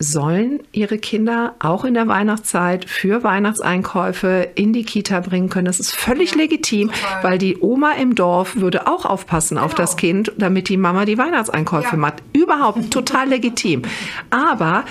sollen 0.00 0.60
ihre 0.70 0.98
Kinder 0.98 1.54
auch 1.58 1.84
in 1.84 1.94
der 1.94 2.06
Weihnachtszeit 2.06 2.84
für 2.84 3.24
Weihnachtseinkäufe 3.24 4.48
in 4.54 4.72
die 4.72 4.84
Kita 4.84 5.20
bringen 5.20 5.48
können. 5.48 5.64
Das 5.64 5.80
ist 5.80 5.94
völlig 5.94 6.32
ja, 6.32 6.36
legitim, 6.36 6.92
total. 6.92 7.24
weil 7.24 7.38
die 7.38 7.58
Oma 7.60 7.92
im 7.92 8.14
Dorf 8.14 8.56
würde 8.56 8.86
auch 8.86 9.04
aufpassen 9.04 9.56
genau. 9.56 9.66
auf 9.66 9.74
das 9.74 9.96
Kind, 9.96 10.32
damit 10.38 10.68
die 10.68 10.76
Mama 10.76 11.04
die 11.04 11.18
Weihnachtseinkäufe 11.18 11.92
ja. 11.92 11.96
macht. 11.96 12.22
Überhaupt 12.32 12.92
total 12.92 13.28
legitim. 13.28 13.82
Aber 14.30 14.84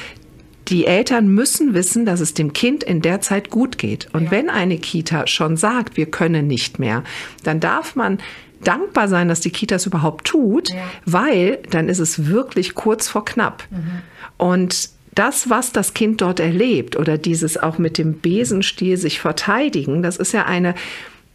die 0.69 0.85
Eltern 0.85 1.27
müssen 1.29 1.73
wissen, 1.73 2.05
dass 2.05 2.19
es 2.19 2.33
dem 2.33 2.53
Kind 2.53 2.83
in 2.83 3.01
der 3.01 3.21
Zeit 3.21 3.49
gut 3.49 3.77
geht. 3.77 4.09
Und 4.13 4.25
ja. 4.25 4.31
wenn 4.31 4.49
eine 4.49 4.77
Kita 4.77 5.27
schon 5.27 5.57
sagt, 5.57 5.97
wir 5.97 6.07
können 6.07 6.47
nicht 6.47 6.79
mehr, 6.79 7.03
dann 7.43 7.59
darf 7.59 7.95
man 7.95 8.19
dankbar 8.63 9.07
sein, 9.07 9.27
dass 9.27 9.39
die 9.39 9.51
Kita 9.51 9.75
es 9.75 9.85
überhaupt 9.85 10.25
tut, 10.25 10.69
ja. 10.69 10.77
weil 11.05 11.59
dann 11.69 11.89
ist 11.89 11.99
es 11.99 12.27
wirklich 12.27 12.75
kurz 12.75 13.07
vor 13.07 13.23
knapp. 13.25 13.63
Mhm. 13.69 14.01
Und 14.37 14.89
das, 15.15 15.49
was 15.49 15.71
das 15.71 15.93
Kind 15.93 16.21
dort 16.21 16.39
erlebt 16.39 16.95
oder 16.95 17.17
dieses 17.17 17.57
auch 17.57 17.77
mit 17.77 17.97
dem 17.97 18.19
Besenstiel 18.19 18.97
sich 18.97 19.19
verteidigen, 19.19 20.03
das 20.03 20.17
ist 20.17 20.31
ja 20.31 20.45
eine 20.45 20.75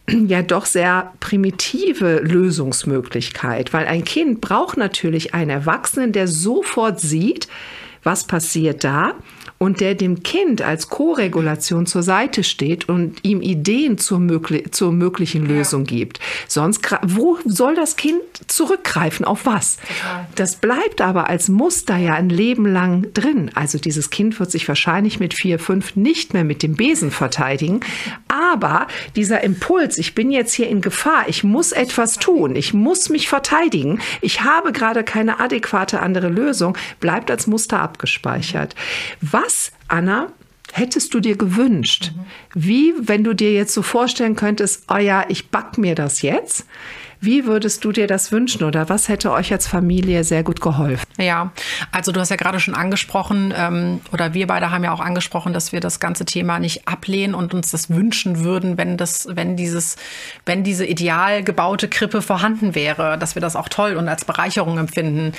ja 0.09 0.41
doch 0.41 0.65
sehr 0.65 1.13
primitive 1.19 2.19
Lösungsmöglichkeit, 2.19 3.73
weil 3.73 3.87
ein 3.87 4.03
Kind 4.03 4.41
braucht 4.41 4.77
natürlich 4.77 5.33
einen 5.33 5.49
Erwachsenen, 5.49 6.11
der 6.11 6.27
sofort 6.27 6.99
sieht, 6.99 7.47
was 8.03 8.23
passiert 8.23 8.83
da 8.83 9.15
und 9.57 9.79
der 9.79 9.95
dem 9.95 10.23
Kind 10.23 10.61
als 10.61 10.89
Co-Regulation 10.89 11.85
zur 11.85 12.03
Seite 12.03 12.43
steht 12.43 12.89
und 12.89 13.23
ihm 13.23 13.41
Ideen 13.41 13.97
zur, 13.97 14.19
möglich 14.19 14.71
zur 14.71 14.91
möglichen 14.91 15.45
Lösung 15.45 15.85
ja. 15.85 15.97
gibt. 15.97 16.19
Sonst, 16.47 16.81
wo 17.03 17.37
soll 17.45 17.75
das 17.75 17.95
Kind 17.95 18.21
zurückgreifen? 18.47 19.25
Auf 19.25 19.45
was? 19.45 19.77
Total. 19.77 20.27
Das 20.35 20.55
bleibt 20.57 21.01
aber 21.01 21.29
als 21.29 21.47
Muster 21.47 21.95
ja 21.95 22.13
ein 22.15 22.29
Leben 22.29 22.65
lang 22.65 23.13
drin. 23.13 23.51
Also 23.53 23.77
dieses 23.77 24.09
Kind 24.09 24.39
wird 24.39 24.51
sich 24.51 24.67
wahrscheinlich 24.67 25.19
mit 25.19 25.33
vier, 25.33 25.59
fünf 25.59 25.95
nicht 25.95 26.33
mehr 26.33 26.43
mit 26.43 26.61
dem 26.63 26.75
Besen 26.75 27.11
verteidigen. 27.11 27.79
Aber 28.27 28.87
dieser 29.15 29.43
Impuls, 29.43 29.97
ich 29.97 30.15
bin 30.15 30.31
jetzt 30.31 30.53
hier 30.53 30.67
in 30.67 30.81
Gefahr, 30.81 31.25
ich 31.27 31.43
muss 31.43 31.71
etwas 31.71 32.17
tun, 32.17 32.55
ich 32.55 32.73
muss 32.73 33.09
mich 33.09 33.29
verteidigen, 33.29 33.99
ich 34.21 34.41
habe 34.41 34.71
gerade 34.73 35.03
keine 35.03 35.39
adäquate 35.39 36.01
andere 36.01 36.27
Lösung, 36.27 36.77
bleibt 36.99 37.31
als 37.31 37.47
Muster 37.47 37.79
abgespeichert. 37.79 38.75
Was 39.21 39.42
was, 39.43 39.71
Anna, 39.87 40.27
hättest 40.71 41.13
du 41.13 41.19
dir 41.19 41.37
gewünscht? 41.37 42.11
Mhm. 42.15 42.25
Wie, 42.53 42.93
wenn 42.99 43.23
du 43.23 43.33
dir 43.33 43.53
jetzt 43.53 43.73
so 43.73 43.81
vorstellen 43.81 44.35
könntest, 44.35 44.85
oh 44.89 44.97
ja, 44.97 45.25
ich 45.27 45.49
back 45.49 45.77
mir 45.77 45.95
das 45.95 46.21
jetzt. 46.21 46.65
Wie 47.19 47.45
würdest 47.45 47.85
du 47.85 47.93
dir 47.93 48.05
das 48.05 48.33
wünschen 48.33 48.65
oder 48.65 48.89
was 48.89 49.07
hätte 49.07 49.31
euch 49.31 49.53
als 49.53 49.65
Familie 49.65 50.25
sehr 50.25 50.43
gut 50.43 50.59
geholfen? 50.59 51.07
Ja, 51.17 51.53
also 51.89 52.11
du 52.11 52.19
hast 52.19 52.27
ja 52.29 52.35
gerade 52.35 52.59
schon 52.59 52.75
angesprochen 52.75 53.53
ähm, 53.55 54.01
oder 54.11 54.33
wir 54.33 54.45
beide 54.45 54.71
haben 54.71 54.83
ja 54.83 54.91
auch 54.91 54.99
angesprochen, 54.99 55.53
dass 55.53 55.71
wir 55.71 55.79
das 55.79 56.01
ganze 56.01 56.25
Thema 56.25 56.59
nicht 56.59 56.85
ablehnen 56.85 57.33
und 57.33 57.53
uns 57.53 57.71
das 57.71 57.89
wünschen 57.89 58.43
würden, 58.43 58.77
wenn 58.77 58.97
das, 58.97 59.29
wenn 59.31 59.55
dieses, 59.55 59.95
wenn 60.45 60.65
diese 60.65 60.85
ideal 60.85 61.45
gebaute 61.45 61.87
Krippe 61.87 62.21
vorhanden 62.21 62.75
wäre, 62.75 63.17
dass 63.17 63.35
wir 63.35 63.41
das 63.41 63.55
auch 63.55 63.69
toll 63.69 63.95
und 63.95 64.09
als 64.09 64.25
Bereicherung 64.25 64.77
empfinden. 64.77 65.31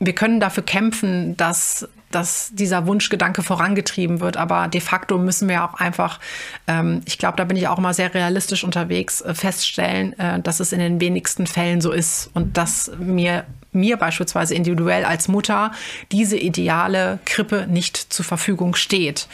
Wir 0.00 0.14
können 0.14 0.40
dafür 0.40 0.62
kämpfen, 0.62 1.38
dass 1.38 1.88
dass 2.10 2.50
dieser 2.52 2.86
Wunschgedanke 2.86 3.42
vorangetrieben 3.42 4.20
wird. 4.20 4.36
Aber 4.36 4.68
de 4.68 4.80
facto 4.80 5.18
müssen 5.18 5.48
wir 5.48 5.64
auch 5.64 5.74
einfach, 5.74 6.20
ähm, 6.66 7.02
ich 7.04 7.18
glaube, 7.18 7.36
da 7.36 7.44
bin 7.44 7.56
ich 7.56 7.68
auch 7.68 7.78
immer 7.78 7.94
sehr 7.94 8.14
realistisch 8.14 8.64
unterwegs, 8.64 9.20
äh, 9.20 9.34
feststellen, 9.34 10.18
äh, 10.18 10.40
dass 10.40 10.60
es 10.60 10.72
in 10.72 10.78
den 10.78 11.00
wenigsten 11.00 11.46
Fällen 11.46 11.80
so 11.80 11.92
ist 11.92 12.30
und 12.34 12.56
dass 12.56 12.90
mir 12.98 13.44
mir 13.70 13.98
beispielsweise 13.98 14.54
individuell 14.54 15.04
als 15.04 15.28
Mutter 15.28 15.72
diese 16.10 16.38
ideale 16.38 17.18
Krippe 17.26 17.66
nicht 17.68 17.96
zur 17.96 18.24
Verfügung 18.24 18.74
steht. 18.74 19.28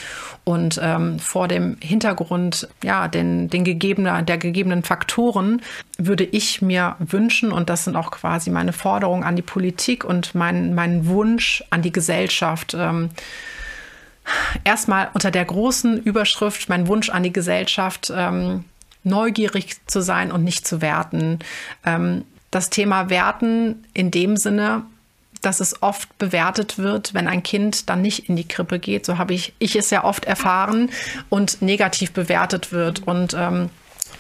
Und 0.45 0.79
ähm, 0.83 1.19
vor 1.19 1.49
dem 1.49 1.79
Hintergrund 1.81 2.69
ja, 2.83 3.09
den, 3.09 3.49
den 3.49 3.65
gegebenen, 3.65 4.27
der 4.27 4.37
gegebenen 4.37 4.83
Faktoren 4.83 5.63
würde 5.97 6.25
ich 6.25 6.61
mir 6.61 6.97
wünschen, 6.99 7.51
und 7.51 7.71
das 7.71 7.85
sind 7.85 7.97
auch 7.97 8.11
quasi 8.11 8.51
meine 8.51 8.75
Forderungen 8.75 9.25
an 9.25 9.37
die 9.37 9.43
Politik 9.43 10.05
und 10.05 10.35
mein, 10.35 10.75
mein 10.75 11.07
Wunsch 11.07 11.65
an 11.71 11.81
die 11.81 11.93
Gesellschaft, 11.93 12.75
ähm, 12.79 13.09
erstmal 14.65 15.09
unter 15.15 15.31
der 15.31 15.47
großen 15.47 16.03
Überschrift, 16.03 16.69
mein 16.69 16.89
Wunsch 16.89 17.09
an 17.09 17.23
die 17.23 17.33
Gesellschaft, 17.33 18.13
ähm, 18.15 18.65
neugierig 19.03 19.77
zu 19.87 20.03
sein 20.03 20.31
und 20.31 20.45
nicht 20.45 20.67
zu 20.67 20.83
werten. 20.83 21.39
Ähm, 21.87 22.25
das 22.51 22.71
Thema 22.71 23.11
Werten 23.11 23.85
in 23.95 24.11
dem 24.11 24.37
Sinne, 24.37 24.85
dass 25.45 25.61
es 25.61 25.83
oft 25.83 26.17
bewertet 26.19 26.79
wird, 26.79 27.15
wenn 27.15 27.29
ein 27.29 27.43
Kind 27.43 27.89
dann 27.89 28.03
nicht 28.03 28.29
in 28.29 28.37
die 28.37 28.49
Krippe 28.49 28.79
geht. 28.79 29.07
So 29.07 29.19
habe 29.19 29.35
ich, 29.35 29.53
ich 29.59 29.77
es 29.77 29.91
ja 29.91 30.05
oft 30.05 30.25
erfahren 30.25 30.91
und 31.29 31.63
negativ 31.63 32.13
bewertet 32.13 32.73
wird. 32.73 33.07
Und 33.07 33.35
ähm, 33.35 33.71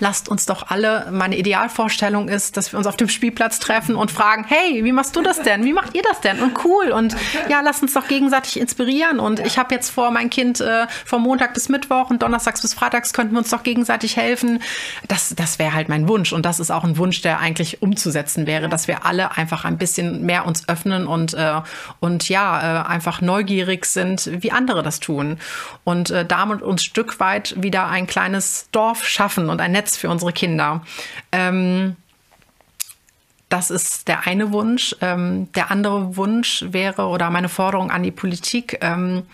lasst 0.00 0.28
uns 0.28 0.46
doch 0.46 0.70
alle, 0.70 1.08
meine 1.10 1.36
Idealvorstellung 1.36 2.28
ist, 2.28 2.56
dass 2.56 2.72
wir 2.72 2.78
uns 2.78 2.86
auf 2.86 2.96
dem 2.96 3.08
Spielplatz 3.08 3.58
treffen 3.58 3.96
und 3.96 4.10
fragen, 4.10 4.44
hey, 4.48 4.84
wie 4.84 4.92
machst 4.92 5.16
du 5.16 5.22
das 5.22 5.42
denn? 5.42 5.64
Wie 5.64 5.72
macht 5.72 5.94
ihr 5.94 6.02
das 6.02 6.20
denn? 6.20 6.40
Und 6.40 6.64
cool. 6.64 6.90
Und 6.90 7.16
ja, 7.48 7.60
lasst 7.60 7.82
uns 7.82 7.94
doch 7.94 8.08
gegenseitig 8.08 8.58
inspirieren. 8.58 9.20
Und 9.20 9.40
ich 9.40 9.58
habe 9.58 9.74
jetzt 9.74 9.90
vor, 9.90 10.10
mein 10.10 10.30
Kind 10.30 10.60
äh, 10.60 10.86
vom 11.04 11.22
Montag 11.22 11.54
bis 11.54 11.68
Mittwoch 11.68 12.10
und 12.10 12.22
Donnerstags 12.22 12.62
bis 12.62 12.74
Freitags 12.74 13.12
könnten 13.12 13.34
wir 13.34 13.38
uns 13.38 13.50
doch 13.50 13.62
gegenseitig 13.62 14.16
helfen. 14.16 14.60
Das, 15.08 15.34
das 15.36 15.58
wäre 15.58 15.74
halt 15.74 15.88
mein 15.88 16.08
Wunsch. 16.08 16.32
Und 16.32 16.44
das 16.46 16.60
ist 16.60 16.70
auch 16.70 16.84
ein 16.84 16.96
Wunsch, 16.98 17.22
der 17.22 17.40
eigentlich 17.40 17.82
umzusetzen 17.82 18.46
wäre, 18.46 18.68
dass 18.68 18.88
wir 18.88 19.04
alle 19.06 19.36
einfach 19.36 19.64
ein 19.64 19.78
bisschen 19.78 20.24
mehr 20.24 20.46
uns 20.46 20.68
öffnen 20.68 21.06
und, 21.06 21.34
äh, 21.34 21.60
und 22.00 22.28
ja, 22.28 22.82
äh, 22.82 22.88
einfach 22.88 23.20
neugierig 23.20 23.86
sind, 23.86 24.30
wie 24.42 24.52
andere 24.52 24.82
das 24.82 25.00
tun. 25.00 25.38
Und 25.84 26.10
äh, 26.10 26.24
damit 26.24 26.62
uns 26.62 26.82
Stück 26.82 27.20
weit 27.20 27.54
wieder 27.56 27.88
ein 27.88 28.06
kleines 28.06 28.68
Dorf 28.72 29.04
schaffen 29.04 29.48
und 29.50 29.60
ein 29.60 29.72
Netz 29.72 29.83
Netz 29.84 29.96
für 29.96 30.08
unsere 30.08 30.32
Kinder. 30.32 30.82
Ähm, 31.30 31.96
das 33.50 33.70
ist 33.70 34.08
der 34.08 34.26
eine 34.26 34.52
Wunsch. 34.52 34.96
Ähm, 35.02 35.52
der 35.52 35.70
andere 35.70 36.16
Wunsch 36.16 36.64
wäre 36.68 37.06
oder 37.06 37.30
meine 37.30 37.50
Forderung 37.50 37.90
an 37.90 38.02
die 38.02 38.10
Politik, 38.10 38.78
ähm, 38.80 39.24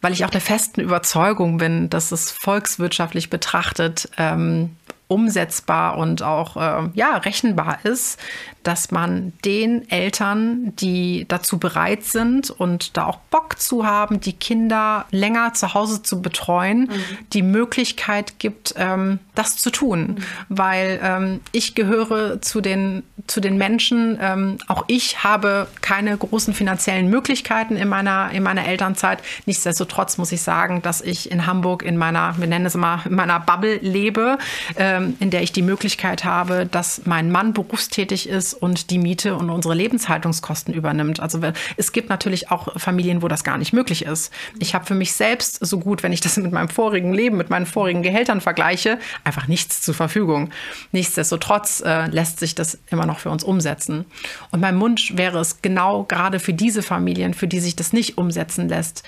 weil 0.00 0.12
ich 0.12 0.24
auch 0.24 0.30
der 0.30 0.40
festen 0.40 0.80
Überzeugung 0.80 1.58
bin, 1.58 1.88
dass 1.88 2.10
es 2.10 2.32
volkswirtschaftlich 2.32 3.30
betrachtet 3.30 4.10
ähm, 4.18 4.76
umsetzbar 5.06 5.96
und 5.96 6.22
auch 6.22 6.56
äh, 6.56 6.88
ja 6.94 7.18
rechenbar 7.18 7.78
ist, 7.84 8.18
dass 8.62 8.90
man 8.90 9.32
den 9.44 9.90
Eltern, 9.90 10.74
die 10.76 11.26
dazu 11.28 11.58
bereit 11.58 12.04
sind 12.04 12.50
und 12.50 12.96
da 12.96 13.06
auch 13.06 13.18
Bock 13.30 13.60
zu 13.60 13.86
haben, 13.86 14.20
die 14.20 14.32
Kinder 14.32 15.06
länger 15.10 15.54
zu 15.54 15.74
Hause 15.74 16.02
zu 16.02 16.22
betreuen, 16.22 16.82
mhm. 16.82 17.18
die 17.32 17.42
Möglichkeit 17.42 18.38
gibt, 18.38 18.74
ähm, 18.76 19.18
das 19.34 19.56
zu 19.56 19.70
tun. 19.70 20.00
Mhm. 20.00 20.16
Weil 20.48 21.00
ähm, 21.02 21.40
ich 21.52 21.74
gehöre 21.74 22.40
zu 22.40 22.60
den, 22.60 23.02
zu 23.26 23.40
den 23.40 23.56
Menschen, 23.56 24.18
ähm, 24.20 24.58
auch 24.68 24.84
ich 24.88 25.24
habe 25.24 25.66
keine 25.80 26.16
großen 26.16 26.54
finanziellen 26.54 27.08
Möglichkeiten 27.08 27.76
in 27.76 27.88
meiner, 27.88 28.30
in 28.32 28.42
meiner 28.42 28.66
Elternzeit. 28.66 29.18
Nichtsdestotrotz 29.46 30.18
muss 30.18 30.32
ich 30.32 30.42
sagen, 30.42 30.82
dass 30.82 31.00
ich 31.00 31.30
in 31.30 31.46
Hamburg 31.46 31.82
in 31.82 31.96
meiner, 31.96 32.38
wir 32.38 32.46
nennen 32.46 32.66
es 32.66 32.74
mal, 32.74 33.00
in 33.04 33.14
meiner 33.14 33.40
Bubble 33.40 33.76
lebe, 33.76 34.38
ähm, 34.76 35.16
in 35.20 35.30
der 35.30 35.42
ich 35.42 35.52
die 35.52 35.62
Möglichkeit 35.62 36.24
habe, 36.24 36.66
dass 36.66 37.02
mein 37.04 37.30
Mann 37.30 37.52
berufstätig 37.52 38.28
ist 38.28 38.51
und 38.54 38.90
die 38.90 38.98
Miete 38.98 39.36
und 39.36 39.50
unsere 39.50 39.74
Lebenshaltungskosten 39.74 40.74
übernimmt. 40.74 41.20
Also 41.20 41.40
es 41.76 41.92
gibt 41.92 42.08
natürlich 42.08 42.50
auch 42.50 42.78
Familien, 42.78 43.22
wo 43.22 43.28
das 43.28 43.44
gar 43.44 43.58
nicht 43.58 43.72
möglich 43.72 44.04
ist. 44.04 44.32
Ich 44.58 44.74
habe 44.74 44.84
für 44.84 44.94
mich 44.94 45.12
selbst 45.12 45.64
so 45.64 45.78
gut, 45.78 46.02
wenn 46.02 46.12
ich 46.12 46.20
das 46.20 46.36
mit 46.36 46.52
meinem 46.52 46.68
vorigen 46.68 47.12
Leben, 47.12 47.36
mit 47.36 47.50
meinen 47.50 47.66
vorigen 47.66 48.02
Gehältern 48.02 48.40
vergleiche, 48.40 48.98
einfach 49.24 49.48
nichts 49.48 49.82
zur 49.82 49.94
Verfügung. 49.94 50.50
Nichtsdestotrotz 50.92 51.82
äh, 51.84 52.06
lässt 52.06 52.38
sich 52.38 52.54
das 52.54 52.78
immer 52.90 53.06
noch 53.06 53.18
für 53.18 53.30
uns 53.30 53.44
umsetzen. 53.44 54.04
Und 54.50 54.60
mein 54.60 54.78
Wunsch 54.80 55.16
wäre 55.16 55.38
es 55.38 55.62
genau 55.62 56.04
gerade 56.04 56.40
für 56.40 56.54
diese 56.54 56.82
Familien, 56.82 57.34
für 57.34 57.48
die 57.48 57.60
sich 57.60 57.76
das 57.76 57.92
nicht 57.92 58.18
umsetzen 58.18 58.68
lässt, 58.68 59.02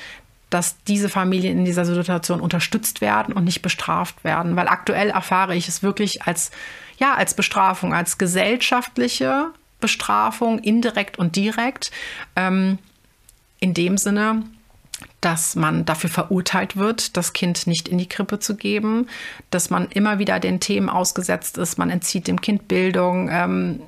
dass 0.54 0.76
diese 0.84 1.08
Familien 1.08 1.58
in 1.58 1.64
dieser 1.64 1.84
Situation 1.84 2.40
unterstützt 2.40 3.00
werden 3.00 3.34
und 3.34 3.42
nicht 3.42 3.60
bestraft 3.60 4.22
werden. 4.22 4.54
Weil 4.54 4.68
aktuell 4.68 5.10
erfahre 5.10 5.56
ich 5.56 5.66
es 5.66 5.82
wirklich 5.82 6.22
als, 6.22 6.52
ja, 6.96 7.14
als 7.14 7.34
Bestrafung, 7.34 7.92
als 7.92 8.18
gesellschaftliche 8.18 9.50
Bestrafung, 9.80 10.60
indirekt 10.60 11.18
und 11.18 11.34
direkt. 11.34 11.90
Ähm, 12.36 12.78
in 13.58 13.74
dem 13.74 13.98
Sinne, 13.98 14.44
dass 15.20 15.56
man 15.56 15.86
dafür 15.86 16.10
verurteilt 16.10 16.76
wird, 16.76 17.16
das 17.16 17.32
Kind 17.32 17.66
nicht 17.66 17.88
in 17.88 17.98
die 17.98 18.08
Krippe 18.08 18.38
zu 18.38 18.54
geben, 18.54 19.08
dass 19.50 19.70
man 19.70 19.88
immer 19.88 20.20
wieder 20.20 20.38
den 20.38 20.60
Themen 20.60 20.88
ausgesetzt 20.88 21.58
ist, 21.58 21.78
man 21.78 21.90
entzieht 21.90 22.28
dem 22.28 22.40
Kind 22.40 22.68
Bildung. 22.68 23.28
Ähm, 23.28 23.80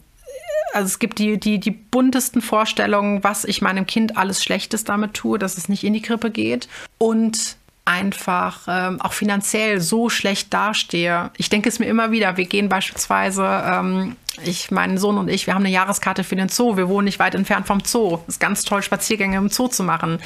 also 0.72 0.86
es 0.86 0.98
gibt 0.98 1.18
die, 1.18 1.38
die, 1.38 1.58
die 1.58 1.70
buntesten 1.70 2.42
Vorstellungen, 2.42 3.24
was 3.24 3.44
ich 3.44 3.62
meinem 3.62 3.86
Kind 3.86 4.16
alles 4.16 4.42
Schlechtes 4.42 4.84
damit 4.84 5.14
tue, 5.14 5.38
dass 5.38 5.56
es 5.56 5.68
nicht 5.68 5.84
in 5.84 5.92
die 5.92 6.02
Krippe 6.02 6.30
geht. 6.30 6.68
Und 6.98 7.56
einfach 7.86 8.66
ähm, 8.68 9.00
auch 9.00 9.12
finanziell 9.12 9.80
so 9.80 10.10
schlecht 10.10 10.52
dastehe. 10.52 11.30
Ich 11.36 11.48
denke 11.48 11.68
es 11.68 11.78
mir 11.78 11.86
immer 11.86 12.10
wieder. 12.10 12.36
Wir 12.36 12.44
gehen 12.44 12.68
beispielsweise, 12.68 13.44
ähm, 13.44 14.16
ich, 14.44 14.70
mein 14.72 14.98
Sohn 14.98 15.16
und 15.16 15.28
ich, 15.28 15.46
wir 15.46 15.54
haben 15.54 15.62
eine 15.62 15.72
Jahreskarte 15.72 16.24
für 16.24 16.36
den 16.36 16.48
Zoo. 16.48 16.76
Wir 16.76 16.88
wohnen 16.88 17.04
nicht 17.04 17.20
weit 17.20 17.36
entfernt 17.36 17.66
vom 17.66 17.80
Zoo. 17.84 18.18
Es 18.26 18.34
ist 18.34 18.40
ganz 18.40 18.64
toll, 18.64 18.82
Spaziergänge 18.82 19.36
im 19.36 19.48
Zoo 19.48 19.68
zu 19.68 19.84
machen. 19.84 20.18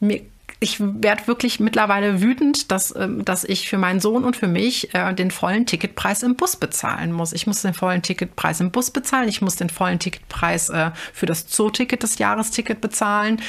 Mir 0.00 0.22
ich 0.64 0.80
werde 0.80 1.26
wirklich 1.26 1.60
mittlerweile 1.60 2.22
wütend, 2.22 2.72
dass, 2.72 2.96
ähm, 2.96 3.22
dass 3.22 3.44
ich 3.44 3.68
für 3.68 3.76
meinen 3.76 4.00
Sohn 4.00 4.24
und 4.24 4.34
für 4.34 4.48
mich 4.48 4.94
äh, 4.94 5.12
den 5.12 5.30
vollen 5.30 5.66
Ticketpreis 5.66 6.22
im 6.22 6.36
Bus 6.36 6.56
bezahlen 6.56 7.12
muss. 7.12 7.34
Ich 7.34 7.46
muss 7.46 7.60
den 7.60 7.74
vollen 7.74 8.00
Ticketpreis 8.00 8.60
im 8.60 8.70
Bus 8.70 8.90
bezahlen, 8.90 9.28
ich 9.28 9.42
muss 9.42 9.56
den 9.56 9.68
vollen 9.68 9.98
Ticketpreis 9.98 10.70
äh, 10.70 10.90
für 11.12 11.26
das 11.26 11.46
Zoo-Ticket, 11.54 12.02
das 12.02 12.18
Jahresticket 12.18 12.80
bezahlen. 12.80 13.42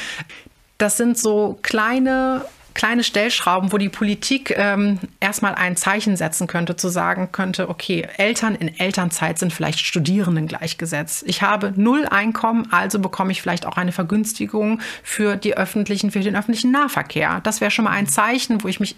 Das 0.78 0.97
sind 0.97 1.18
so 1.18 1.57
kleine 1.61 2.43
kleine 2.76 3.03
Stellschrauben, 3.03 3.71
wo 3.71 3.80
die 3.80 3.89
Politik 3.89 4.53
ähm, 4.55 4.99
erstmal 5.19 5.55
ein 5.55 5.76
Zeichen 5.76 6.15
setzen 6.15 6.45
könnte, 6.45 6.76
zu 6.76 6.89
sagen 6.89 7.30
könnte, 7.32 7.69
okay, 7.69 8.07
Eltern 8.17 8.53
in 8.53 8.78
Elternzeit 8.78 9.39
sind 9.39 9.51
vielleicht 9.51 9.80
Studierenden 9.80 10.47
gleichgesetzt. 10.47 11.23
Ich 11.26 11.41
habe 11.41 11.73
null 11.76 12.05
Einkommen, 12.05 12.67
also 12.71 12.99
bekomme 12.99 13.32
ich 13.32 13.41
vielleicht 13.41 13.65
auch 13.65 13.78
eine 13.78 13.91
Vergünstigung 13.91 14.82
für 15.01 15.38
die 15.38 15.57
öffentlichen, 15.57 16.11
für 16.11 16.19
den 16.19 16.36
öffentlichen 16.36 16.71
Nahverkehr. 16.71 17.39
Das 17.43 17.61
wäre 17.61 17.71
schon 17.71 17.86
mal 17.86 17.91
ein 17.91 18.07
Zeichen, 18.07 18.63
wo 18.63 18.67
ich 18.67 18.80
mich 18.80 18.95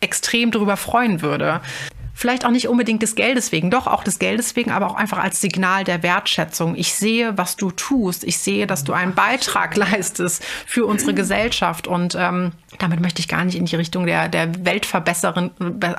extrem 0.00 0.52
darüber 0.52 0.76
freuen 0.76 1.20
würde. 1.20 1.60
Vielleicht 2.18 2.46
auch 2.46 2.50
nicht 2.50 2.66
unbedingt 2.66 3.02
des 3.02 3.14
Geldes 3.14 3.52
wegen, 3.52 3.70
doch 3.70 3.86
auch 3.86 4.02
des 4.02 4.18
Geldes 4.18 4.56
wegen, 4.56 4.70
aber 4.70 4.90
auch 4.90 4.94
einfach 4.94 5.18
als 5.18 5.42
Signal 5.42 5.84
der 5.84 6.02
Wertschätzung. 6.02 6.74
Ich 6.74 6.94
sehe, 6.94 7.36
was 7.36 7.56
du 7.56 7.70
tust. 7.70 8.24
Ich 8.24 8.38
sehe, 8.38 8.66
dass 8.66 8.84
du 8.84 8.94
einen 8.94 9.14
Beitrag 9.14 9.76
leistest 9.76 10.42
für 10.64 10.86
unsere 10.86 11.12
Gesellschaft. 11.12 11.86
Und 11.86 12.16
ähm, 12.18 12.52
damit 12.78 13.00
möchte 13.00 13.20
ich 13.20 13.28
gar 13.28 13.44
nicht 13.44 13.54
in 13.54 13.66
die 13.66 13.76
Richtung 13.76 14.06
der, 14.06 14.30
der 14.30 14.64
Weltverbesserin. 14.64 15.50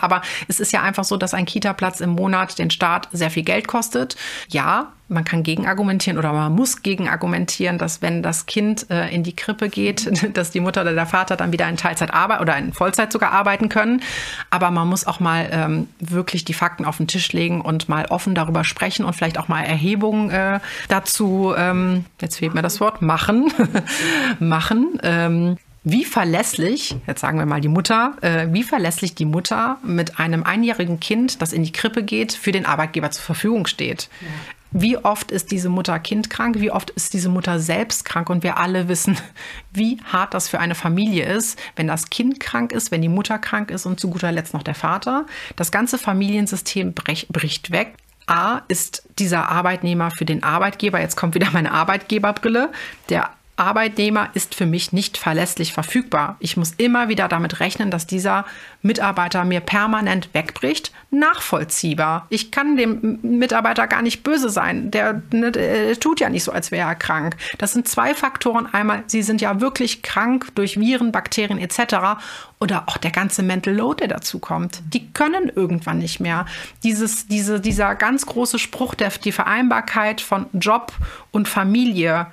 Aber 0.02 0.24
es 0.48 0.60
ist 0.60 0.74
ja 0.74 0.82
einfach 0.82 1.04
so, 1.04 1.18
dass 1.18 1.36
ein 1.36 1.46
Kita-Platz 1.46 2.00
im 2.00 2.10
Monat 2.10 2.58
den 2.58 2.72
Staat 2.72 3.10
sehr 3.12 3.30
viel 3.30 3.44
Geld 3.44 3.68
kostet. 3.68 4.16
Ja, 4.48 4.94
man 5.10 5.24
kann 5.24 5.44
gegenargumentieren 5.44 6.18
oder 6.20 6.34
man 6.34 6.54
muss 6.54 6.82
gegenargumentieren, 6.84 7.78
dass 7.78 8.02
wenn 8.02 8.22
das 8.22 8.46
Kind 8.46 8.90
äh, 8.90 9.14
in 9.14 9.24
die 9.24 9.36
Krippe 9.36 9.70
geht, 9.70 10.10
dass 10.38 10.52
die 10.52 10.60
Mutter 10.60 10.82
oder 10.82 10.94
der 10.94 11.06
Vater 11.06 11.36
dann 11.36 11.52
wieder 11.52 11.68
in 11.70 11.78
Teilzeit 11.78 12.14
arbeiten 12.14 12.42
oder 12.42 12.58
in 12.58 12.74
Vollzeit 12.74 13.12
sogar 13.12 13.32
arbeiten 13.32 13.70
können. 13.70 14.02
Aber 14.50 14.72
man 14.72 14.88
muss 14.88 15.08
auch 15.08 15.20
mal 15.20 15.48
ähm, 15.52 15.88
wirklich 16.00 16.46
die 16.46 16.54
Fakten 16.54 16.86
auf 16.86 16.98
den 16.98 17.08
Tisch 17.08 17.32
legen 17.34 17.62
und 17.62 17.90
mal 17.90 18.06
offen 18.10 18.36
darüber 18.36 18.64
sprechen 18.64 19.06
und 19.06 19.14
vielleicht 19.14 19.38
auch 19.38 19.48
mal 19.48 19.64
Erhebungen 19.64 20.30
äh, 20.30 20.60
dazu, 20.90 21.54
ähm, 21.58 22.06
jetzt 22.22 22.38
fehlt 22.38 22.54
mir 22.54 22.62
das 22.62 22.80
Wort, 22.80 23.02
machen, 23.02 23.52
machen. 24.40 25.00
Ähm, 25.04 25.58
wie 25.90 26.04
verlässlich, 26.04 26.98
jetzt 27.08 27.22
sagen 27.22 27.40
wir 27.40 27.46
mal 27.46 27.62
die 27.62 27.70
Mutter, 27.70 28.16
äh, 28.20 28.48
wie 28.52 28.64
verlässlich 28.64 29.16
die 29.16 29.24
Mutter 29.24 29.78
mit 29.84 30.20
einem 30.20 30.44
einjährigen 30.44 31.00
Kind, 31.00 31.42
das 31.42 31.54
in 31.54 31.64
die 31.64 31.72
Krippe 31.72 32.04
geht, 32.04 32.34
für 32.34 32.52
den 32.52 32.66
Arbeitgeber 32.66 33.10
zur 33.12 33.24
Verfügung 33.24 33.68
steht. 33.68 34.10
Ja. 34.20 34.28
Wie 34.72 34.98
oft 34.98 35.32
ist 35.32 35.52
diese 35.52 35.70
Mutter 35.70 35.98
kindkrank? 36.00 36.60
Wie 36.60 36.72
oft 36.72 36.90
ist 36.92 37.14
diese 37.14 37.30
Mutter 37.30 37.60
selbst 37.60 38.06
krank? 38.06 38.30
Und 38.30 38.44
wir 38.44 38.58
alle 38.58 38.88
wissen, 38.88 39.18
wie 39.72 40.00
hart 40.04 40.34
das 40.34 40.50
für 40.50 40.60
eine 40.60 40.76
Familie 40.76 41.26
ist, 41.26 41.60
wenn 41.76 41.88
das 41.88 42.10
Kind 42.10 42.40
krank 42.40 42.72
ist, 42.72 42.92
wenn 42.92 43.02
die 43.02 43.10
Mutter 43.10 43.40
krank 43.40 43.72
ist 43.72 43.86
und 43.86 44.00
zu 44.00 44.10
guter 44.10 44.32
Letzt 44.32 44.54
noch 44.54 44.64
der 44.64 44.76
Vater. 44.76 45.26
Das 45.56 45.72
ganze 45.72 45.98
Familiensystem 45.98 46.94
bricht 46.94 47.72
weg. 47.72 47.96
A 48.28 48.62
ist 48.68 49.08
dieser 49.20 49.50
Arbeitnehmer 49.50 50.12
für 50.12 50.26
den 50.26 50.44
Arbeitgeber, 50.44 51.00
jetzt 51.00 51.16
kommt 51.16 51.34
wieder 51.34 51.50
meine 51.52 51.72
Arbeitgeberbrille, 51.72 52.72
der 53.08 53.30
Arbeitnehmer 53.58 54.30
ist 54.36 54.54
für 54.54 54.68
mich 54.68 54.94
nicht 54.94 55.18
verlässlich 55.18 55.74
verfügbar. 55.74 56.38
Ich 56.40 56.58
muss 56.58 56.74
immer 56.78 57.10
wieder 57.10 57.28
damit 57.28 57.60
rechnen, 57.60 57.90
dass 57.90 58.06
dieser 58.06 58.46
Mitarbeiter 58.84 59.44
mir 59.46 59.62
permanent 59.62 60.30
wegbricht. 60.34 60.92
Nachvollziehbar. 61.10 62.28
Ich 62.30 62.52
kann 62.52 62.78
dem 62.78 63.20
Mitarbeiter 63.24 63.88
gar 63.88 64.04
nicht 64.04 64.22
böse 64.22 64.50
sein. 64.50 64.92
Der, 64.92 65.24
ne, 65.32 65.52
der 65.52 66.00
tut 66.00 66.20
ja 66.20 66.30
nicht 66.30 66.44
so, 66.44 66.52
als 66.52 66.70
wäre 66.70 66.88
er 66.88 66.96
krank. 66.96 67.36
Das 67.58 67.74
sind 67.74 67.88
zwei 67.88 68.14
Faktoren. 68.14 68.68
Einmal, 68.72 69.04
sie 69.08 69.24
sind 69.24 69.42
ja 69.42 69.60
wirklich 69.60 70.04
krank 70.04 70.50
durch 70.54 70.80
Viren, 70.80 71.12
Bakterien 71.12 71.58
etc. 71.58 72.20
Oder 72.60 72.84
auch 72.86 72.98
der 72.98 73.12
ganze 73.12 73.42
Mental 73.42 73.74
Load, 73.74 74.02
der 74.02 74.10
dazu 74.10 74.38
kommt. 74.38 74.84
Die 74.94 75.12
können 75.14 75.52
irgendwann 75.56 75.98
nicht 75.98 76.20
mehr. 76.20 76.46
Dieses, 76.84 77.26
diese, 77.28 77.60
dieser 77.60 77.96
ganz 77.96 78.28
große 78.28 78.60
Spruch, 78.60 78.94
der, 78.94 79.10
die 79.10 79.32
Vereinbarkeit 79.32 80.22
von 80.22 80.46
Job 80.54 80.94
und 81.32 81.48
Familie 81.48 82.28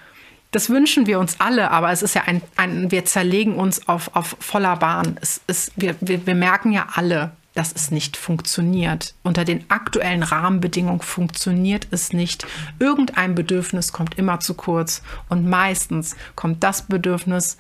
das 0.55 0.71
wünschen 0.71 1.07
wir 1.07 1.19
uns 1.19 1.41
alle, 1.41 1.73
aber 1.73 1.91
es 1.91 2.03
ist 2.03 2.15
ja 2.15 2.23
ein, 2.27 2.41
ein 2.57 2.91
wir 2.93 3.05
zerlegen 3.05 3.57
uns 3.57 3.89
auf, 3.89 4.15
auf 4.15 4.37
voller 4.39 4.77
Bahn. 4.77 5.17
Es 5.21 5.41
ist, 5.49 5.73
wir, 5.75 5.97
wir, 6.01 6.27
wir 6.27 6.37
merken 6.37 6.71
ja 6.71 6.87
alle, 6.95 7.33
dass 7.55 7.73
es 7.73 7.91
nicht 7.91 8.17
funktioniert. 8.17 9.15
Unter 9.25 9.45
den 9.45 9.69
aktuellen 9.69 10.23
Rahmenbedingungen 10.23 11.01
funktioniert 11.01 11.89
es 11.91 12.13
nicht. 12.13 12.47
Irgendein 12.79 13.35
Bedürfnis 13.35 13.93
kommt 13.93 14.17
immer 14.17 14.39
zu 14.39 14.55
kurz 14.55 15.03
und 15.29 15.49
meistens 15.49 16.15
kommt 16.37 16.63
das 16.63 16.83
Bedürfnis 16.83 17.57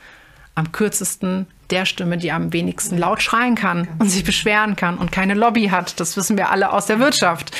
am 0.54 0.70
kürzesten 0.70 1.46
der 1.70 1.86
Stimme, 1.86 2.18
die 2.18 2.30
am 2.30 2.52
wenigsten 2.52 2.98
laut 2.98 3.22
schreien 3.22 3.56
kann 3.56 3.88
und 3.98 4.08
sich 4.08 4.22
beschweren 4.22 4.76
kann 4.76 4.98
und 4.98 5.10
keine 5.10 5.34
Lobby 5.34 5.68
hat. 5.68 5.98
Das 5.98 6.16
wissen 6.16 6.36
wir 6.36 6.50
alle 6.50 6.72
aus 6.72 6.86
der 6.86 7.00
Wirtschaft. 7.00 7.56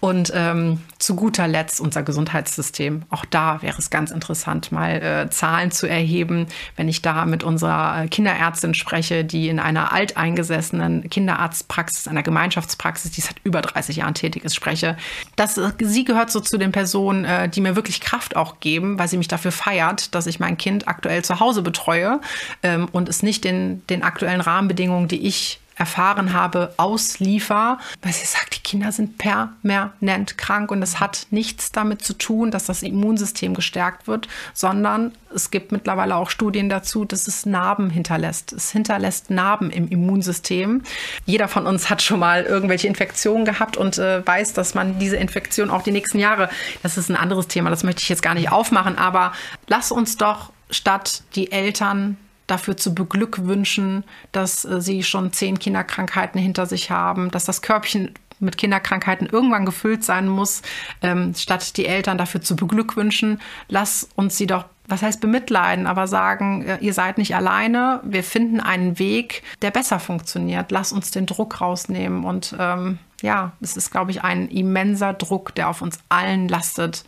Und 0.00 0.32
ähm, 0.34 0.80
zu 0.98 1.16
guter 1.16 1.48
Letzt 1.48 1.80
unser 1.80 2.04
Gesundheitssystem. 2.04 3.02
Auch 3.10 3.24
da 3.24 3.62
wäre 3.62 3.78
es 3.78 3.90
ganz 3.90 4.12
interessant, 4.12 4.70
mal 4.70 5.02
äh, 5.02 5.30
Zahlen 5.30 5.72
zu 5.72 5.88
erheben, 5.88 6.46
wenn 6.76 6.88
ich 6.88 7.02
da 7.02 7.24
mit 7.24 7.42
unserer 7.42 8.04
äh, 8.04 8.08
Kinderärztin 8.08 8.74
spreche, 8.74 9.24
die 9.24 9.48
in 9.48 9.58
einer 9.58 9.92
alteingesessenen 9.92 11.10
Kinderarztpraxis, 11.10 12.06
einer 12.06 12.22
Gemeinschaftspraxis, 12.22 13.10
die 13.10 13.20
seit 13.20 13.36
über 13.42 13.60
30 13.60 13.96
Jahren 13.96 14.14
tätig 14.14 14.44
ist, 14.44 14.54
spreche. 14.54 14.96
Das, 15.34 15.58
äh, 15.58 15.72
sie 15.80 16.04
gehört 16.04 16.30
so 16.30 16.38
zu 16.40 16.58
den 16.58 16.70
Personen, 16.70 17.24
äh, 17.24 17.48
die 17.48 17.60
mir 17.60 17.74
wirklich 17.74 18.00
Kraft 18.00 18.36
auch 18.36 18.60
geben, 18.60 18.98
weil 19.00 19.08
sie 19.08 19.18
mich 19.18 19.28
dafür 19.28 19.52
feiert, 19.52 20.14
dass 20.14 20.28
ich 20.28 20.38
mein 20.38 20.56
Kind 20.56 20.86
aktuell 20.86 21.24
zu 21.24 21.40
Hause 21.40 21.62
betreue 21.62 22.20
ähm, 22.62 22.88
und 22.92 23.08
es 23.08 23.24
nicht 23.24 23.42
den, 23.42 23.84
den 23.88 24.04
aktuellen 24.04 24.40
Rahmenbedingungen, 24.40 25.08
die 25.08 25.26
ich 25.26 25.60
erfahren 25.78 26.32
habe, 26.32 26.74
ausliefer, 26.76 27.78
weil 28.02 28.12
sie 28.12 28.26
sagt, 28.26 28.56
die 28.56 28.62
Kinder 28.62 28.92
sind 28.92 29.18
permanent 29.18 30.36
krank 30.36 30.70
und 30.70 30.82
es 30.82 31.00
hat 31.00 31.26
nichts 31.30 31.72
damit 31.72 32.02
zu 32.02 32.14
tun, 32.14 32.50
dass 32.50 32.66
das 32.66 32.82
Immunsystem 32.82 33.54
gestärkt 33.54 34.08
wird, 34.08 34.28
sondern 34.54 35.12
es 35.34 35.50
gibt 35.50 35.72
mittlerweile 35.72 36.16
auch 36.16 36.30
Studien 36.30 36.68
dazu, 36.68 37.04
dass 37.04 37.28
es 37.28 37.46
Narben 37.46 37.90
hinterlässt. 37.90 38.52
Es 38.52 38.70
hinterlässt 38.70 39.30
Narben 39.30 39.70
im 39.70 39.88
Immunsystem. 39.88 40.82
Jeder 41.26 41.48
von 41.48 41.66
uns 41.66 41.90
hat 41.90 42.02
schon 42.02 42.20
mal 42.20 42.44
irgendwelche 42.44 42.88
Infektionen 42.88 43.44
gehabt 43.44 43.76
und 43.76 43.98
äh, 43.98 44.26
weiß, 44.26 44.54
dass 44.54 44.74
man 44.74 44.98
diese 44.98 45.16
Infektion 45.16 45.70
auch 45.70 45.82
die 45.82 45.92
nächsten 45.92 46.18
Jahre, 46.18 46.48
das 46.82 46.98
ist 46.98 47.08
ein 47.08 47.16
anderes 47.16 47.48
Thema, 47.48 47.70
das 47.70 47.84
möchte 47.84 48.02
ich 48.02 48.08
jetzt 48.08 48.22
gar 48.22 48.34
nicht 48.34 48.50
aufmachen, 48.50 48.98
aber 48.98 49.32
lass 49.66 49.92
uns 49.92 50.16
doch 50.16 50.52
statt 50.70 51.22
die 51.34 51.52
Eltern 51.52 52.16
dafür 52.48 52.76
zu 52.76 52.94
beglückwünschen, 52.94 54.02
dass 54.32 54.64
äh, 54.64 54.80
sie 54.80 55.04
schon 55.04 55.32
zehn 55.32 55.60
Kinderkrankheiten 55.60 56.40
hinter 56.40 56.66
sich 56.66 56.90
haben, 56.90 57.30
dass 57.30 57.44
das 57.44 57.62
Körbchen 57.62 58.14
mit 58.40 58.58
Kinderkrankheiten 58.58 59.28
irgendwann 59.28 59.66
gefüllt 59.66 60.04
sein 60.04 60.28
muss, 60.28 60.62
ähm, 61.02 61.34
statt 61.34 61.76
die 61.76 61.86
Eltern 61.86 62.18
dafür 62.18 62.40
zu 62.40 62.56
beglückwünschen, 62.56 63.40
lass 63.68 64.08
uns 64.14 64.36
sie 64.36 64.46
doch, 64.46 64.64
was 64.86 65.02
heißt 65.02 65.20
bemitleiden, 65.20 65.86
aber 65.86 66.06
sagen, 66.06 66.64
äh, 66.64 66.78
ihr 66.80 66.94
seid 66.94 67.18
nicht 67.18 67.34
alleine, 67.34 68.00
wir 68.04 68.24
finden 68.24 68.60
einen 68.60 68.98
Weg, 68.98 69.42
der 69.60 69.70
besser 69.70 70.00
funktioniert. 70.00 70.70
Lass 70.70 70.92
uns 70.92 71.10
den 71.10 71.26
Druck 71.26 71.60
rausnehmen. 71.60 72.24
Und 72.24 72.54
ähm, 72.58 72.98
ja, 73.20 73.52
es 73.60 73.76
ist, 73.76 73.90
glaube 73.90 74.12
ich, 74.12 74.22
ein 74.22 74.48
immenser 74.48 75.12
Druck, 75.12 75.54
der 75.54 75.68
auf 75.68 75.82
uns 75.82 75.98
allen 76.08 76.48
lastet, 76.48 77.04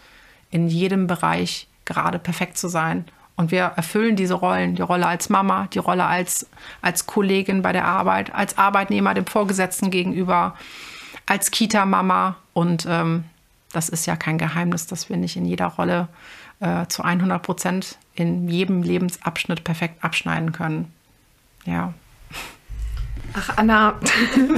in 0.51 0.69
jedem 0.69 1.07
Bereich 1.07 1.69
gerade 1.85 2.19
perfekt 2.19 2.59
zu 2.59 2.69
sein 2.69 3.07
und 3.41 3.51
wir 3.51 3.73
erfüllen 3.75 4.17
diese 4.17 4.35
Rollen, 4.35 4.75
die 4.75 4.83
Rolle 4.83 5.07
als 5.07 5.31
Mama, 5.31 5.67
die 5.73 5.79
Rolle 5.79 6.05
als, 6.05 6.47
als 6.83 7.07
Kollegin 7.07 7.63
bei 7.63 7.73
der 7.73 7.87
Arbeit, 7.87 8.35
als 8.35 8.59
Arbeitnehmer 8.59 9.15
dem 9.15 9.25
Vorgesetzten 9.25 9.91
gegenüber, 9.91 10.55
als 11.25 11.51
Kita-Mama. 11.51 12.37
Und 12.53 12.87
ähm, 12.87 13.25
das 13.73 13.89
ist 13.89 14.05
ja 14.05 14.15
kein 14.17 14.37
Geheimnis, 14.37 14.87
dass 14.87 15.09
wir 15.09 15.17
nicht 15.17 15.37
in 15.37 15.47
jeder 15.47 15.69
Rolle 15.69 16.09
äh, 16.61 16.85
zu 16.89 17.03
100 17.03 17.43
Prozent 17.43 17.97
in 18.15 18.47
jedem 18.47 18.83
Lebensabschnitt 18.83 19.65
perfekt 19.65 20.05
abschneiden 20.05 20.53
können. 20.53 20.93
ja. 21.65 21.95
Ach, 23.33 23.57
Anna, 23.57 24.01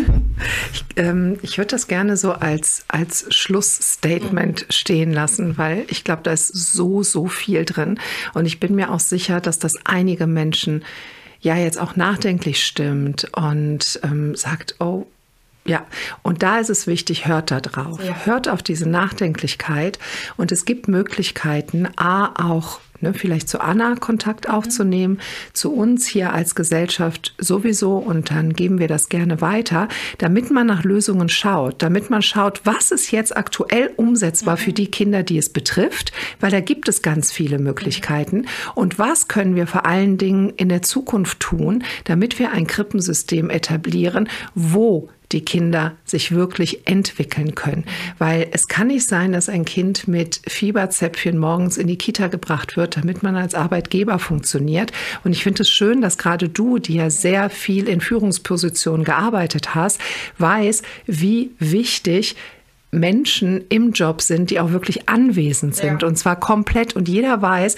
ich, 0.72 0.84
ähm, 0.96 1.38
ich 1.42 1.58
würde 1.58 1.68
das 1.68 1.88
gerne 1.88 2.16
so 2.16 2.32
als, 2.32 2.84
als 2.88 3.26
Schlussstatement 3.34 4.66
stehen 4.70 5.12
lassen, 5.12 5.58
weil 5.58 5.84
ich 5.88 6.04
glaube, 6.04 6.22
da 6.22 6.32
ist 6.32 6.48
so, 6.48 7.02
so 7.02 7.26
viel 7.26 7.64
drin. 7.64 7.98
Und 8.34 8.46
ich 8.46 8.60
bin 8.60 8.74
mir 8.74 8.90
auch 8.90 9.00
sicher, 9.00 9.40
dass 9.40 9.58
das 9.58 9.74
einige 9.84 10.26
Menschen 10.26 10.84
ja 11.40 11.56
jetzt 11.56 11.78
auch 11.78 11.96
nachdenklich 11.96 12.64
stimmt 12.64 13.28
und 13.34 14.00
ähm, 14.04 14.34
sagt, 14.34 14.76
oh, 14.80 15.06
ja, 15.64 15.86
und 16.22 16.42
da 16.42 16.58
ist 16.58 16.70
es 16.70 16.86
wichtig, 16.86 17.26
hört 17.26 17.50
da 17.50 17.60
drauf. 17.60 18.02
Ja. 18.02 18.16
Hört 18.24 18.48
auf 18.48 18.62
diese 18.62 18.88
Nachdenklichkeit. 18.88 19.98
Und 20.36 20.50
es 20.50 20.64
gibt 20.64 20.88
Möglichkeiten, 20.88 21.88
A, 21.96 22.32
auch 22.50 22.80
ne, 23.02 23.14
vielleicht 23.14 23.48
zu 23.48 23.60
Anna 23.60 23.94
Kontakt 23.96 24.48
aufzunehmen, 24.48 25.18
zu 25.52 25.72
uns 25.72 26.06
hier 26.06 26.32
als 26.32 26.54
Gesellschaft 26.54 27.34
sowieso. 27.38 27.96
Und 27.96 28.30
dann 28.30 28.54
geben 28.54 28.78
wir 28.78 28.88
das 28.88 29.08
gerne 29.08 29.40
weiter, 29.40 29.88
damit 30.18 30.50
man 30.50 30.66
nach 30.66 30.84
Lösungen 30.84 31.28
schaut, 31.28 31.82
damit 31.82 32.10
man 32.10 32.22
schaut, 32.22 32.62
was 32.64 32.90
ist 32.90 33.10
jetzt 33.10 33.36
aktuell 33.36 33.90
umsetzbar 33.96 34.56
für 34.56 34.72
die 34.72 34.90
Kinder, 34.90 35.22
die 35.22 35.38
es 35.38 35.50
betrifft, 35.50 36.12
weil 36.40 36.50
da 36.50 36.60
gibt 36.60 36.88
es 36.88 37.02
ganz 37.02 37.32
viele 37.32 37.58
Möglichkeiten. 37.58 38.46
Und 38.74 38.98
was 38.98 39.28
können 39.28 39.56
wir 39.56 39.66
vor 39.66 39.86
allen 39.86 40.18
Dingen 40.18 40.50
in 40.56 40.68
der 40.68 40.82
Zukunft 40.82 41.40
tun, 41.40 41.84
damit 42.04 42.38
wir 42.38 42.52
ein 42.52 42.66
Krippensystem 42.66 43.50
etablieren, 43.50 44.28
wo 44.54 45.08
die 45.32 45.44
Kinder 45.44 45.92
sich 46.04 46.32
wirklich 46.32 46.86
entwickeln 46.86 47.54
können. 47.54 47.84
Weil 48.18 48.48
es 48.52 48.68
kann 48.68 48.88
nicht 48.88 49.06
sein, 49.06 49.32
dass 49.32 49.48
ein 49.48 49.64
Kind 49.64 50.08
mit 50.08 50.40
Fieberzäpfchen 50.46 51.38
morgens 51.38 51.76
in 51.76 51.86
die 51.86 51.98
Kita 51.98 52.28
gebracht 52.28 52.76
wird, 52.76 52.96
damit 52.96 53.22
man 53.22 53.36
als 53.36 53.54
Arbeitgeber 53.54 54.18
funktioniert. 54.18 54.92
Und 55.24 55.32
ich 55.32 55.42
finde 55.42 55.62
es 55.62 55.70
schön, 55.70 56.00
dass 56.00 56.18
gerade 56.18 56.48
du, 56.48 56.78
die 56.78 56.94
ja 56.94 57.10
sehr 57.10 57.50
viel 57.50 57.88
in 57.88 58.00
Führungspositionen 58.00 59.04
gearbeitet 59.04 59.74
hast, 59.74 60.00
weiß, 60.38 60.82
wie 61.06 61.50
wichtig 61.58 62.36
Menschen 62.94 63.64
im 63.70 63.92
Job 63.92 64.20
sind, 64.20 64.50
die 64.50 64.60
auch 64.60 64.70
wirklich 64.70 65.08
anwesend 65.08 65.74
sind. 65.74 66.02
Ja. 66.02 66.08
Und 66.08 66.16
zwar 66.16 66.38
komplett. 66.38 66.94
Und 66.94 67.08
jeder 67.08 67.40
weiß, 67.40 67.76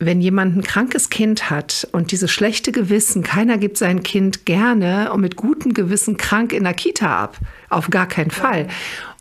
wenn 0.00 0.22
jemand 0.22 0.56
ein 0.56 0.62
krankes 0.62 1.10
Kind 1.10 1.50
hat 1.50 1.86
und 1.92 2.10
dieses 2.10 2.30
schlechte 2.30 2.72
Gewissen, 2.72 3.22
keiner 3.22 3.58
gibt 3.58 3.76
sein 3.76 4.02
Kind 4.02 4.46
gerne 4.46 5.12
und 5.12 5.20
mit 5.20 5.36
gutem 5.36 5.74
Gewissen 5.74 6.16
krank 6.16 6.54
in 6.54 6.64
der 6.64 6.72
Kita 6.72 7.22
ab. 7.22 7.38
Auf 7.68 7.90
gar 7.90 8.08
keinen 8.08 8.30
Fall. 8.30 8.66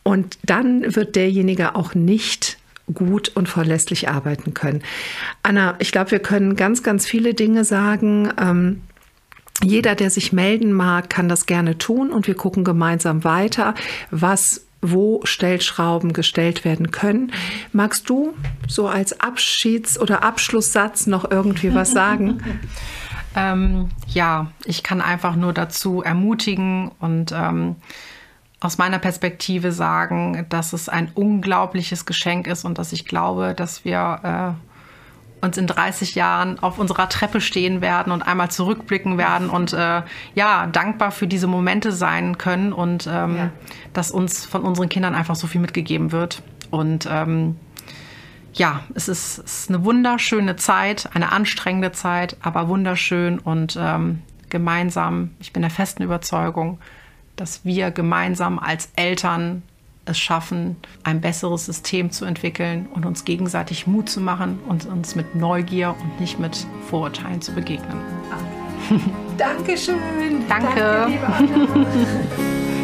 Und 0.04 0.40
dann 0.44 0.96
wird 0.96 1.18
derjenige 1.18 1.76
auch 1.76 1.96
nicht 1.96 2.58
gut 2.94 3.30
und 3.36 3.50
verlässlich 3.50 4.08
arbeiten 4.08 4.54
können. 4.54 4.82
Anna, 5.44 5.76
ich 5.80 5.92
glaube, 5.92 6.12
wir 6.12 6.20
können 6.20 6.56
ganz, 6.56 6.82
ganz 6.82 7.06
viele 7.06 7.34
Dinge 7.34 7.66
sagen. 7.66 8.32
Ähm, 8.40 8.82
jeder, 9.62 9.96
der 9.96 10.10
sich 10.10 10.32
melden 10.32 10.72
mag, 10.72 11.10
kann 11.10 11.28
das 11.28 11.46
gerne 11.46 11.78
tun 11.78 12.12
und 12.12 12.26
wir 12.26 12.36
gucken 12.36 12.64
gemeinsam 12.64 13.26
weiter, 13.26 13.76
was 14.12 14.66
wo 14.82 15.22
Stellschrauben 15.24 16.14
gestellt 16.14 16.64
werden 16.64 16.92
können. 16.92 17.32
Magst 17.74 18.10
du 18.10 18.34
so 18.68 18.88
als 18.88 19.20
Abschieds- 19.20 20.00
oder 20.00 20.24
Abschlusssatz 20.24 21.08
noch 21.08 21.30
irgendwie 21.30 21.74
was 21.74 21.92
sagen? 21.92 22.42
ähm, 23.36 23.90
ja, 24.08 24.52
ich 24.66 24.84
kann 24.84 25.02
einfach 25.02 25.36
nur 25.36 25.54
dazu 25.54 26.02
ermutigen 26.02 26.92
und 27.00 27.32
ähm, 27.34 27.76
aus 28.62 28.78
meiner 28.78 29.00
Perspektive 29.00 29.72
sagen, 29.72 30.46
dass 30.50 30.74
es 30.74 30.90
ein 30.90 31.12
unglaubliches 31.14 32.06
Geschenk 32.06 32.48
ist 32.48 32.66
und 32.66 32.78
dass 32.78 32.92
ich 32.92 33.06
glaube, 33.06 33.54
dass 33.56 33.86
wir 33.86 34.56
äh, 34.58 34.69
uns 35.42 35.58
in 35.58 35.68
30 35.68 36.16
Jahren 36.16 36.60
auf 36.60 36.80
unserer 36.80 37.10
Treppe 37.10 37.42
stehen 37.42 37.82
werden 37.82 38.12
und 38.12 38.22
einmal 38.22 38.52
zurückblicken 38.52 39.18
werden 39.18 39.50
und 39.50 39.74
äh, 39.74 40.02
ja, 40.36 40.68
dankbar 40.68 41.12
für 41.12 41.28
diese 41.28 41.48
Momente 41.48 41.92
sein 41.92 42.38
können 42.38 42.74
und 42.74 43.08
ähm, 43.12 43.36
ja. 43.36 43.50
dass 43.94 44.12
uns 44.12 44.46
von 44.46 44.62
unseren 44.62 44.90
Kindern 44.90 45.16
einfach 45.16 45.36
so 45.36 45.48
viel 45.48 45.62
mitgegeben 45.62 46.12
wird. 46.12 46.42
Und 46.72 47.08
ähm, 47.10 47.58
ja, 48.54 48.82
es 48.96 49.08
ist, 49.08 49.40
es 49.40 49.62
ist, 49.62 49.70
eine 49.70 49.86
wunderschöne 49.86 50.56
Zeit, 50.56 51.10
eine 51.14 51.32
anstrengende 51.32 51.92
Zeit, 51.92 52.36
aber 52.42 52.68
wunderschön 52.68 53.40
und 53.40 53.78
ähm, 53.80 54.22
gemeinsam, 54.50 55.32
ich 55.40 55.54
bin 55.54 55.62
der 55.62 55.72
festen 55.72 56.04
Überzeugung, 56.04 56.80
dass 57.36 57.64
wir 57.64 57.92
gemeinsam 57.92 58.60
als 58.60 58.90
Eltern 58.96 59.64
es 60.10 60.20
schaffen, 60.20 60.76
ein 61.04 61.22
besseres 61.22 61.66
System 61.66 62.12
zu 62.12 62.26
entwickeln 62.26 62.88
und 62.94 63.06
uns 63.06 63.26
gegenseitig 63.26 63.88
Mut 63.88 64.10
zu 64.10 64.20
machen 64.20 64.60
und 64.68 64.86
uns 64.86 65.16
mit 65.16 65.36
Neugier 65.36 65.96
und 66.02 66.20
nicht 66.20 66.40
mit 66.40 66.66
Vorurteilen 66.90 67.42
zu 67.42 67.54
begegnen. 67.54 68.00
Dankeschön. 69.38 69.96
Danke. 70.48 71.08
Danke 71.22 71.86